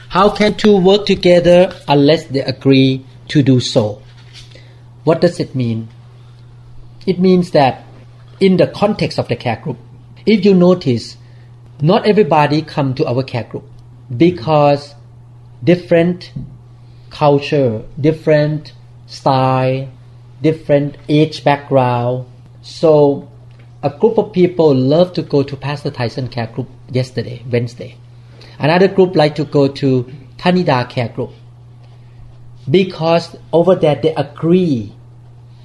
How 0.09 0.31
can 0.31 0.55
two 0.55 0.77
work 0.79 1.07
together 1.07 1.73
unless 1.87 2.25
they 2.25 2.41
agree 2.41 3.05
to 3.29 3.43
do 3.43 3.61
so? 3.61 4.03
What 5.05 5.21
does 5.21 5.39
it 5.39 5.55
mean? 5.55 5.89
It 7.07 7.21
means 7.21 7.53
that 7.53 7.86
in 8.41 8.57
the 8.57 8.67
context 8.67 9.19
of 9.19 9.29
the 9.29 9.37
care 9.37 9.57
group, 9.57 9.79
if 10.25 10.45
you 10.45 10.55
notice, 10.55 11.17
not 11.81 12.07
everybody 12.07 12.63
come 12.63 12.95
to 12.95 13.07
our 13.07 13.23
care 13.23 13.45
group 13.45 13.65
because 14.17 14.95
different 15.63 16.33
culture, 17.11 17.83
different 18.01 18.73
style, 19.07 19.89
different 20.43 20.97
age 21.09 21.45
background. 21.45 22.27
So 22.63 23.29
a 23.83 23.91
group 23.91 24.19
of 24.19 24.33
people 24.33 24.75
love 24.75 25.13
to 25.15 25.23
go 25.23 25.43
to 25.43 25.57
Pastor 25.57 25.91
Tyson 25.91 26.29
care 26.29 26.47
group 26.47 26.69
yesterday, 26.91 27.43
Wednesday. 27.51 27.97
Another 28.59 28.89
group 28.89 29.15
like 29.15 29.35
to 29.37 29.45
go 29.45 29.69
to 29.69 30.05
Tanida 30.39 30.89
care 30.89 31.09
group 31.09 31.31
because 32.71 33.37
over 33.53 33.75
there 33.75 33.95
they 33.95 34.15
agree 34.15 34.95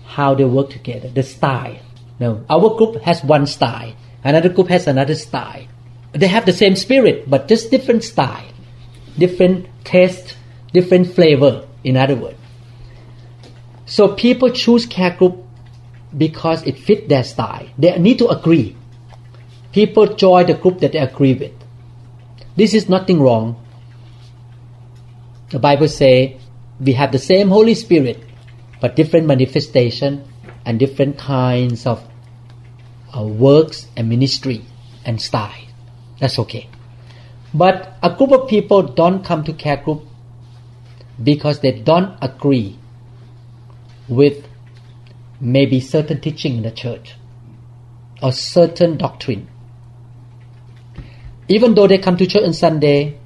how 0.05 0.35
they 0.35 0.45
work 0.45 0.69
together, 0.69 1.09
the 1.09 1.23
style. 1.23 1.77
No, 2.21 2.45
our 2.51 2.77
group 2.77 3.01
has 3.01 3.23
one 3.23 3.47
style, 3.47 3.95
another 4.23 4.49
group 4.49 4.67
has 4.67 4.85
another 4.85 5.15
style. 5.15 5.65
They 6.11 6.27
have 6.27 6.45
the 6.45 6.53
same 6.53 6.75
spirit, 6.75 7.27
but 7.27 7.47
just 7.47 7.71
different 7.71 8.03
style, 8.03 8.45
different 9.17 9.65
taste, 9.83 10.35
different 10.71 11.15
flavor. 11.15 11.67
In 11.83 11.97
other 11.97 12.15
words, 12.15 12.37
so 13.87 14.09
people 14.13 14.51
choose 14.51 14.85
care 14.85 15.15
group 15.15 15.43
because 16.15 16.61
it 16.67 16.77
fit 16.77 17.09
their 17.09 17.23
style. 17.23 17.67
They 17.79 17.97
need 17.97 18.19
to 18.19 18.27
agree. 18.27 18.75
People 19.71 20.13
join 20.13 20.45
the 20.45 20.53
group 20.53 20.79
that 20.81 20.91
they 20.91 20.99
agree 20.99 21.33
with. 21.33 21.53
This 22.55 22.75
is 22.75 22.87
nothing 22.87 23.19
wrong. 23.19 23.55
The 25.49 25.57
Bible 25.57 25.87
say 25.87 26.37
we 26.79 26.93
have 26.93 27.11
the 27.11 27.17
same 27.17 27.49
Holy 27.49 27.73
Spirit, 27.73 28.19
but 28.79 28.95
different 28.95 29.25
manifestation 29.25 30.23
and 30.67 30.77
different 30.77 31.17
kinds 31.17 31.87
of 31.87 32.10
uh, 33.15 33.23
works 33.23 33.87
and 33.95 34.09
ministry 34.09 34.65
and 35.05 35.21
style. 35.21 35.53
That's 36.19 36.37
okay. 36.39 36.69
But 37.53 37.97
a 38.01 38.15
group 38.15 38.31
of 38.31 38.47
people 38.47 38.83
don't 38.83 39.23
come 39.23 39.43
to 39.43 39.53
care 39.53 39.77
group 39.77 40.03
because 41.21 41.59
they 41.59 41.71
don't 41.71 42.17
agree 42.21 42.77
with 44.07 44.47
maybe 45.39 45.79
certain 45.79 46.21
teaching 46.21 46.57
in 46.57 46.63
the 46.63 46.71
church 46.71 47.15
or 48.21 48.31
certain 48.31 48.97
doctrine. 48.97 49.47
Even 51.47 51.73
though 51.73 51.87
they 51.87 51.97
come 51.97 52.15
to 52.17 52.25
church 52.25 52.43
on 52.43 52.53
Sunday 52.53 53.19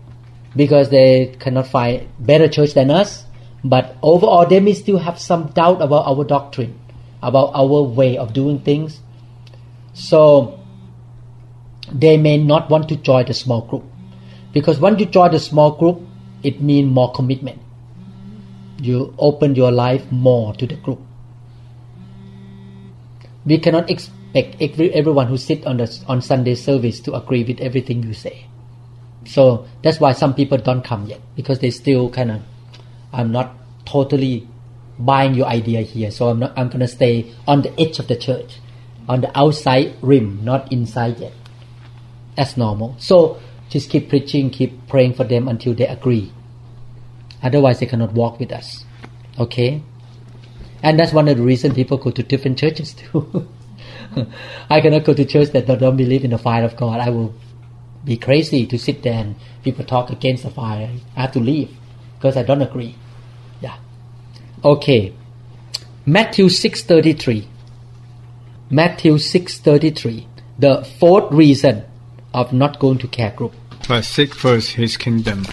because 0.56 0.90
they 0.90 1.36
cannot 1.40 1.68
find 1.68 2.08
better 2.20 2.48
church 2.48 2.74
than 2.74 2.90
us, 2.90 3.26
but 3.64 3.98
overall 4.02 4.48
they 4.48 4.60
may 4.60 4.74
still 4.74 4.98
have 4.98 5.20
some 5.20 5.48
doubt 5.48 5.82
about 5.82 6.08
our 6.08 6.24
doctrine, 6.24 6.80
about 7.22 7.52
our 7.54 7.84
way 7.84 8.18
of 8.18 8.34
doing 8.34 8.60
things. 8.60 9.02
So 9.96 10.60
they 11.92 12.18
may 12.18 12.38
not 12.38 12.70
want 12.70 12.90
to 12.90 12.98
join 12.98 13.26
the 13.26 13.34
small 13.34 13.62
group. 13.62 13.84
Because 14.54 14.80
once 14.80 15.00
you 15.00 15.06
join 15.06 15.32
the 15.32 15.40
small 15.40 15.72
group, 15.72 16.02
it 16.44 16.62
means 16.62 16.92
more 16.92 17.12
commitment. 17.12 17.60
You 18.80 19.16
open 19.18 19.56
your 19.56 19.72
life 19.72 20.12
more 20.12 20.54
to 20.56 20.68
the 20.68 20.76
group. 20.76 21.00
We 23.46 23.58
cannot 23.58 23.90
expect 23.90 24.62
every, 24.62 24.94
everyone 24.94 25.28
who 25.28 25.38
sit 25.38 25.66
on 25.66 25.78
the 25.78 26.04
on 26.08 26.22
Sunday 26.22 26.56
service 26.56 27.00
to 27.02 27.16
agree 27.16 27.44
with 27.44 27.62
everything 27.62 28.04
you 28.04 28.14
say. 28.14 28.48
So 29.26 29.66
that's 29.82 30.00
why 30.00 30.12
some 30.12 30.34
people 30.34 30.58
don't 30.58 30.84
come 30.84 31.08
yet 31.08 31.22
because 31.36 31.60
they 31.60 31.72
still 31.72 32.10
kind 32.10 32.32
of, 32.32 32.42
I'm 33.14 33.32
not 33.32 33.56
totally 33.86 34.48
buying 35.00 35.36
your 35.36 35.48
idea 35.48 35.82
here. 35.82 36.12
So 36.12 36.30
I'm 36.30 36.40
not. 36.40 36.54
I'm 36.58 36.70
gonna 36.70 36.88
stay 36.88 37.32
on 37.48 37.62
the 37.62 37.80
edge 37.80 38.00
of 38.00 38.08
the 38.08 38.16
church, 38.16 38.60
on 39.08 39.22
the 39.22 39.38
outside 39.38 39.96
rim, 40.02 40.44
not 40.44 40.72
inside 40.72 41.20
yet. 41.20 41.34
That's 42.36 42.58
normal. 42.58 42.96
So 43.00 43.40
just 43.70 43.90
keep 43.90 44.10
preaching, 44.10 44.50
keep 44.50 44.88
praying 44.88 45.14
for 45.14 45.24
them 45.24 45.48
until 45.48 45.74
they 45.74 45.88
agree. 45.88 46.32
Otherwise, 47.42 47.80
they 47.80 47.86
cannot 47.86 48.14
walk 48.14 48.40
with 48.40 48.52
us. 48.52 48.86
Okay? 49.40 49.82
And 50.82 51.00
that's 51.00 51.14
one 51.14 51.28
of 51.28 51.38
the 51.38 51.44
reasons 51.44 51.76
people 51.76 51.98
go 51.98 52.12
to 52.12 52.24
different 52.24 52.58
churches 52.58 52.94
too. 52.94 53.48
I 54.70 54.82
cannot 54.82 55.04
go 55.04 55.14
to 55.14 55.26
church 55.26 55.50
that 55.52 55.66
don't 55.68 55.98
believe 55.98 56.24
in 56.24 56.32
the 56.32 56.38
fire 56.38 56.64
of 56.64 56.76
God. 56.76 57.00
I 57.00 57.10
will 57.10 57.34
be 58.04 58.18
crazy 58.18 58.66
to 58.68 58.78
sit 58.78 59.04
there 59.04 59.14
and 59.14 59.36
people 59.64 59.84
talk 59.84 60.10
against 60.10 60.44
the 60.44 60.52
fire. 60.52 60.90
I 61.16 61.22
have 61.22 61.32
to 61.34 61.40
leave 61.40 61.76
because 62.18 62.38
I 62.38 62.44
don't 62.44 62.62
agree. 62.62 62.96
Yeah. 63.62 63.78
Okay. 64.64 65.14
Matthew 66.06 66.46
6:33. 66.46 67.48
Matthew 68.70 69.18
6:33. 69.18 70.26
The 70.58 70.84
fourth 71.00 71.32
reason 71.32 71.84
of 72.34 72.52
not 72.52 72.80
going 72.80 72.98
to 73.00 73.08
care 73.08 73.32
group. 73.32 73.54
But 73.88 74.06
seek 74.06 74.34
first 74.34 74.72
his 74.72 74.98
kingdom 74.98 75.46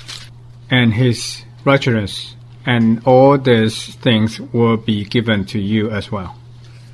and 0.71 0.95
his 0.95 1.45
righteousness, 1.65 2.35
and 2.65 3.03
all 3.05 3.37
these 3.37 3.95
things 3.97 4.41
will 4.53 4.79
be 4.79 5.05
given 5.05 5.45
to 5.47 5.59
you 5.59 5.91
as 5.91 6.11
well. 6.11 6.35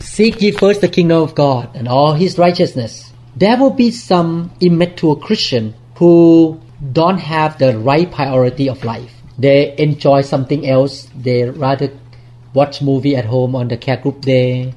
Seek 0.01 0.43
ye 0.43 0.51
first 0.51 0.81
the 0.81 0.89
kingdom 0.89 1.23
of 1.23 1.35
God 1.35 1.71
and 1.75 1.87
all 1.87 2.15
his 2.15 2.39
righteousness. 2.39 3.13
There 3.37 3.57
will 3.57 3.71
be 3.71 3.91
some 3.91 4.51
immature 4.61 5.15
Christian 5.15 5.75
who 5.97 6.61
don't 6.93 7.19
have 7.19 7.59
the 7.59 7.79
right 7.79 8.11
priority 8.11 8.69
of 8.69 8.85
life. 8.85 9.13
They 9.39 9.75
enjoy 9.79 10.23
something 10.23 10.69
else. 10.69 11.09
They 11.15 11.45
rather 11.45 11.91
watch 12.55 12.83
movie 12.83 13.15
at 13.15 13.27
home 13.27 13.55
on 13.55 13.69
the 13.69 13.77
care 13.77 13.99
group 13.99 14.23
day, 14.23 14.75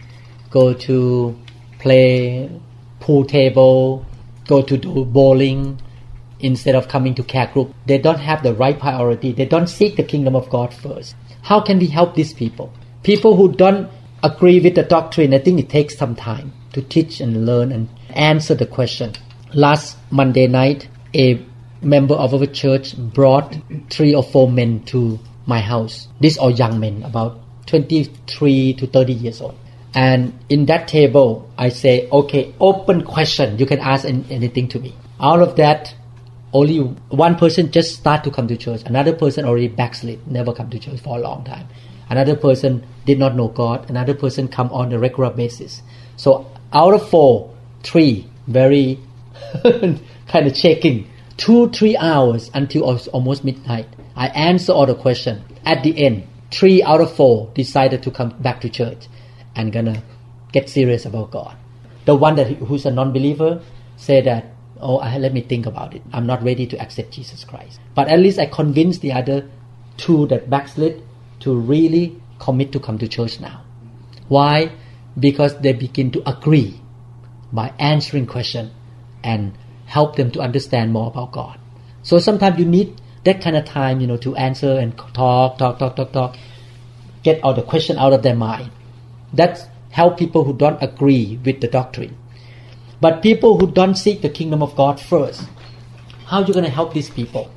go 0.51 0.73
to 0.73 1.35
play 1.79 2.49
pool 2.99 3.25
table, 3.25 4.05
go 4.47 4.61
to 4.61 4.77
do 4.77 5.05
bowling 5.05 5.81
instead 6.39 6.75
of 6.75 6.87
coming 6.87 7.15
to 7.15 7.23
care 7.23 7.47
group. 7.47 7.73
They 7.85 7.97
don't 7.97 8.19
have 8.19 8.43
the 8.43 8.53
right 8.53 8.77
priority. 8.77 9.31
They 9.31 9.45
don't 9.45 9.67
seek 9.67 9.95
the 9.95 10.03
kingdom 10.03 10.35
of 10.35 10.49
God 10.49 10.73
first. 10.73 11.15
How 11.41 11.61
can 11.61 11.79
we 11.79 11.87
help 11.87 12.15
these 12.15 12.33
people? 12.33 12.71
People 13.03 13.35
who 13.35 13.51
don't 13.51 13.89
agree 14.23 14.59
with 14.59 14.75
the 14.75 14.83
doctrine, 14.83 15.33
I 15.33 15.39
think 15.39 15.59
it 15.59 15.69
takes 15.69 15.97
some 15.97 16.15
time 16.15 16.53
to 16.73 16.81
teach 16.81 17.19
and 17.19 17.45
learn 17.45 17.71
and 17.71 17.89
answer 18.09 18.53
the 18.53 18.65
question. 18.65 19.13
Last 19.53 19.97
Monday 20.11 20.47
night, 20.47 20.87
a 21.15 21.43
member 21.81 22.13
of 22.13 22.33
our 22.33 22.45
church 22.45 22.95
brought 22.97 23.57
three 23.89 24.13
or 24.13 24.23
four 24.23 24.49
men 24.49 24.83
to 24.85 25.19
my 25.45 25.59
house. 25.59 26.07
These 26.19 26.37
are 26.37 26.51
young 26.51 26.79
men, 26.79 27.03
about 27.03 27.39
23 27.65 28.73
to 28.75 28.87
30 28.87 29.13
years 29.13 29.41
old. 29.41 29.57
And 29.93 30.39
in 30.49 30.65
that 30.67 30.87
table, 30.87 31.49
I 31.57 31.69
say, 31.69 32.07
okay, 32.09 32.53
open 32.59 33.03
question. 33.03 33.57
You 33.57 33.65
can 33.65 33.79
ask 33.79 34.05
anything 34.05 34.67
to 34.69 34.79
me. 34.79 34.95
Out 35.19 35.41
of 35.41 35.57
that, 35.57 35.93
only 36.53 36.79
one 36.79 37.35
person 37.35 37.71
just 37.71 37.95
start 37.95 38.23
to 38.23 38.31
come 38.31 38.47
to 38.47 38.57
church. 38.57 38.83
Another 38.85 39.13
person 39.13 39.45
already 39.45 39.67
backslid, 39.67 40.25
never 40.27 40.53
come 40.53 40.69
to 40.69 40.79
church 40.79 40.99
for 41.01 41.17
a 41.17 41.21
long 41.21 41.43
time. 41.43 41.67
Another 42.09 42.35
person 42.35 42.85
did 43.05 43.19
not 43.19 43.35
know 43.35 43.49
God. 43.49 43.89
Another 43.89 44.13
person 44.13 44.47
come 44.47 44.69
on 44.71 44.91
a 44.91 44.99
regular 44.99 45.29
basis. 45.29 45.81
So 46.17 46.49
out 46.73 46.93
of 46.93 47.09
four, 47.09 47.53
three 47.83 48.29
very 48.47 48.99
kind 49.63 50.47
of 50.47 50.53
checking. 50.53 51.09
Two, 51.37 51.69
three 51.69 51.97
hours 51.97 52.51
until 52.53 52.97
almost 53.13 53.43
midnight. 53.43 53.87
I 54.15 54.27
answer 54.27 54.73
all 54.73 54.85
the 54.85 54.95
question. 54.95 55.43
At 55.65 55.83
the 55.83 56.05
end, 56.05 56.27
three 56.51 56.83
out 56.83 57.01
of 57.01 57.15
four 57.15 57.49
decided 57.55 58.03
to 58.03 58.11
come 58.11 58.29
back 58.41 58.61
to 58.61 58.69
church 58.69 59.07
and 59.55 59.71
gonna 59.71 60.03
get 60.51 60.69
serious 60.69 61.05
about 61.05 61.31
God. 61.31 61.55
The 62.05 62.15
one 62.15 62.35
that 62.35 62.47
who's 62.47 62.85
a 62.85 62.91
non-believer 62.91 63.61
say 63.95 64.21
that, 64.21 64.45
oh, 64.79 64.97
I, 64.97 65.17
let 65.17 65.33
me 65.33 65.41
think 65.41 65.65
about 65.65 65.93
it. 65.93 66.01
I'm 66.11 66.25
not 66.25 66.43
ready 66.43 66.65
to 66.67 66.79
accept 66.79 67.11
Jesus 67.11 67.43
Christ. 67.43 67.79
But 67.93 68.07
at 68.07 68.19
least 68.19 68.39
I 68.39 68.47
convinced 68.47 69.01
the 69.01 69.13
other 69.13 69.49
two 69.97 70.25
that 70.27 70.49
backslid 70.49 71.03
to 71.41 71.55
really 71.55 72.19
commit 72.39 72.71
to 72.71 72.79
come 72.79 72.97
to 72.97 73.07
church 73.07 73.39
now. 73.39 73.63
Why? 74.27 74.71
Because 75.19 75.59
they 75.59 75.73
begin 75.73 76.11
to 76.11 76.29
agree 76.29 76.81
by 77.51 77.73
answering 77.77 78.25
question 78.25 78.71
and 79.23 79.57
help 79.85 80.15
them 80.15 80.31
to 80.31 80.39
understand 80.39 80.91
more 80.91 81.07
about 81.07 81.31
God. 81.31 81.59
So 82.01 82.17
sometimes 82.17 82.57
you 82.57 82.65
need 82.65 82.99
that 83.25 83.41
kind 83.41 83.55
of 83.55 83.65
time, 83.65 84.01
you 84.01 84.07
know, 84.07 84.17
to 84.17 84.35
answer 84.35 84.79
and 84.79 84.97
talk, 84.97 85.57
talk, 85.57 85.77
talk, 85.77 85.95
talk, 85.95 86.11
talk, 86.11 86.37
get 87.23 87.43
all 87.43 87.53
the 87.53 87.61
question 87.61 87.97
out 87.97 88.13
of 88.13 88.23
their 88.23 88.35
mind. 88.35 88.71
That's 89.33 89.65
help 89.91 90.17
people 90.17 90.43
who 90.43 90.53
don't 90.53 90.81
agree 90.81 91.39
with 91.43 91.61
the 91.61 91.67
doctrine. 91.67 92.17
But 92.99 93.21
people 93.21 93.57
who 93.57 93.71
don't 93.71 93.95
seek 93.95 94.21
the 94.21 94.29
kingdom 94.29 94.61
of 94.61 94.75
God 94.75 94.99
first, 94.99 95.47
how 96.27 96.41
are 96.41 96.45
you 96.45 96.53
going 96.53 96.65
to 96.65 96.71
help 96.71 96.93
these 96.93 97.09
people? 97.09 97.51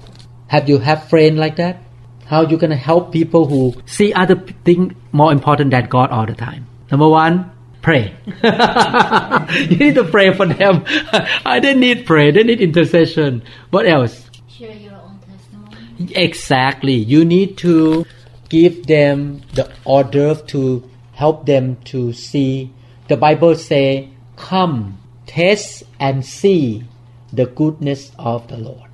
Have 0.48 0.68
you 0.68 0.78
have 0.78 1.08
friends 1.08 1.38
like 1.38 1.56
that? 1.56 1.78
How 2.26 2.44
are 2.44 2.50
you 2.50 2.56
going 2.56 2.70
to 2.70 2.76
help 2.76 3.12
people 3.12 3.46
who 3.46 3.74
see 3.86 4.12
other 4.12 4.36
things 4.64 4.94
more 5.12 5.32
important 5.32 5.70
than 5.70 5.86
God 5.86 6.10
all 6.10 6.26
the 6.26 6.34
time? 6.34 6.66
Number 6.90 7.08
one, 7.08 7.52
pray. 7.82 8.16
you 8.26 9.76
need 9.76 9.94
to 9.94 10.08
pray 10.10 10.32
for 10.32 10.46
them. 10.46 10.84
I 11.44 11.60
didn't 11.60 11.80
need 11.80 12.06
pray. 12.06 12.30
They 12.30 12.42
need 12.42 12.60
intercession. 12.60 13.42
What 13.70 13.86
else? 13.86 14.30
Share 14.48 14.74
your 14.74 14.94
own 14.94 15.18
testimony. 15.20 16.14
Exactly. 16.14 16.94
You 16.94 17.24
need 17.24 17.58
to 17.58 18.06
give 18.48 18.86
them 18.86 19.42
the 19.52 19.70
order 19.84 20.34
to 20.34 20.88
help 21.14 21.46
them 21.46 21.76
to 21.92 22.12
see. 22.12 22.70
The 23.08 23.16
Bible 23.16 23.54
say, 23.54 24.10
"Come, 24.36 24.98
taste 25.26 25.82
and 25.98 26.24
see 26.24 26.84
the 27.32 27.46
goodness 27.46 28.12
of 28.18 28.46
the 28.48 28.56
Lord. 28.56 28.90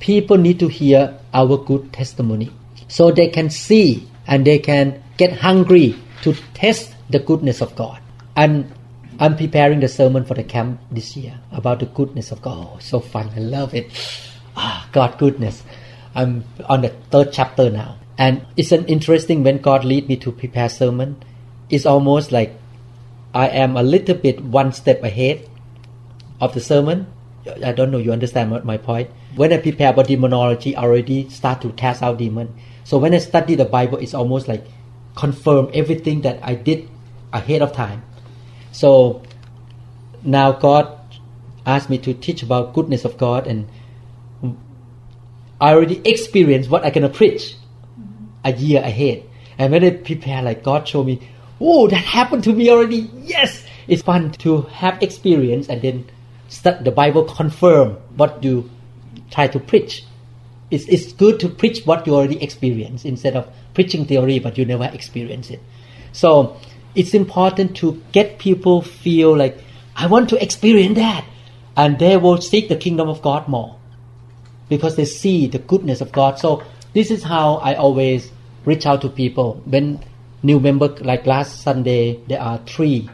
People 0.00 0.36
need 0.36 0.58
to 0.60 0.68
hear 0.68 1.18
our 1.32 1.56
good 1.56 1.92
testimony 1.92 2.50
so 2.88 3.10
they 3.10 3.28
can 3.28 3.50
see 3.50 4.08
and 4.26 4.44
they 4.44 4.58
can 4.58 5.02
get 5.16 5.32
hungry 5.32 5.96
to 6.22 6.34
test 6.54 6.94
the 7.10 7.18
goodness 7.18 7.60
of 7.60 7.74
God. 7.74 8.00
And 8.36 8.72
I'm 9.18 9.36
preparing 9.36 9.80
the 9.80 9.88
sermon 9.88 10.24
for 10.24 10.34
the 10.34 10.44
camp 10.44 10.80
this 10.90 11.16
year 11.16 11.34
about 11.50 11.80
the 11.80 11.86
goodness 11.86 12.30
of 12.30 12.42
God. 12.42 12.68
Oh, 12.74 12.78
so 12.78 13.00
fun. 13.00 13.30
I 13.34 13.40
love 13.40 13.74
it. 13.74 13.90
Ah, 14.60 14.88
God 14.90 15.18
goodness. 15.18 15.62
I'm 16.16 16.42
on 16.68 16.80
the 16.80 16.88
third 16.88 17.32
chapter 17.32 17.70
now. 17.70 17.96
And 18.18 18.44
it's 18.56 18.72
an 18.72 18.86
interesting 18.86 19.44
when 19.44 19.58
God 19.58 19.84
lead 19.84 20.08
me 20.08 20.16
to 20.16 20.32
prepare 20.32 20.68
sermon. 20.68 21.22
It's 21.70 21.86
almost 21.86 22.32
like 22.32 22.54
I 23.34 23.48
am 23.48 23.76
a 23.76 23.82
little 23.82 24.16
bit 24.16 24.42
one 24.42 24.72
step 24.72 25.02
ahead 25.02 25.48
of 26.40 26.54
the 26.54 26.60
sermon. 26.60 27.06
I 27.64 27.72
don't 27.72 27.90
know 27.90 27.98
you 27.98 28.12
understand 28.12 28.50
what 28.50 28.64
my 28.64 28.76
point. 28.76 29.10
When 29.36 29.52
I 29.52 29.58
prepare 29.58 29.90
about 29.90 30.08
demonology, 30.08 30.76
I 30.76 30.82
already 30.82 31.28
start 31.30 31.62
to 31.62 31.70
cast 31.72 32.02
out 32.02 32.18
demon. 32.18 32.54
So 32.84 32.98
when 32.98 33.14
I 33.14 33.18
study 33.18 33.54
the 33.54 33.64
Bible, 33.64 33.98
it's 33.98 34.14
almost 34.14 34.48
like 34.48 34.64
confirm 35.14 35.70
everything 35.74 36.22
that 36.22 36.40
I 36.42 36.54
did 36.54 36.88
ahead 37.32 37.62
of 37.62 37.72
time. 37.72 38.02
So 38.72 39.22
now 40.22 40.52
God 40.52 40.98
asked 41.66 41.90
me 41.90 41.98
to 41.98 42.14
teach 42.14 42.42
about 42.42 42.72
goodness 42.72 43.04
of 43.04 43.18
God 43.18 43.46
and 43.46 43.68
I 45.60 45.72
already 45.74 46.00
experienced 46.04 46.70
what 46.70 46.84
I 46.84 46.90
gonna 46.90 47.08
preach 47.08 47.56
a 48.44 48.52
year 48.52 48.80
ahead. 48.80 49.24
And 49.58 49.72
when 49.72 49.84
I 49.84 49.90
prepare, 49.90 50.42
like 50.42 50.62
God 50.62 50.86
showed 50.86 51.06
me, 51.06 51.28
oh, 51.60 51.88
that 51.88 51.96
happened 51.96 52.44
to 52.44 52.52
me 52.52 52.70
already. 52.70 53.10
Yes, 53.22 53.64
it's 53.86 54.02
fun 54.02 54.32
to 54.32 54.62
have 54.62 55.02
experience 55.02 55.68
and 55.68 55.82
then 55.82 56.10
start 56.48 56.84
the 56.84 56.90
Bible 56.90 57.24
confirm 57.24 57.96
what 58.16 58.42
you 58.42 58.70
try 59.30 59.48
to 59.48 59.58
preach. 59.58 60.04
It's, 60.70 60.86
it's 60.88 61.12
good 61.12 61.40
to 61.40 61.48
preach 61.48 61.84
what 61.86 62.06
you 62.06 62.14
already 62.14 62.42
experienced 62.42 63.04
instead 63.04 63.36
of 63.36 63.48
preaching 63.74 64.06
theory 64.06 64.38
but 64.38 64.58
you 64.58 64.64
never 64.64 64.84
experience 64.84 65.50
it. 65.50 65.60
So 66.12 66.56
it's 66.94 67.14
important 67.14 67.76
to 67.78 68.02
get 68.12 68.38
people 68.38 68.82
feel 68.82 69.36
like 69.36 69.58
I 69.96 70.06
want 70.06 70.28
to 70.30 70.42
experience 70.42 70.96
that, 70.96 71.24
and 71.76 71.98
they 71.98 72.16
will 72.16 72.40
seek 72.40 72.68
the 72.68 72.76
kingdom 72.76 73.08
of 73.08 73.20
God 73.20 73.48
more 73.48 73.76
because 74.68 74.96
they 74.96 75.04
see 75.04 75.46
the 75.46 75.58
goodness 75.58 76.00
of 76.00 76.12
God. 76.12 76.38
So 76.38 76.62
this 76.92 77.10
is 77.10 77.22
how 77.22 77.56
I 77.56 77.74
always 77.74 78.30
reach 78.64 78.86
out 78.86 79.00
to 79.02 79.08
people 79.08 79.62
when 79.64 80.04
new 80.42 80.60
member 80.60 80.88
like 81.00 81.26
last 81.26 81.62
Sunday 81.62 82.20
there 82.28 82.40
are 82.40 82.58
three 82.58 83.08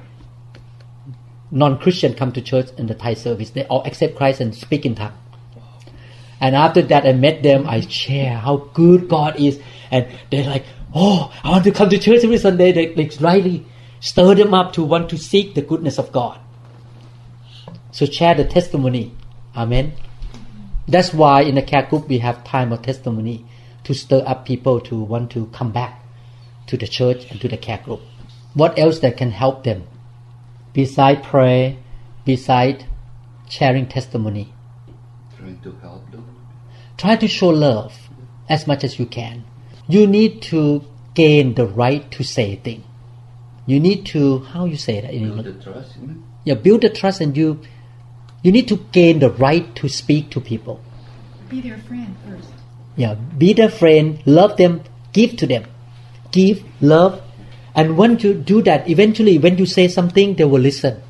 non-Christian 1.50 2.14
come 2.14 2.32
to 2.32 2.40
church 2.42 2.68
in 2.76 2.86
the 2.88 2.94
Thai 2.94 3.14
service. 3.14 3.50
They 3.50 3.64
all 3.66 3.84
accept 3.84 4.16
Christ 4.16 4.40
and 4.40 4.54
speak 4.54 4.84
in 4.84 4.94
tongue. 4.96 5.12
And 6.40 6.56
after 6.56 6.82
that, 6.82 7.06
I 7.06 7.12
met 7.12 7.42
them. 7.42 7.66
I 7.66 7.80
share 7.80 8.36
how 8.36 8.68
good 8.74 9.08
God 9.08 9.36
is, 9.38 9.60
and 9.90 10.06
they're 10.30 10.44
like, 10.44 10.64
"Oh, 10.94 11.32
I 11.42 11.50
want 11.50 11.64
to 11.64 11.70
come 11.70 11.88
to 11.90 11.98
church 11.98 12.24
every 12.24 12.38
Sunday." 12.38 12.72
They 12.72 12.94
like 12.94 13.14
really 13.20 13.64
stir 14.00 14.34
them 14.34 14.52
up 14.52 14.72
to 14.74 14.82
want 14.82 15.08
to 15.10 15.16
seek 15.16 15.54
the 15.54 15.62
goodness 15.62 15.98
of 15.98 16.12
God. 16.12 16.38
So 17.92 18.04
share 18.04 18.34
the 18.34 18.44
testimony. 18.44 19.12
Amen. 19.56 19.92
That's 20.86 21.14
why 21.14 21.42
in 21.42 21.54
the 21.54 21.62
care 21.62 21.84
group 21.84 22.08
we 22.08 22.18
have 22.18 22.44
time 22.44 22.72
of 22.72 22.82
testimony 22.82 23.46
to 23.84 23.94
stir 23.94 24.22
up 24.26 24.44
people 24.44 24.80
to 24.80 25.00
want 25.00 25.30
to 25.30 25.46
come 25.46 25.70
back 25.70 26.03
to 26.66 26.76
the 26.76 26.86
church 26.86 27.30
and 27.30 27.40
to 27.40 27.48
the 27.48 27.56
care 27.56 27.78
group. 27.78 28.00
What 28.54 28.78
else 28.78 29.00
that 29.00 29.16
can 29.16 29.30
help 29.32 29.64
them? 29.64 29.86
Beside 30.72 31.22
prayer, 31.22 31.76
beside 32.24 32.86
sharing 33.48 33.86
testimony. 33.86 34.52
Trying 35.36 35.60
to 35.60 35.72
help 35.82 36.10
them. 36.10 36.24
Try 36.96 37.16
to 37.16 37.28
show 37.28 37.48
love 37.48 37.94
as 38.48 38.66
much 38.66 38.84
as 38.84 38.98
you 38.98 39.06
can. 39.06 39.44
You 39.88 40.06
need 40.06 40.42
to 40.42 40.84
gain 41.14 41.54
the 41.54 41.66
right 41.66 42.10
to 42.12 42.24
say 42.24 42.56
things. 42.56 42.84
You 43.66 43.80
need 43.80 44.04
to 44.06 44.40
how 44.40 44.66
you 44.66 44.76
say 44.76 45.00
that 45.00 45.12
in 45.12 45.24
Build 45.24 45.46
English? 45.46 45.64
the 45.64 45.72
trust, 45.72 45.96
you 45.96 46.06
know? 46.06 46.22
Yeah, 46.44 46.54
build 46.54 46.82
the 46.82 46.90
trust 46.90 47.20
and 47.20 47.36
you 47.36 47.60
you 48.42 48.52
need 48.52 48.68
to 48.68 48.76
gain 48.92 49.20
the 49.20 49.30
right 49.30 49.74
to 49.76 49.88
speak 49.88 50.30
to 50.30 50.40
people. 50.40 50.82
Be 51.48 51.62
their 51.62 51.78
friend 51.78 52.14
first. 52.26 52.50
Yeah, 52.96 53.14
be 53.14 53.54
their 53.54 53.70
friend, 53.70 54.22
love 54.26 54.56
them, 54.58 54.82
give 55.12 55.36
to 55.36 55.46
them. 55.46 55.64
Give, 56.34 56.64
love. 56.80 57.22
And 57.76 57.96
when 57.96 58.18
you 58.18 58.34
do 58.34 58.60
that, 58.62 58.90
eventually 58.90 59.38
when 59.38 59.56
you 59.56 59.66
say 59.66 59.86
something, 59.86 60.34
they 60.34 60.44
will 60.44 60.60
listen. 60.60 61.00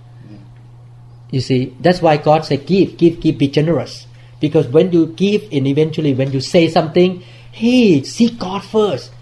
You 1.31 1.41
see, 1.41 1.75
that's 1.81 2.03
why 2.03 2.19
God 2.19 2.45
said 2.45 2.67
give, 2.67 2.99
give, 2.99 3.21
give, 3.21 3.39
be 3.39 3.49
generous. 3.49 4.07
Because 4.39 4.69
when 4.69 4.93
you 4.93 5.07
give 5.07 5.49
and 5.51 5.67
eventually 5.67 6.13
when 6.13 6.31
you 6.31 6.41
say 6.41 6.69
something, 6.69 7.23
hey, 7.53 8.03
seek 8.03 8.39
God 8.39 8.63
first. 8.63 9.13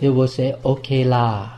They 0.00 0.08
will 0.08 0.28
say, 0.28 0.54
okay 0.64 1.02
lah. 1.02 1.50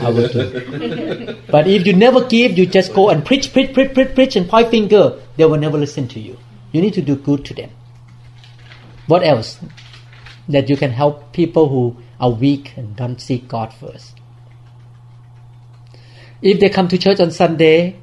I 0.00 0.08
will 0.10 0.28
do. 0.28 1.36
but 1.52 1.68
if 1.68 1.86
you 1.86 1.92
never 1.92 2.24
give, 2.24 2.56
you 2.56 2.64
just 2.64 2.94
go 2.94 3.10
and 3.10 3.24
preach, 3.24 3.52
preach, 3.52 3.74
preach, 3.74 3.92
preach, 3.92 4.14
preach 4.14 4.36
and 4.36 4.48
point 4.48 4.70
finger, 4.70 5.20
they 5.36 5.44
will 5.44 5.58
never 5.58 5.76
listen 5.76 6.08
to 6.08 6.20
you. 6.20 6.38
You 6.72 6.80
need 6.80 6.94
to 6.94 7.02
do 7.02 7.16
good 7.16 7.44
to 7.44 7.54
them. 7.54 7.70
What 9.06 9.22
else? 9.22 9.60
That 10.48 10.70
you 10.70 10.76
can 10.76 10.90
help 10.90 11.32
people 11.32 11.68
who 11.68 11.96
are 12.20 12.30
weak 12.30 12.76
and 12.76 12.96
don't 12.96 13.20
seek 13.20 13.48
God 13.48 13.72
first. 13.72 14.16
If 16.42 16.60
they 16.60 16.68
come 16.68 16.88
to 16.88 16.98
church 16.98 17.20
on 17.20 17.30
Sunday, 17.30 17.98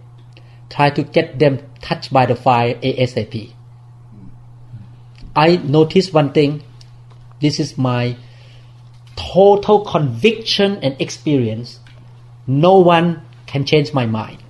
try 0.70 0.90
to 0.90 1.04
get 1.04 1.40
them 1.40 1.60
touched 1.82 2.12
by 2.12 2.26
the 2.26 2.36
fire 2.36 2.76
ASAP. 2.76 3.54
I 5.36 5.58
noticed 5.58 6.14
one 6.14 6.32
thing. 6.34 6.64
This 7.42 7.60
is 7.60 7.78
my 7.78 8.18
total 9.16 9.84
conviction 9.86 10.78
and 10.84 11.00
experience. 11.00 11.80
No 12.48 12.80
one 12.80 13.26
can 13.46 13.66
change 13.66 13.94
my 13.94 14.06
mind. 14.06 14.44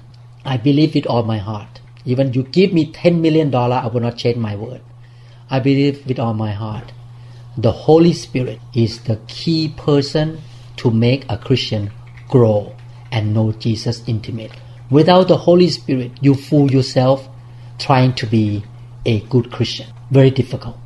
I 0.45 0.57
believe 0.57 0.95
with 0.95 1.07
all 1.07 1.23
my 1.23 1.37
heart. 1.37 1.81
Even 2.05 2.33
you 2.33 2.43
give 2.43 2.73
me 2.73 2.91
ten 2.91 3.21
million 3.21 3.49
dollar, 3.49 3.77
I 3.77 3.87
will 3.87 4.01
not 4.01 4.17
change 4.17 4.37
my 4.37 4.55
word. 4.55 4.81
I 5.49 5.59
believe 5.59 6.05
with 6.05 6.19
all 6.19 6.33
my 6.33 6.51
heart. 6.51 6.91
The 7.57 7.71
Holy 7.71 8.13
Spirit 8.13 8.59
is 8.73 9.03
the 9.03 9.17
key 9.27 9.69
person 9.69 10.41
to 10.77 10.89
make 10.89 11.25
a 11.29 11.37
Christian 11.37 11.91
grow 12.27 12.75
and 13.11 13.33
know 13.33 13.51
Jesus 13.51 14.03
intimate. 14.07 14.51
Without 14.89 15.27
the 15.27 15.37
Holy 15.37 15.69
Spirit, 15.69 16.11
you 16.19 16.33
fool 16.33 16.71
yourself 16.71 17.27
trying 17.77 18.13
to 18.15 18.25
be 18.25 18.63
a 19.05 19.19
good 19.21 19.51
Christian. 19.51 19.87
Very 20.09 20.31
difficult. 20.31 20.77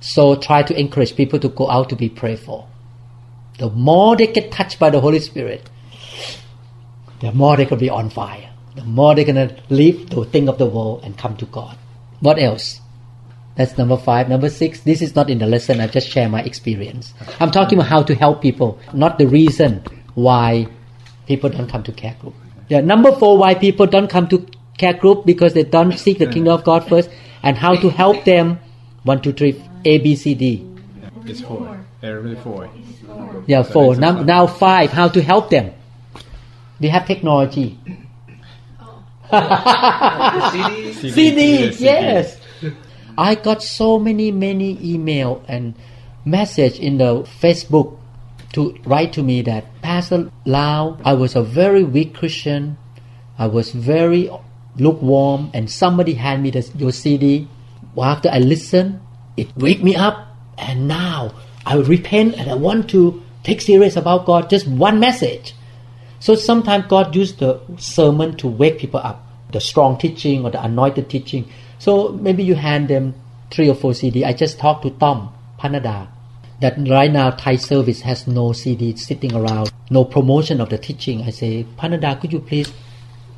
So 0.00 0.36
try 0.36 0.62
to 0.62 0.78
encourage 0.78 1.16
people 1.16 1.38
to 1.38 1.48
go 1.48 1.70
out 1.70 1.88
to 1.88 1.96
be 1.96 2.10
prayed 2.10 2.40
for. 2.40 2.68
The 3.58 3.70
more 3.70 4.16
they 4.16 4.26
get 4.26 4.52
touched 4.52 4.78
by 4.78 4.90
the 4.90 5.00
Holy 5.00 5.20
Spirit, 5.20 5.70
the 7.20 7.32
more 7.32 7.56
going 7.56 7.68
to 7.68 7.76
be 7.76 7.88
on 7.88 8.10
fire. 8.10 8.50
The 8.74 8.84
more 8.84 9.14
they're 9.14 9.24
going 9.24 9.48
to 9.48 9.56
leave 9.70 10.10
the 10.10 10.24
thing 10.24 10.48
of 10.48 10.58
the 10.58 10.66
world 10.66 11.02
and 11.04 11.16
come 11.16 11.36
to 11.38 11.46
God. 11.46 11.78
What 12.20 12.38
else? 12.38 12.80
That's 13.56 13.78
number 13.78 13.96
five. 13.96 14.28
Number 14.28 14.48
six, 14.50 14.80
this 14.80 15.00
is 15.00 15.14
not 15.14 15.30
in 15.30 15.38
the 15.38 15.46
lesson. 15.46 15.80
I 15.80 15.86
just 15.86 16.08
share 16.08 16.28
my 16.28 16.42
experience. 16.42 17.14
I'm 17.38 17.50
talking 17.50 17.78
about 17.78 17.88
how 17.88 18.02
to 18.02 18.14
help 18.14 18.42
people, 18.42 18.78
not 18.92 19.18
the 19.18 19.26
reason 19.26 19.82
why 20.14 20.66
people 21.26 21.50
don't 21.50 21.68
come 21.68 21.82
to 21.84 21.92
care 21.92 22.16
group. 22.20 22.34
Yeah, 22.68 22.80
number 22.80 23.12
four, 23.12 23.38
why 23.38 23.54
people 23.54 23.86
don't 23.86 24.08
come 24.08 24.26
to 24.28 24.46
care 24.76 24.94
group 24.94 25.24
because 25.24 25.54
they 25.54 25.62
don't 25.62 25.92
seek 25.92 26.18
the 26.18 26.26
kingdom 26.26 26.52
of 26.52 26.64
God 26.64 26.88
first, 26.88 27.10
and 27.42 27.56
how 27.56 27.76
to 27.76 27.90
help 27.90 28.24
them. 28.24 28.58
One, 29.04 29.20
two, 29.20 29.32
three, 29.32 29.62
A, 29.84 29.98
B, 29.98 30.16
C, 30.16 30.34
D. 30.34 30.66
It's 31.26 31.42
four. 31.42 31.84
Every 32.02 32.34
four. 32.36 32.70
Yeah, 33.46 33.62
four. 33.62 33.96
Now, 33.96 34.22
now 34.22 34.46
five, 34.46 34.90
how 34.90 35.08
to 35.08 35.22
help 35.22 35.50
them. 35.50 35.72
We 36.80 36.88
have 36.88 37.06
technology. 37.06 37.78
CD? 39.30 40.92
CD, 41.10 41.68
yes. 41.78 42.40
I 43.16 43.34
got 43.36 43.62
so 43.62 43.98
many, 43.98 44.30
many 44.32 44.78
email 44.82 45.44
and 45.46 45.74
message 46.24 46.78
in 46.78 46.98
the 46.98 47.22
Facebook 47.22 47.98
to 48.54 48.76
write 48.84 49.12
to 49.14 49.22
me 49.22 49.42
that 49.42 49.64
Pastor 49.82 50.30
Lau, 50.44 50.98
I 51.04 51.14
was 51.14 51.36
a 51.36 51.42
very 51.42 51.84
weak 51.84 52.14
Christian. 52.14 52.76
I 53.38 53.46
was 53.46 53.72
very 53.72 54.30
lukewarm, 54.76 55.50
and 55.54 55.70
somebody 55.70 56.14
hand 56.14 56.42
me 56.42 56.50
the, 56.50 56.68
your 56.76 56.92
CD. 56.92 57.48
After 57.96 58.28
I 58.30 58.38
listen, 58.38 59.00
it 59.36 59.48
wake 59.56 59.82
me 59.82 59.94
up, 59.94 60.28
and 60.58 60.88
now 60.88 61.34
I 61.66 61.76
repent 61.76 62.34
and 62.36 62.50
I 62.50 62.54
want 62.54 62.90
to 62.90 63.22
take 63.42 63.60
serious 63.60 63.96
about 63.96 64.26
God. 64.26 64.50
Just 64.50 64.66
one 64.66 65.00
message. 65.00 65.54
So 66.20 66.34
sometimes 66.34 66.86
God 66.86 67.14
used 67.14 67.38
the 67.38 67.60
sermon 67.76 68.36
to 68.38 68.48
wake 68.48 68.78
people 68.78 69.00
up, 69.00 69.26
the 69.52 69.60
strong 69.60 69.98
teaching 69.98 70.44
or 70.44 70.50
the 70.50 70.62
anointed 70.62 71.10
teaching. 71.10 71.50
So 71.78 72.08
maybe 72.12 72.42
you 72.44 72.54
hand 72.54 72.88
them 72.88 73.14
three 73.50 73.68
or 73.68 73.74
four 73.74 73.94
CD. 73.94 74.24
I 74.24 74.32
just 74.32 74.58
talked 74.58 74.82
to 74.84 74.90
Tom 74.90 75.32
Panada 75.58 76.08
that 76.60 76.76
right 76.88 77.10
now 77.10 77.30
Thai 77.30 77.56
service 77.56 78.00
has 78.02 78.26
no 78.26 78.52
CD 78.52 78.96
sitting 78.96 79.34
around, 79.34 79.72
no 79.90 80.04
promotion 80.04 80.60
of 80.60 80.70
the 80.70 80.78
teaching. 80.78 81.22
I 81.22 81.30
say, 81.30 81.66
Panada, 81.76 82.20
could 82.20 82.32
you 82.32 82.40
please 82.40 82.72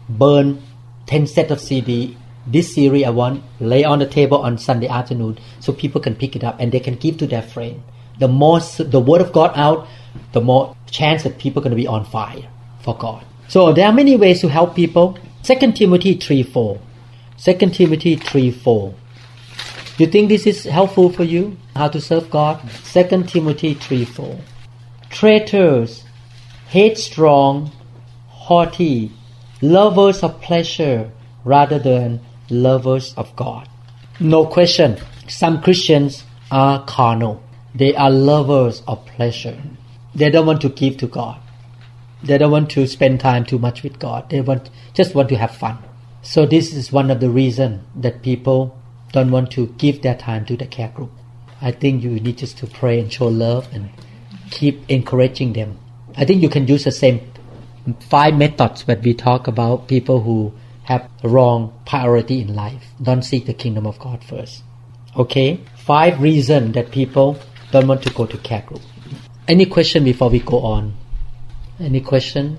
burn 0.08 0.62
10 1.06 1.26
set 1.26 1.50
of 1.50 1.60
CD 1.60 2.16
this 2.46 2.74
series 2.74 3.04
I 3.04 3.10
want 3.10 3.42
lay 3.58 3.82
on 3.84 3.98
the 3.98 4.06
table 4.06 4.38
on 4.38 4.56
Sunday 4.56 4.86
afternoon 4.86 5.38
so 5.58 5.72
people 5.72 6.00
can 6.00 6.14
pick 6.14 6.36
it 6.36 6.44
up 6.44 6.60
and 6.60 6.70
they 6.70 6.78
can 6.78 6.94
give 6.94 7.18
to 7.18 7.26
their 7.26 7.42
friend. 7.42 7.82
The 8.20 8.28
more 8.28 8.60
the 8.60 9.00
word 9.00 9.20
of 9.20 9.32
God 9.32 9.52
out, 9.56 9.88
the 10.32 10.40
more 10.40 10.76
chance 10.90 11.24
that 11.24 11.38
people 11.38 11.60
are 11.60 11.64
going 11.64 11.76
to 11.76 11.82
be 11.82 11.88
on 11.88 12.04
fire 12.04 12.48
for 12.80 12.96
God. 12.96 13.24
So 13.48 13.72
there 13.72 13.86
are 13.86 13.92
many 13.92 14.16
ways 14.16 14.40
to 14.40 14.48
help 14.48 14.76
people. 14.76 15.18
2 15.42 15.72
Timothy 15.72 16.14
3 16.14 16.42
4. 16.44 16.80
2 17.38 17.54
Timothy 17.70 18.16
3 18.16 18.50
4. 18.50 18.94
You 19.98 20.06
think 20.06 20.28
this 20.28 20.46
is 20.46 20.64
helpful 20.64 21.10
for 21.10 21.24
you? 21.24 21.56
How 21.74 21.88
to 21.88 22.00
serve 22.00 22.30
God? 22.30 22.60
2 22.92 23.24
Timothy 23.24 23.74
3 23.74 24.04
4. 24.04 24.38
Traitors, 25.10 26.04
headstrong, 26.68 27.70
haughty, 28.28 29.12
lovers 29.60 30.22
of 30.22 30.40
pleasure 30.40 31.10
rather 31.44 31.78
than 31.78 32.20
lovers 32.50 33.14
of 33.14 33.34
God. 33.36 33.68
No 34.18 34.46
question, 34.46 34.98
some 35.28 35.62
Christians 35.62 36.24
are 36.50 36.84
carnal. 36.84 37.42
They 37.74 37.94
are 37.94 38.10
lovers 38.10 38.82
of 38.88 39.04
pleasure. 39.06 39.60
They 40.14 40.30
don't 40.30 40.46
want 40.46 40.62
to 40.62 40.70
give 40.70 40.96
to 40.98 41.06
God. 41.06 41.38
They 42.22 42.38
don't 42.38 42.50
want 42.50 42.70
to 42.70 42.86
spend 42.86 43.20
time 43.20 43.44
too 43.44 43.58
much 43.58 43.82
with 43.82 43.98
God. 43.98 44.30
They 44.30 44.40
want 44.40 44.70
just 44.94 45.14
want 45.14 45.28
to 45.28 45.36
have 45.36 45.50
fun. 45.50 45.78
So 46.26 46.44
this 46.44 46.74
is 46.74 46.90
one 46.90 47.12
of 47.12 47.20
the 47.20 47.30
reasons 47.30 47.84
that 47.94 48.20
people 48.20 48.76
don't 49.12 49.30
want 49.30 49.52
to 49.52 49.68
give 49.78 50.02
their 50.02 50.16
time 50.16 50.44
to 50.46 50.56
the 50.56 50.66
care 50.66 50.88
group. 50.88 51.12
I 51.62 51.70
think 51.70 52.02
you 52.02 52.18
need 52.18 52.38
just 52.38 52.58
to 52.58 52.66
pray 52.66 52.98
and 52.98 53.12
show 53.12 53.28
love 53.28 53.68
and 53.72 53.90
keep 54.50 54.90
encouraging 54.90 55.52
them. 55.52 55.78
I 56.16 56.24
think 56.24 56.42
you 56.42 56.48
can 56.48 56.66
use 56.66 56.82
the 56.82 56.90
same 56.90 57.20
five 58.00 58.36
methods 58.36 58.88
when 58.88 59.02
we 59.02 59.14
talk 59.14 59.46
about 59.46 59.86
people 59.86 60.20
who 60.22 60.52
have 60.82 61.08
wrong 61.22 61.72
priority 61.86 62.40
in 62.40 62.56
life. 62.56 62.82
Don't 63.00 63.22
seek 63.22 63.46
the 63.46 63.54
kingdom 63.54 63.86
of 63.86 63.96
God 64.00 64.24
first. 64.24 64.64
Okay? 65.16 65.60
Five 65.76 66.20
reasons 66.20 66.74
that 66.74 66.90
people 66.90 67.38
don't 67.70 67.86
want 67.86 68.02
to 68.02 68.10
go 68.12 68.26
to 68.26 68.36
care 68.38 68.62
group. 68.62 68.82
Any 69.46 69.64
question 69.64 70.02
before 70.02 70.28
we 70.28 70.40
go 70.40 70.58
on? 70.58 70.94
Any 71.78 72.00
question? 72.00 72.58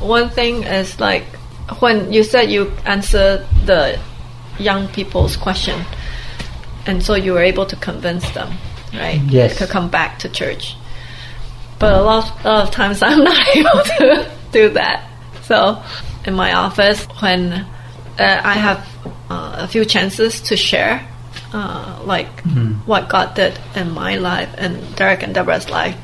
One 0.00 0.28
thing 0.28 0.64
is 0.64 1.00
like 1.00 1.24
when 1.80 2.12
you 2.12 2.22
said 2.22 2.50
you 2.50 2.72
answered 2.84 3.46
the 3.64 3.98
young 4.58 4.88
people's 4.88 5.36
question, 5.36 5.84
and 6.86 7.02
so 7.02 7.14
you 7.14 7.32
were 7.32 7.42
able 7.42 7.66
to 7.66 7.76
convince 7.76 8.28
them, 8.32 8.52
right? 8.92 9.20
Yes. 9.28 9.58
To 9.58 9.66
come 9.66 9.88
back 9.90 10.18
to 10.20 10.28
church. 10.28 10.76
But 11.78 11.94
a 11.94 12.02
lot, 12.02 12.44
a 12.44 12.48
lot 12.48 12.62
of 12.68 12.70
times 12.70 13.02
I'm 13.06 13.22
not 13.24 13.46
able 13.56 13.82
to 13.98 14.30
do 14.52 14.68
that. 14.70 15.08
So 15.42 15.82
in 16.26 16.34
my 16.34 16.52
office, 16.52 17.04
when 17.20 17.52
uh, 17.52 17.66
I 18.18 18.54
have 18.54 18.86
uh, 19.30 19.56
a 19.58 19.68
few 19.68 19.84
chances 19.84 20.40
to 20.42 20.56
share, 20.56 21.06
uh, 21.52 22.00
like 22.04 22.28
Mm-hmm. 22.44 22.72
what 22.90 23.08
God 23.08 23.34
did 23.34 23.58
in 23.76 23.90
my 23.92 24.16
life 24.16 24.48
and 24.58 24.94
Derek 24.96 25.22
and 25.22 25.34
Deborah's 25.34 25.68
life, 25.70 25.96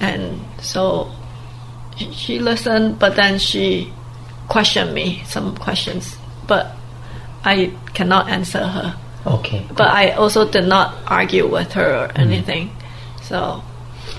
and 0.00 0.40
so 0.60 1.10
she- 1.96 2.12
she 2.12 2.38
listened, 2.38 2.98
but 2.98 3.16
then 3.16 3.38
she 3.38 3.92
questioned 4.48 4.94
me 4.94 5.22
some 5.26 5.56
questions, 5.56 6.16
but 6.46 6.72
I 7.44 7.72
cannot 7.94 8.28
answer 8.28 8.66
her. 8.66 8.98
Okay. 9.26 9.66
But 9.76 9.88
I 9.88 10.10
also 10.10 10.48
did 10.48 10.66
not 10.66 10.94
argue 11.06 11.46
with 11.48 11.72
her 11.72 12.04
or 12.04 12.08
mm. 12.08 12.18
anything. 12.18 12.70
So 13.22 13.62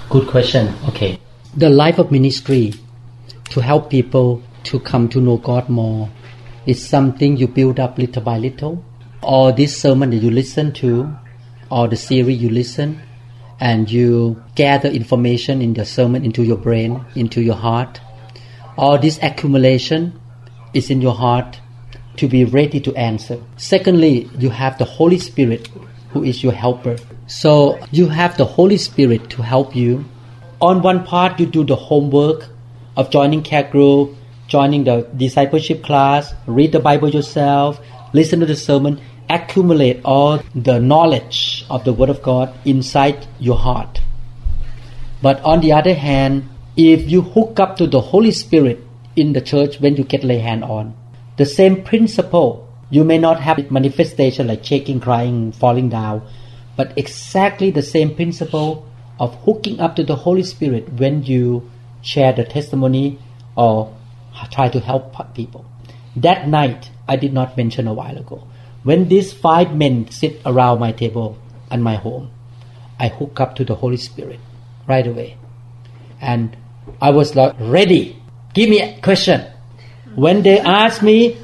Good 0.09 0.27
question. 0.27 0.73
Okay. 0.87 1.19
The 1.55 1.69
life 1.69 1.99
of 1.99 2.11
ministry 2.11 2.73
to 3.49 3.61
help 3.61 3.89
people 3.89 4.41
to 4.63 4.79
come 4.79 5.09
to 5.09 5.19
know 5.19 5.37
God 5.37 5.67
more 5.67 6.09
is 6.65 6.85
something 6.85 7.35
you 7.35 7.47
build 7.47 7.77
up 7.79 7.97
little 7.97 8.21
by 8.21 8.37
little. 8.37 8.83
Or 9.21 9.51
this 9.51 9.77
sermon 9.77 10.11
that 10.11 10.17
you 10.17 10.31
listen 10.31 10.71
to, 10.73 11.13
or 11.69 11.89
the 11.89 11.97
series 11.97 12.41
you 12.41 12.49
listen, 12.49 13.01
and 13.59 13.91
you 13.91 14.41
gather 14.55 14.87
information 14.87 15.61
in 15.61 15.73
the 15.73 15.85
sermon 15.85 16.23
into 16.23 16.43
your 16.43 16.57
brain, 16.57 17.03
into 17.15 17.41
your 17.41 17.55
heart. 17.55 17.99
All 18.77 18.99
this 18.99 19.17
accumulation 19.23 20.19
is 20.73 20.89
in 20.89 21.01
your 21.01 21.15
heart 21.15 21.59
to 22.17 22.27
be 22.27 22.45
ready 22.45 22.79
to 22.81 22.95
answer. 22.95 23.41
Secondly, 23.57 24.29
you 24.37 24.49
have 24.49 24.77
the 24.77 24.85
Holy 24.85 25.17
Spirit 25.17 25.67
who 26.09 26.23
is 26.23 26.43
your 26.43 26.53
helper. 26.53 26.97
So 27.27 27.79
you 27.91 28.07
have 28.09 28.37
the 28.37 28.45
Holy 28.45 28.77
Spirit 28.77 29.29
to 29.31 29.41
help 29.41 29.75
you. 29.75 30.05
On 30.61 30.81
one 30.81 31.03
part, 31.03 31.39
you 31.39 31.45
do 31.45 31.63
the 31.63 31.75
homework 31.75 32.49
of 32.95 33.09
joining 33.09 33.43
care 33.43 33.63
group, 33.63 34.15
joining 34.47 34.83
the 34.83 35.07
discipleship 35.15 35.83
class, 35.83 36.33
read 36.47 36.71
the 36.71 36.79
Bible 36.79 37.09
yourself, 37.09 37.79
listen 38.13 38.39
to 38.39 38.45
the 38.45 38.55
sermon, 38.55 38.99
accumulate 39.29 40.01
all 40.05 40.41
the 40.55 40.79
knowledge 40.79 41.65
of 41.69 41.83
the 41.83 41.93
Word 41.93 42.09
of 42.09 42.21
God 42.21 42.53
inside 42.65 43.27
your 43.39 43.57
heart. 43.57 44.01
But 45.21 45.41
on 45.41 45.61
the 45.61 45.73
other 45.73 45.93
hand, 45.93 46.49
if 46.77 47.09
you 47.09 47.21
hook 47.23 47.59
up 47.59 47.75
to 47.77 47.87
the 47.87 47.99
Holy 47.99 48.31
Spirit 48.31 48.79
in 49.15 49.33
the 49.33 49.41
church 49.41 49.81
when 49.81 49.95
you 49.95 50.03
get 50.03 50.23
lay 50.23 50.37
hand 50.37 50.63
on, 50.63 50.95
the 51.37 51.45
same 51.45 51.83
principle, 51.83 52.69
you 52.91 53.03
may 53.03 53.17
not 53.17 53.39
have 53.39 53.71
manifestation 53.71 54.45
like 54.45 54.63
shaking, 54.63 54.99
crying, 54.99 55.51
falling 55.51 55.89
down, 55.89 56.21
but 56.75 56.95
exactly 56.95 57.71
the 57.71 57.81
same 57.81 58.15
principle 58.15 58.87
of 59.19 59.33
hooking 59.43 59.79
up 59.79 59.95
to 59.95 60.03
the 60.03 60.15
Holy 60.15 60.43
Spirit 60.43 60.93
when 60.93 61.23
you 61.23 61.67
share 62.03 62.31
the 62.31 62.45
testimony 62.45 63.17
or 63.55 63.91
try 64.51 64.69
to 64.69 64.79
help 64.79 65.15
people. 65.33 65.65
That 66.15 66.47
night, 66.47 66.91
I 67.07 67.15
did 67.15 67.33
not 67.33 67.57
mention 67.57 67.87
a 67.87 67.93
while 67.93 68.17
ago, 68.17 68.47
when 68.83 69.07
these 69.07 69.33
five 69.33 69.75
men 69.75 70.11
sit 70.11 70.39
around 70.45 70.79
my 70.79 70.91
table 70.91 71.39
at 71.71 71.79
my 71.79 71.95
home, 71.95 72.29
I 72.99 73.07
hook 73.07 73.39
up 73.39 73.55
to 73.55 73.65
the 73.65 73.75
Holy 73.75 73.97
Spirit 73.97 74.39
right 74.87 75.07
away. 75.07 75.37
And 76.21 76.55
I 77.01 77.11
was 77.11 77.35
like, 77.35 77.55
ready. 77.59 78.21
Give 78.53 78.69
me 78.69 78.81
a 78.81 78.99
question. 79.01 79.45
When 80.15 80.41
they 80.41 80.59
asked 80.59 81.03
me, 81.03 81.37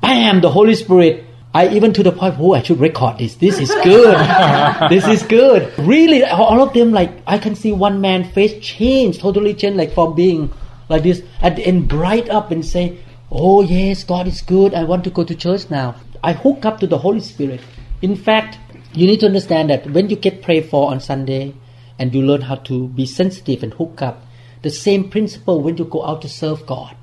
bam, 0.00 0.40
the 0.40 0.50
Holy 0.50 0.74
Spirit, 0.74 1.24
I 1.54 1.68
even 1.68 1.92
to 1.94 2.02
the 2.02 2.12
point, 2.12 2.36
oh, 2.38 2.54
I 2.54 2.62
should 2.62 2.80
record 2.80 3.18
this. 3.18 3.34
This 3.34 3.58
is 3.58 3.70
good. 3.84 4.16
this 4.90 5.06
is 5.06 5.22
good. 5.22 5.72
Really, 5.78 6.24
all 6.24 6.62
of 6.62 6.72
them, 6.72 6.92
like, 6.92 7.10
I 7.26 7.38
can 7.38 7.54
see 7.54 7.72
one 7.72 8.00
man 8.00 8.24
face 8.24 8.64
change, 8.64 9.18
totally 9.18 9.54
change, 9.54 9.76
like 9.76 9.92
from 9.92 10.14
being 10.14 10.52
like 10.88 11.02
this, 11.02 11.22
and, 11.40 11.58
and 11.58 11.88
bright 11.88 12.30
up 12.30 12.50
and 12.50 12.64
say, 12.64 12.98
oh 13.30 13.62
yes, 13.62 14.04
God 14.04 14.26
is 14.28 14.40
good. 14.40 14.72
I 14.74 14.84
want 14.84 15.04
to 15.04 15.10
go 15.10 15.24
to 15.24 15.34
church 15.34 15.68
now. 15.70 15.96
I 16.22 16.32
hook 16.32 16.64
up 16.64 16.80
to 16.80 16.86
the 16.86 16.98
Holy 16.98 17.20
Spirit. 17.20 17.60
In 18.00 18.16
fact, 18.16 18.58
you 18.94 19.06
need 19.06 19.20
to 19.20 19.26
understand 19.26 19.70
that 19.70 19.90
when 19.90 20.08
you 20.08 20.16
get 20.16 20.42
prayed 20.42 20.66
for 20.70 20.90
on 20.90 21.00
Sunday 21.00 21.54
and 21.98 22.14
you 22.14 22.22
learn 22.22 22.42
how 22.42 22.56
to 22.56 22.88
be 22.88 23.06
sensitive 23.06 23.62
and 23.62 23.74
hook 23.74 24.02
up, 24.02 24.22
the 24.62 24.70
same 24.70 25.10
principle 25.10 25.60
when 25.60 25.76
you 25.76 25.84
go 25.84 26.04
out 26.04 26.22
to 26.22 26.28
serve 26.28 26.66
God. 26.66 26.96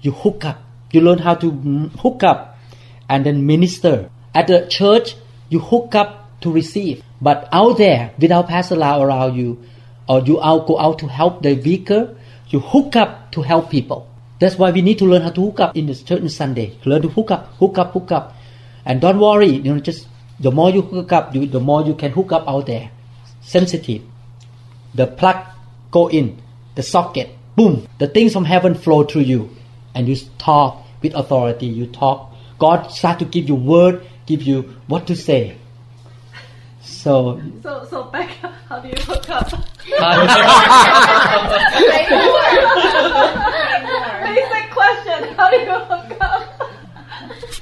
You 0.00 0.12
hook 0.12 0.44
up. 0.44 0.62
You 0.90 1.00
learn 1.00 1.18
how 1.18 1.34
to 1.34 1.50
hook 1.98 2.22
up 2.22 2.58
and 3.08 3.24
then 3.24 3.46
minister. 3.46 4.10
At 4.34 4.46
the 4.46 4.66
church, 4.68 5.16
you 5.48 5.58
hook 5.58 5.94
up 5.94 6.40
to 6.40 6.52
receive. 6.52 7.02
But 7.20 7.48
out 7.52 7.78
there, 7.78 8.12
without 8.18 8.48
Pastor 8.48 8.76
Lau 8.76 9.02
around 9.02 9.36
you, 9.36 9.62
or 10.08 10.20
you 10.20 10.40
out 10.40 10.66
go 10.66 10.78
out 10.78 10.98
to 11.00 11.06
help 11.06 11.42
the 11.42 11.54
weaker, 11.54 12.16
you 12.48 12.60
hook 12.60 12.96
up 12.96 13.30
to 13.32 13.42
help 13.42 13.70
people. 13.70 14.08
That's 14.40 14.56
why 14.56 14.70
we 14.70 14.82
need 14.82 14.98
to 14.98 15.04
learn 15.04 15.22
how 15.22 15.30
to 15.30 15.40
hook 15.40 15.60
up 15.60 15.76
in 15.76 15.86
the 15.86 15.94
church 15.94 16.22
on 16.22 16.28
Sunday. 16.28 16.78
Learn 16.84 17.02
to 17.02 17.08
hook 17.08 17.30
up, 17.30 17.54
hook 17.58 17.76
up, 17.78 17.92
hook 17.92 18.12
up. 18.12 18.34
And 18.84 19.00
don't 19.00 19.18
worry, 19.18 19.48
you 19.48 19.74
know, 19.74 19.80
just 19.80 20.06
the 20.40 20.50
more 20.50 20.70
you 20.70 20.82
hook 20.82 21.12
up, 21.12 21.34
you, 21.34 21.46
the 21.46 21.60
more 21.60 21.82
you 21.82 21.94
can 21.94 22.12
hook 22.12 22.32
up 22.32 22.48
out 22.48 22.66
there. 22.66 22.90
Sensitive. 23.42 24.02
The 24.94 25.06
plug 25.06 25.44
go 25.90 26.08
in, 26.08 26.40
the 26.78 26.82
socket, 26.84 27.28
boom, 27.56 27.88
the 27.98 28.06
things 28.06 28.32
from 28.32 28.44
heaven 28.44 28.72
flow 28.72 29.02
through 29.02 29.22
you. 29.22 29.50
And 29.96 30.08
you 30.08 30.14
talk 30.38 30.86
with 31.02 31.12
authority. 31.12 31.66
You 31.66 31.86
talk. 31.88 32.32
God 32.60 32.92
start 32.92 33.18
to 33.18 33.24
give 33.24 33.48
you 33.48 33.56
word, 33.56 34.06
give 34.26 34.42
you 34.42 34.62
what 34.86 35.08
to 35.08 35.16
say. 35.16 35.58
So 36.80 37.42
so 37.62 37.84
so 37.90 38.04
back 38.14 38.30
how 38.68 38.78
do 38.78 38.86
you 38.88 38.94
hook 39.02 39.28
up? 39.28 39.50
Basic 44.22 44.70
question. 44.70 45.34
How 45.34 45.50
do 45.50 45.56
you 45.58 45.74
hook 45.90 46.14
up? 46.20 46.42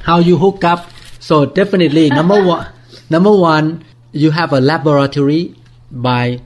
how 0.02 0.18
you 0.18 0.36
hook 0.36 0.62
up. 0.62 0.90
So 1.20 1.46
definitely 1.46 2.10
number 2.10 2.44
one, 2.44 2.68
number 3.08 3.32
one, 3.32 3.82
you 4.12 4.30
have 4.30 4.52
a 4.52 4.60
laboratory 4.60 5.56
by 5.90 6.42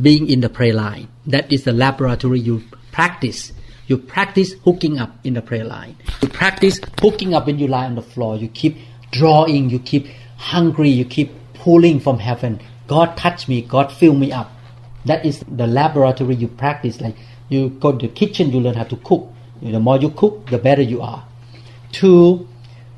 being 0.00 0.30
in 0.30 0.40
the 0.40 0.48
prayer 0.48 0.72
line. 0.72 1.08
That 1.26 1.52
is 1.52 1.64
the 1.64 1.72
laboratory 1.72 2.40
you 2.40 2.62
practice. 2.92 3.52
You 3.86 3.98
practice 3.98 4.54
hooking 4.64 4.98
up 4.98 5.14
in 5.24 5.34
the 5.34 5.42
prayer 5.42 5.64
line. 5.64 5.96
You 6.22 6.28
practice 6.28 6.80
hooking 7.00 7.34
up 7.34 7.46
when 7.46 7.58
you 7.58 7.68
lie 7.68 7.86
on 7.86 7.94
the 7.94 8.02
floor. 8.02 8.36
You 8.36 8.48
keep 8.48 8.76
drawing. 9.12 9.70
You 9.70 9.78
keep 9.78 10.06
hungry. 10.36 10.90
You 10.90 11.04
keep 11.04 11.30
pulling 11.54 12.00
from 12.00 12.18
heaven. 12.18 12.60
God 12.86 13.16
touch 13.16 13.48
me. 13.48 13.62
God 13.62 13.92
fill 13.92 14.14
me 14.14 14.32
up. 14.32 14.50
That 15.04 15.24
is 15.24 15.44
the 15.48 15.66
laboratory 15.66 16.34
you 16.34 16.48
practice. 16.48 17.00
Like 17.00 17.16
you 17.48 17.70
go 17.70 17.92
to 17.92 18.06
the 18.06 18.12
kitchen, 18.12 18.52
you 18.52 18.60
learn 18.60 18.74
how 18.74 18.84
to 18.84 18.96
cook. 18.96 19.32
The 19.62 19.80
more 19.80 19.98
you 19.98 20.10
cook, 20.10 20.50
the 20.50 20.58
better 20.58 20.82
you 20.82 21.00
are. 21.00 21.24
Two, 21.92 22.46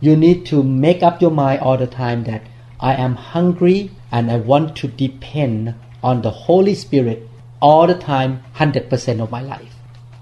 you 0.00 0.16
need 0.16 0.46
to 0.46 0.62
make 0.62 1.02
up 1.02 1.20
your 1.20 1.30
mind 1.30 1.60
all 1.60 1.76
the 1.76 1.86
time 1.86 2.24
that 2.24 2.42
I 2.80 2.94
am 2.94 3.14
hungry 3.14 3.90
and 4.10 4.30
I 4.30 4.36
want 4.38 4.76
to 4.76 4.88
depend 4.88 5.74
on 6.02 6.22
the 6.22 6.30
Holy 6.30 6.74
Spirit 6.74 7.27
all 7.60 7.86
the 7.86 7.94
time, 7.94 8.42
100% 8.56 9.20
of 9.20 9.30
my 9.30 9.42
life. 9.42 9.74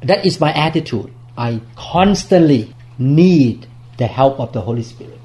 That 0.02 0.24
is 0.24 0.40
my 0.40 0.52
attitude. 0.52 1.12
I 1.36 1.60
constantly 1.76 2.74
need 2.98 3.66
the 3.98 4.06
help 4.06 4.40
of 4.40 4.52
the 4.52 4.62
Holy 4.62 4.82
Spirit. 4.82 5.20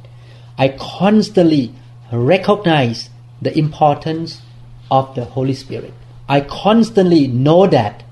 I 0.58 0.70
constantly 0.70 1.74
recognize 2.12 3.10
the 3.42 3.58
importance 3.58 4.42
of 4.90 5.16
the 5.16 5.26
Holy 5.26 5.54
Spirit. 5.54 5.94
I 6.28 6.42
constantly 6.42 7.28
know 7.28 7.68
that 7.68 8.04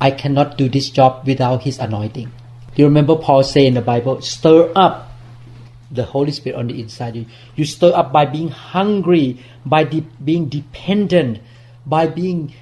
I 0.00 0.10
cannot 0.10 0.58
do 0.58 0.68
this 0.68 0.90
job 0.90 1.26
without 1.26 1.62
His 1.62 1.78
anointing. 1.78 2.26
Do 2.26 2.82
you 2.82 2.86
remember 2.86 3.16
Paul 3.16 3.42
saying 3.42 3.68
in 3.68 3.74
the 3.74 3.82
Bible, 3.82 4.20
stir 4.20 4.72
up 4.74 5.14
the 5.94 6.04
Holy 6.04 6.32
Spirit 6.32 6.58
on 6.58 6.66
the 6.66 6.80
inside 6.80 7.16
you. 7.16 7.26
You 7.54 7.64
stir 7.64 7.92
up 7.94 8.12
by 8.12 8.26
being 8.26 8.48
hungry, 8.48 9.38
by 9.64 9.84
de- 9.84 10.06
being 10.22 10.48
dependent, 10.48 11.38
by 11.86 12.06
being 12.06 12.52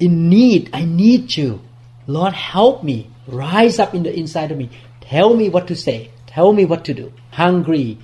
in 0.00 0.28
need. 0.28 0.70
I 0.72 0.84
need 0.84 1.36
you. 1.36 1.60
Lord, 2.06 2.32
help 2.32 2.82
me. 2.82 3.10
Rise 3.26 3.78
up 3.78 3.94
in 3.94 4.02
the 4.02 4.16
inside 4.16 4.50
of 4.50 4.58
me. 4.58 4.70
Tell 5.00 5.34
me 5.34 5.48
what 5.48 5.66
to 5.68 5.76
say. 5.76 6.10
Tell 6.26 6.52
me 6.52 6.64
what 6.64 6.84
to 6.86 6.94
do. 6.94 7.12
Hungry, 7.32 7.98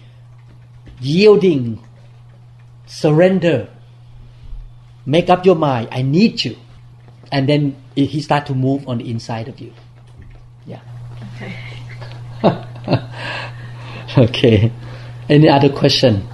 yielding, 1.00 1.82
surrender. 2.86 3.68
Make 5.06 5.30
up 5.30 5.46
your 5.46 5.54
mind. 5.56 5.88
I 5.92 6.02
need 6.02 6.44
you. 6.44 6.56
And 7.32 7.48
then 7.48 7.76
he 7.94 8.20
start 8.20 8.46
to 8.46 8.54
move 8.54 8.88
on 8.88 8.98
the 8.98 9.10
inside 9.10 9.48
of 9.48 9.60
you. 9.60 9.72
Yeah. 10.66 10.80
okay. 14.16 14.72
Any 15.28 15.48
other 15.48 15.70
question? 15.70 16.28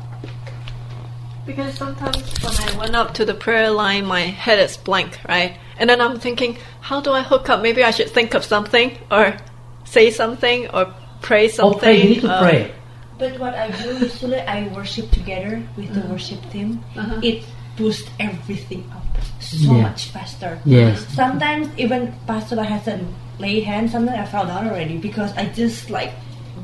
Because 1.50 1.74
sometimes 1.74 2.16
when 2.44 2.68
I 2.68 2.78
went 2.78 2.94
up 2.94 3.14
to 3.14 3.24
the 3.24 3.34
prayer 3.34 3.70
line, 3.70 4.06
my 4.06 4.20
head 4.20 4.58
is 4.60 4.76
blank, 4.76 5.18
right? 5.28 5.58
And 5.78 5.90
then 5.90 6.00
I'm 6.00 6.20
thinking, 6.20 6.58
how 6.80 7.00
do 7.00 7.10
I 7.12 7.22
hook 7.22 7.48
up? 7.50 7.60
Maybe 7.60 7.82
I 7.82 7.90
should 7.90 8.10
think 8.10 8.34
of 8.34 8.44
something 8.44 8.96
or 9.10 9.36
say 9.84 10.10
something 10.10 10.68
or 10.68 10.94
pray 11.22 11.48
something. 11.48 11.76
Oh, 11.76 11.80
pray. 11.80 11.96
You 12.02 12.08
need 12.10 12.20
to 12.20 12.30
uh, 12.30 12.40
pray. 12.42 12.74
But 13.18 13.38
what 13.40 13.54
I 13.54 13.70
do 13.70 13.98
usually, 13.98 14.38
I 14.40 14.68
worship 14.68 15.10
together 15.10 15.62
with 15.76 15.92
the 15.92 16.00
worship 16.08 16.38
team. 16.50 16.84
It 17.22 17.44
boosts 17.76 18.08
everything 18.20 18.88
up 18.94 19.02
so 19.40 19.74
Yeah. 19.74 19.82
much 19.82 20.06
faster. 20.06 20.60
Yes. 20.64 21.04
Sometimes 21.14 21.68
even 21.76 22.14
Pastor 22.26 22.56
Lai 22.56 22.64
hasn't 22.64 23.08
laid 23.38 23.64
hands. 23.64 23.92
Sometimes 23.92 24.18
I 24.18 24.24
fell 24.24 24.46
down 24.46 24.68
already 24.68 24.98
because 24.98 25.32
I 25.36 25.46
just 25.46 25.90
like 25.90 26.12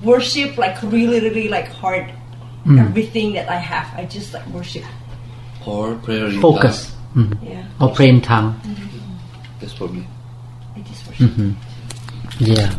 worship 0.03 0.57
like 0.57 0.81
really, 0.83 1.21
really 1.21 1.49
like 1.49 1.69
hard. 1.69 2.13
Mm. 2.67 2.81
Everything 2.81 3.33
that 3.35 3.49
I 3.49 3.57
have, 3.57 3.97
I 3.97 4.07
just 4.07 4.35
like 4.35 4.47
worship. 4.49 4.85
Or 5.65 5.95
prayer 5.97 6.27
in 6.27 6.41
Focus. 6.41 6.93
tongue. 7.15 7.29
Mm. 7.29 7.49
Yeah. 7.49 7.69
Or 7.81 7.95
pray 7.95 8.09
in 8.09 8.21
tongue. 8.21 8.61
That's 9.61 9.73
for 9.73 9.89
me. 9.89 10.07
I 10.75 10.81
just 10.81 11.07
worship. 11.07 11.31
Mm-hmm. 11.31 11.51
Yeah, 12.41 12.75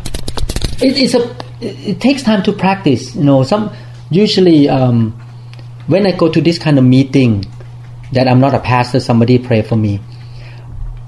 it, 0.80 0.96
it's 0.98 1.14
a. 1.14 1.22
It, 1.60 1.96
it 1.96 2.00
takes 2.00 2.22
time 2.22 2.42
to 2.44 2.52
practice. 2.52 3.16
You 3.16 3.24
know, 3.24 3.42
some 3.42 3.72
usually 4.10 4.68
um, 4.68 5.12
when 5.88 6.06
I 6.06 6.12
go 6.12 6.30
to 6.30 6.40
this 6.40 6.58
kind 6.58 6.78
of 6.78 6.84
meeting, 6.84 7.44
that 8.12 8.28
I'm 8.28 8.40
not 8.40 8.54
a 8.54 8.60
pastor, 8.60 9.00
somebody 9.00 9.38
pray 9.38 9.62
for 9.62 9.76
me. 9.76 10.00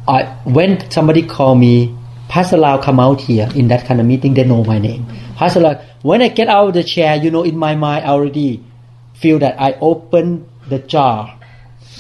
I 0.08 0.24
when 0.44 0.90
somebody 0.90 1.22
call 1.22 1.54
me, 1.54 1.94
Pastor 2.28 2.56
Lau 2.56 2.78
come 2.78 2.98
out 2.98 3.20
here 3.20 3.48
in 3.54 3.68
that 3.68 3.84
kind 3.86 4.00
of 4.00 4.06
meeting, 4.06 4.34
they 4.34 4.44
know 4.44 4.64
my 4.64 4.78
name. 4.78 5.06
Pastor 5.36 5.60
Lau, 5.60 5.74
when 6.02 6.22
I 6.22 6.28
get 6.28 6.48
out 6.48 6.68
of 6.68 6.74
the 6.74 6.82
chair, 6.82 7.16
you 7.16 7.30
know, 7.30 7.42
in 7.42 7.56
my 7.56 7.74
mind, 7.76 8.06
already 8.06 8.64
feel 9.20 9.38
that 9.40 9.60
I 9.60 9.72
open 9.80 10.48
the 10.68 10.78
jar. 10.78 11.36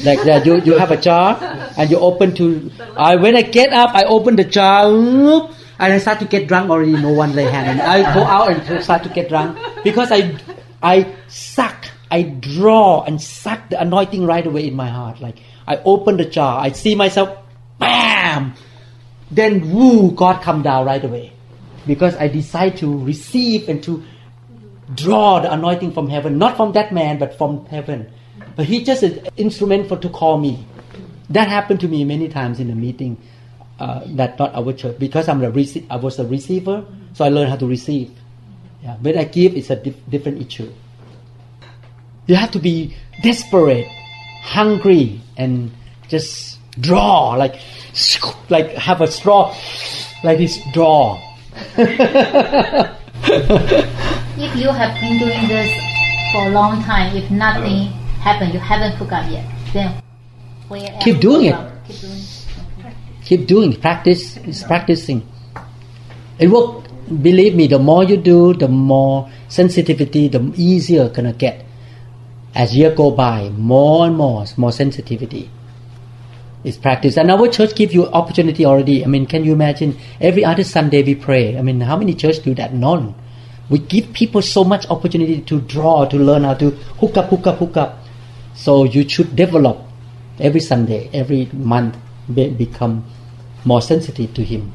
Like 0.02 0.22
that 0.22 0.46
you, 0.46 0.56
you 0.62 0.78
have 0.78 0.90
a 0.90 0.96
jar 0.96 1.36
and 1.76 1.90
you 1.90 1.98
open 1.98 2.34
to 2.36 2.72
I 2.96 3.16
when 3.16 3.36
I 3.36 3.42
get 3.42 3.72
up 3.72 3.94
I 3.94 4.04
open 4.04 4.36
the 4.36 4.44
jar 4.44 4.88
and 4.88 5.92
I 5.92 5.98
start 5.98 6.20
to 6.20 6.24
get 6.24 6.48
drunk 6.48 6.70
already 6.70 6.92
no 6.92 7.12
one 7.12 7.34
lay 7.34 7.44
hand 7.44 7.76
me. 7.76 7.84
I 7.84 8.14
go 8.14 8.24
out 8.24 8.50
and 8.50 8.82
start 8.82 9.02
to 9.02 9.10
get 9.10 9.28
drunk 9.28 9.58
because 9.84 10.10
I 10.10 10.38
I 10.82 11.14
suck 11.28 11.84
I 12.10 12.22
draw 12.22 13.04
and 13.04 13.20
suck 13.20 13.68
the 13.68 13.78
anointing 13.78 14.24
right 14.24 14.46
away 14.46 14.68
in 14.68 14.74
my 14.74 14.88
heart. 14.88 15.20
Like 15.20 15.36
I 15.68 15.76
open 15.84 16.16
the 16.16 16.24
jar 16.24 16.60
I 16.60 16.72
see 16.72 16.94
myself 16.94 17.36
bam! 17.78 18.54
Then 19.30 19.70
woo 19.70 20.12
God 20.12 20.40
come 20.40 20.62
down 20.62 20.86
right 20.86 21.04
away. 21.04 21.32
Because 21.86 22.16
I 22.16 22.28
decide 22.28 22.78
to 22.78 23.04
receive 23.04 23.68
and 23.68 23.82
to 23.84 24.02
draw 24.94 25.40
the 25.40 25.52
anointing 25.52 25.92
from 25.92 26.08
heaven, 26.08 26.38
not 26.38 26.56
from 26.56 26.72
that 26.72 26.92
man, 26.92 27.18
but 27.18 27.36
from 27.36 27.66
heaven. 27.66 28.10
But 28.56 28.66
he 28.66 28.84
just 28.84 29.02
an 29.02 29.26
instrument 29.36 29.88
for 29.88 29.96
to 29.96 30.08
call 30.08 30.38
me. 30.38 30.66
That 31.30 31.48
happened 31.48 31.80
to 31.80 31.88
me 31.88 32.04
many 32.04 32.28
times 32.28 32.58
in 32.60 32.70
a 32.70 32.74
meeting. 32.74 33.16
Uh, 33.78 34.02
that 34.08 34.38
not 34.38 34.54
our 34.54 34.74
church 34.74 34.98
because 34.98 35.26
I'm 35.26 35.38
the 35.40 35.50
rece- 35.50 35.86
I 35.88 35.96
was 35.96 36.18
a 36.18 36.26
receiver, 36.26 36.84
so 37.14 37.24
I 37.24 37.30
learned 37.30 37.48
how 37.48 37.56
to 37.56 37.66
receive. 37.66 38.10
Yeah, 38.82 38.96
when 39.00 39.16
I 39.16 39.24
give, 39.24 39.56
it's 39.56 39.70
a 39.70 39.76
dif- 39.76 39.96
different 40.10 40.42
issue. 40.42 40.70
You 42.26 42.34
have 42.34 42.50
to 42.50 42.58
be 42.58 42.94
desperate, 43.22 43.86
hungry, 44.42 45.22
and 45.38 45.70
just 46.08 46.58
draw 46.78 47.30
like 47.36 47.58
like 48.50 48.72
have 48.72 49.00
a 49.00 49.06
straw 49.06 49.56
like 50.24 50.36
this 50.36 50.60
draw. 50.74 51.18
If 54.40 54.56
you 54.56 54.72
have 54.72 54.98
been 55.00 55.18
doing 55.18 55.48
this 55.48 55.68
for 56.32 56.46
a 56.46 56.50
long 56.50 56.82
time, 56.84 57.14
if 57.14 57.30
nothing 57.30 57.92
happened, 58.24 58.54
you 58.54 58.58
haven't 58.60 58.96
hooked 58.96 59.12
up 59.12 59.30
yet, 59.30 59.44
then 59.74 60.00
where 60.68 60.88
Keep 61.02 61.20
doing 61.20 61.46
it. 61.46 61.56
Keep 61.86 62.00
doing 62.00 62.16
it. 62.16 62.40
keep 63.24 63.46
doing 63.46 63.74
practice 63.76 64.36
is 64.38 64.64
practicing. 64.64 65.22
It 66.38 66.48
will 66.48 66.82
believe 67.22 67.54
me 67.54 67.66
the 67.66 67.78
more 67.78 68.04
you 68.04 68.16
do 68.16 68.54
the 68.54 68.68
more 68.68 69.30
sensitivity 69.48 70.28
the 70.28 70.40
easier 70.56 71.08
gonna 71.08 71.32
get. 71.34 71.66
As 72.54 72.74
year 72.74 72.94
go 72.94 73.10
by 73.10 73.50
more 73.50 74.06
and 74.06 74.16
more 74.16 74.44
more 74.56 74.72
sensitivity 74.72 75.50
is 76.64 76.76
practice 76.76 77.16
and 77.16 77.30
our 77.30 77.48
church 77.48 77.74
give 77.74 77.92
you 77.92 78.06
opportunity 78.08 78.64
already. 78.64 79.04
I 79.04 79.06
mean 79.06 79.26
can 79.26 79.44
you 79.44 79.52
imagine? 79.52 79.98
Every 80.20 80.44
other 80.44 80.64
sunday 80.64 81.02
we 81.02 81.14
pray. 81.14 81.56
I 81.56 81.62
mean 81.62 81.80
how 81.80 81.96
many 81.96 82.14
church 82.14 82.42
do 82.42 82.54
that? 82.54 82.74
None. 82.74 83.14
We 83.68 83.78
give 83.78 84.12
people 84.12 84.42
so 84.42 84.64
much 84.64 84.88
opportunity 84.90 85.40
to 85.42 85.60
draw 85.60 86.04
to 86.06 86.16
learn 86.16 86.44
how 86.44 86.54
to 86.54 86.70
hook 86.70 87.16
up 87.16 87.30
hook 87.30 87.46
up 87.46 87.58
hook 87.58 87.76
up. 87.76 87.98
So 88.54 88.84
you 88.84 89.08
should 89.08 89.34
develop 89.36 89.78
every 90.38 90.60
sunday 90.60 91.10
every 91.12 91.46
month 91.52 91.96
be, 92.32 92.50
become 92.50 93.04
more 93.64 93.80
sensitive 93.82 94.34
to 94.34 94.44
him. 94.44 94.72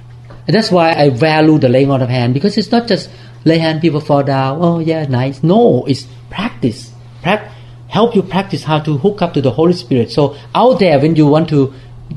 And 0.48 0.56
that's 0.56 0.72
why 0.72 0.94
i 0.94 1.10
value 1.10 1.58
the 1.60 1.70
laying 1.70 1.92
on 1.92 2.02
of 2.02 2.10
hand 2.10 2.34
because 2.34 2.58
it's 2.58 2.72
not 2.72 2.88
just 2.88 3.10
lay 3.46 3.58
hand 3.58 3.82
people 3.82 4.00
fall 4.00 4.24
down 4.24 4.60
oh 4.62 4.80
yeah 4.80 5.06
nice. 5.06 5.44
No 5.44 5.86
it's 5.86 6.08
practice. 6.30 6.92
Prac- 7.22 7.52
help 7.96 8.14
you 8.14 8.22
practice 8.22 8.64
how 8.70 8.78
to 8.88 8.98
hook 8.98 9.22
up 9.22 9.34
to 9.34 9.42
the 9.42 9.52
holy 9.58 9.74
spirit. 9.74 10.12
So 10.12 10.36
out 10.54 10.80
there 10.80 11.00
when 11.00 11.16
you 11.16 11.28
want 11.28 11.48
to 11.50 11.74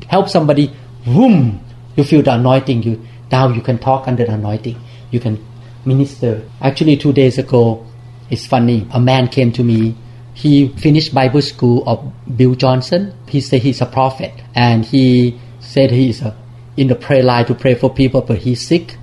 help 0.07 0.27
somebody 0.27 0.65
boom 1.05 1.63
you 1.95 2.03
feel 2.03 2.21
the 2.21 2.33
anointing. 2.33 2.83
You 2.83 2.95
now 3.31 3.47
you 3.49 3.61
can 3.61 3.77
talk 3.77 4.07
under 4.07 4.25
the 4.25 4.33
anointing. 4.33 4.77
You 5.11 5.21
can 5.21 5.39
minister. 5.85 6.43
Actually 6.61 6.97
two 6.97 7.13
days 7.13 7.37
ago 7.37 7.85
it's 8.29 8.45
funny. 8.45 8.87
A 8.91 8.99
man 8.99 9.29
came 9.29 9.53
to 9.53 9.63
me. 9.63 9.95
He 10.33 10.67
finished 10.85 11.13
bible 11.13 11.41
school 11.41 11.87
of 11.87 12.03
bill 12.41 12.55
johnson. 12.55 13.13
He 13.27 13.39
said 13.39 13.61
he's 13.61 13.81
a 13.81 13.85
prophet. 13.85 14.33
And 14.55 14.85
he 14.85 15.39
said 15.61 15.91
he 15.91 16.09
is 16.09 16.21
a, 16.21 16.35
in 16.75 16.87
the 16.87 16.95
prayer 16.95 17.23
line 17.23 17.45
to 17.45 17.55
pray 17.55 17.75
for 17.75 17.93
people 18.03 18.21
but 18.21 18.39
he's 18.39 18.67
sick. 18.67 18.97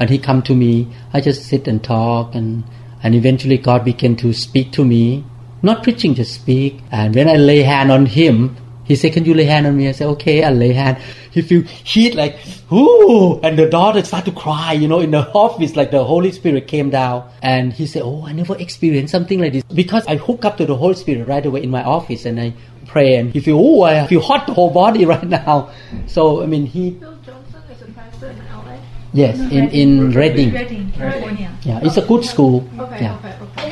And 0.00 0.10
he 0.10 0.18
come 0.18 0.42
to 0.50 0.54
me. 0.66 0.92
I 1.12 1.20
just 1.20 1.46
sit 1.46 1.68
and 1.68 1.82
talk 1.94 2.34
and 2.34 2.64
and 3.04 3.14
eventually 3.14 3.58
god 3.70 3.84
began 3.84 4.16
to 4.26 4.32
speak 4.32 4.72
to 4.72 4.84
me 4.84 5.24
not 5.62 5.82
preaching 5.82 6.14
just 6.14 6.34
speak. 6.34 6.80
And 6.90 7.14
when 7.14 7.28
i 7.28 7.36
lay 7.36 7.62
hand 7.62 7.90
on 7.90 8.06
him 8.06 8.56
he 8.84 8.96
said 8.96 9.12
can 9.12 9.24
you 9.26 9.34
lay 9.34 9.44
hand 9.44 9.66
on 9.66 9.76
me? 9.76 9.86
I 9.88 9.92
said 9.92 10.06
okay 10.16 10.42
i 10.42 10.50
lay 10.50 10.72
hand. 10.72 10.96
He 11.30 11.42
feel 11.42 11.62
heat 11.62 12.14
like 12.14 12.38
ooh 12.72 13.38
and 13.40 13.58
the 13.58 13.68
daughter 13.68 14.02
start 14.02 14.24
to 14.24 14.32
cry 14.32 14.72
you 14.72 14.88
know 14.88 15.00
in 15.00 15.10
the 15.10 15.28
office 15.32 15.76
like 15.76 15.90
the 15.90 16.02
holy 16.02 16.32
spirit 16.32 16.66
came 16.66 16.88
down. 16.90 17.30
And 17.42 17.72
he 17.72 17.86
said 17.86 18.02
oh 18.02 18.24
i 18.26 18.32
never 18.32 18.56
experienced 18.56 19.12
something 19.12 19.40
like 19.40 19.52
this. 19.52 19.62
Because 19.64 20.06
i 20.06 20.16
hook 20.16 20.44
up 20.46 20.56
to 20.56 20.64
the 20.64 20.74
holy 20.74 20.94
spirit 20.94 21.28
right 21.28 21.44
away 21.44 21.62
in 21.62 21.70
my 21.70 21.84
office 21.84 22.24
and 22.24 22.40
i 22.40 22.54
pray 22.86 23.16
and 23.16 23.30
he 23.32 23.40
feel 23.40 23.58
oh 23.58 23.82
i 23.82 24.06
feel 24.06 24.22
hot 24.22 24.46
the 24.46 24.54
whole 24.54 24.70
body 24.70 25.04
right 25.12 25.28
now. 25.28 25.70
So 26.06 26.42
i 26.42 26.46
mean 26.46 26.64
he 26.64 26.92
Bill 26.92 27.14
Johnson 27.26 27.60
is 27.70 27.82
a 27.82 27.92
pastor 27.92 28.28
in 28.30 28.38
LA. 28.38 28.78
yes 29.12 29.38
in 29.38 29.68
in 29.68 30.12
Redding. 30.12 30.50
Redding, 30.54 30.92
California. 30.92 31.52
yeah 31.62 31.80
it's 31.82 31.98
a 31.98 32.06
good 32.06 32.24
school. 32.24 32.66
Okay, 32.78 33.02
yeah. 33.02 33.16
okay, 33.16 33.36
okay. 33.42 33.68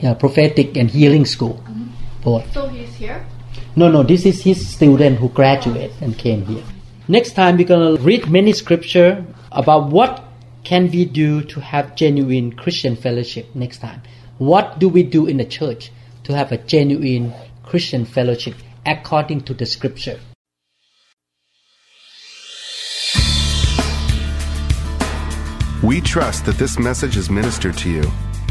They 0.00 0.08
have 0.08 0.16
a 0.16 0.20
prophetic 0.20 0.66
yeah 0.66 0.68
prophetic 0.68 0.76
and 0.76 0.90
healing 0.90 1.24
school 1.24 1.62
mm-hmm. 1.64 1.86
both 2.24 2.52
So 2.52 2.68
he's 2.68 2.94
here? 2.94 3.26
no 3.76 3.90
no 3.90 4.02
this 4.02 4.26
is 4.26 4.42
his 4.42 4.66
student 4.66 5.18
who 5.18 5.28
graduated 5.28 5.92
and 6.00 6.16
came 6.16 6.46
here 6.46 6.64
next 7.08 7.32
time 7.32 7.56
we're 7.56 7.66
going 7.66 7.96
to 7.96 8.02
read 8.02 8.30
many 8.30 8.52
scripture 8.52 9.24
about 9.52 9.90
what 9.90 10.24
can 10.64 10.90
we 10.90 11.04
do 11.04 11.42
to 11.42 11.60
have 11.60 11.94
genuine 11.96 12.52
christian 12.52 12.96
fellowship 12.96 13.46
next 13.54 13.78
time 13.78 14.02
What 14.40 14.78
do 14.78 14.88
we 14.88 15.02
do 15.02 15.26
in 15.26 15.36
the 15.36 15.44
church 15.44 15.90
to 16.24 16.34
have 16.34 16.50
a 16.50 16.56
genuine 16.56 17.34
Christian 17.62 18.06
fellowship 18.06 18.54
according 18.86 19.42
to 19.42 19.52
the 19.52 19.66
scripture? 19.66 20.18
We 25.82 26.00
trust 26.00 26.46
that 26.46 26.56
this 26.56 26.78
message 26.78 27.18
is 27.18 27.28
ministered 27.28 27.76
to 27.84 27.90
you. 27.90 28.10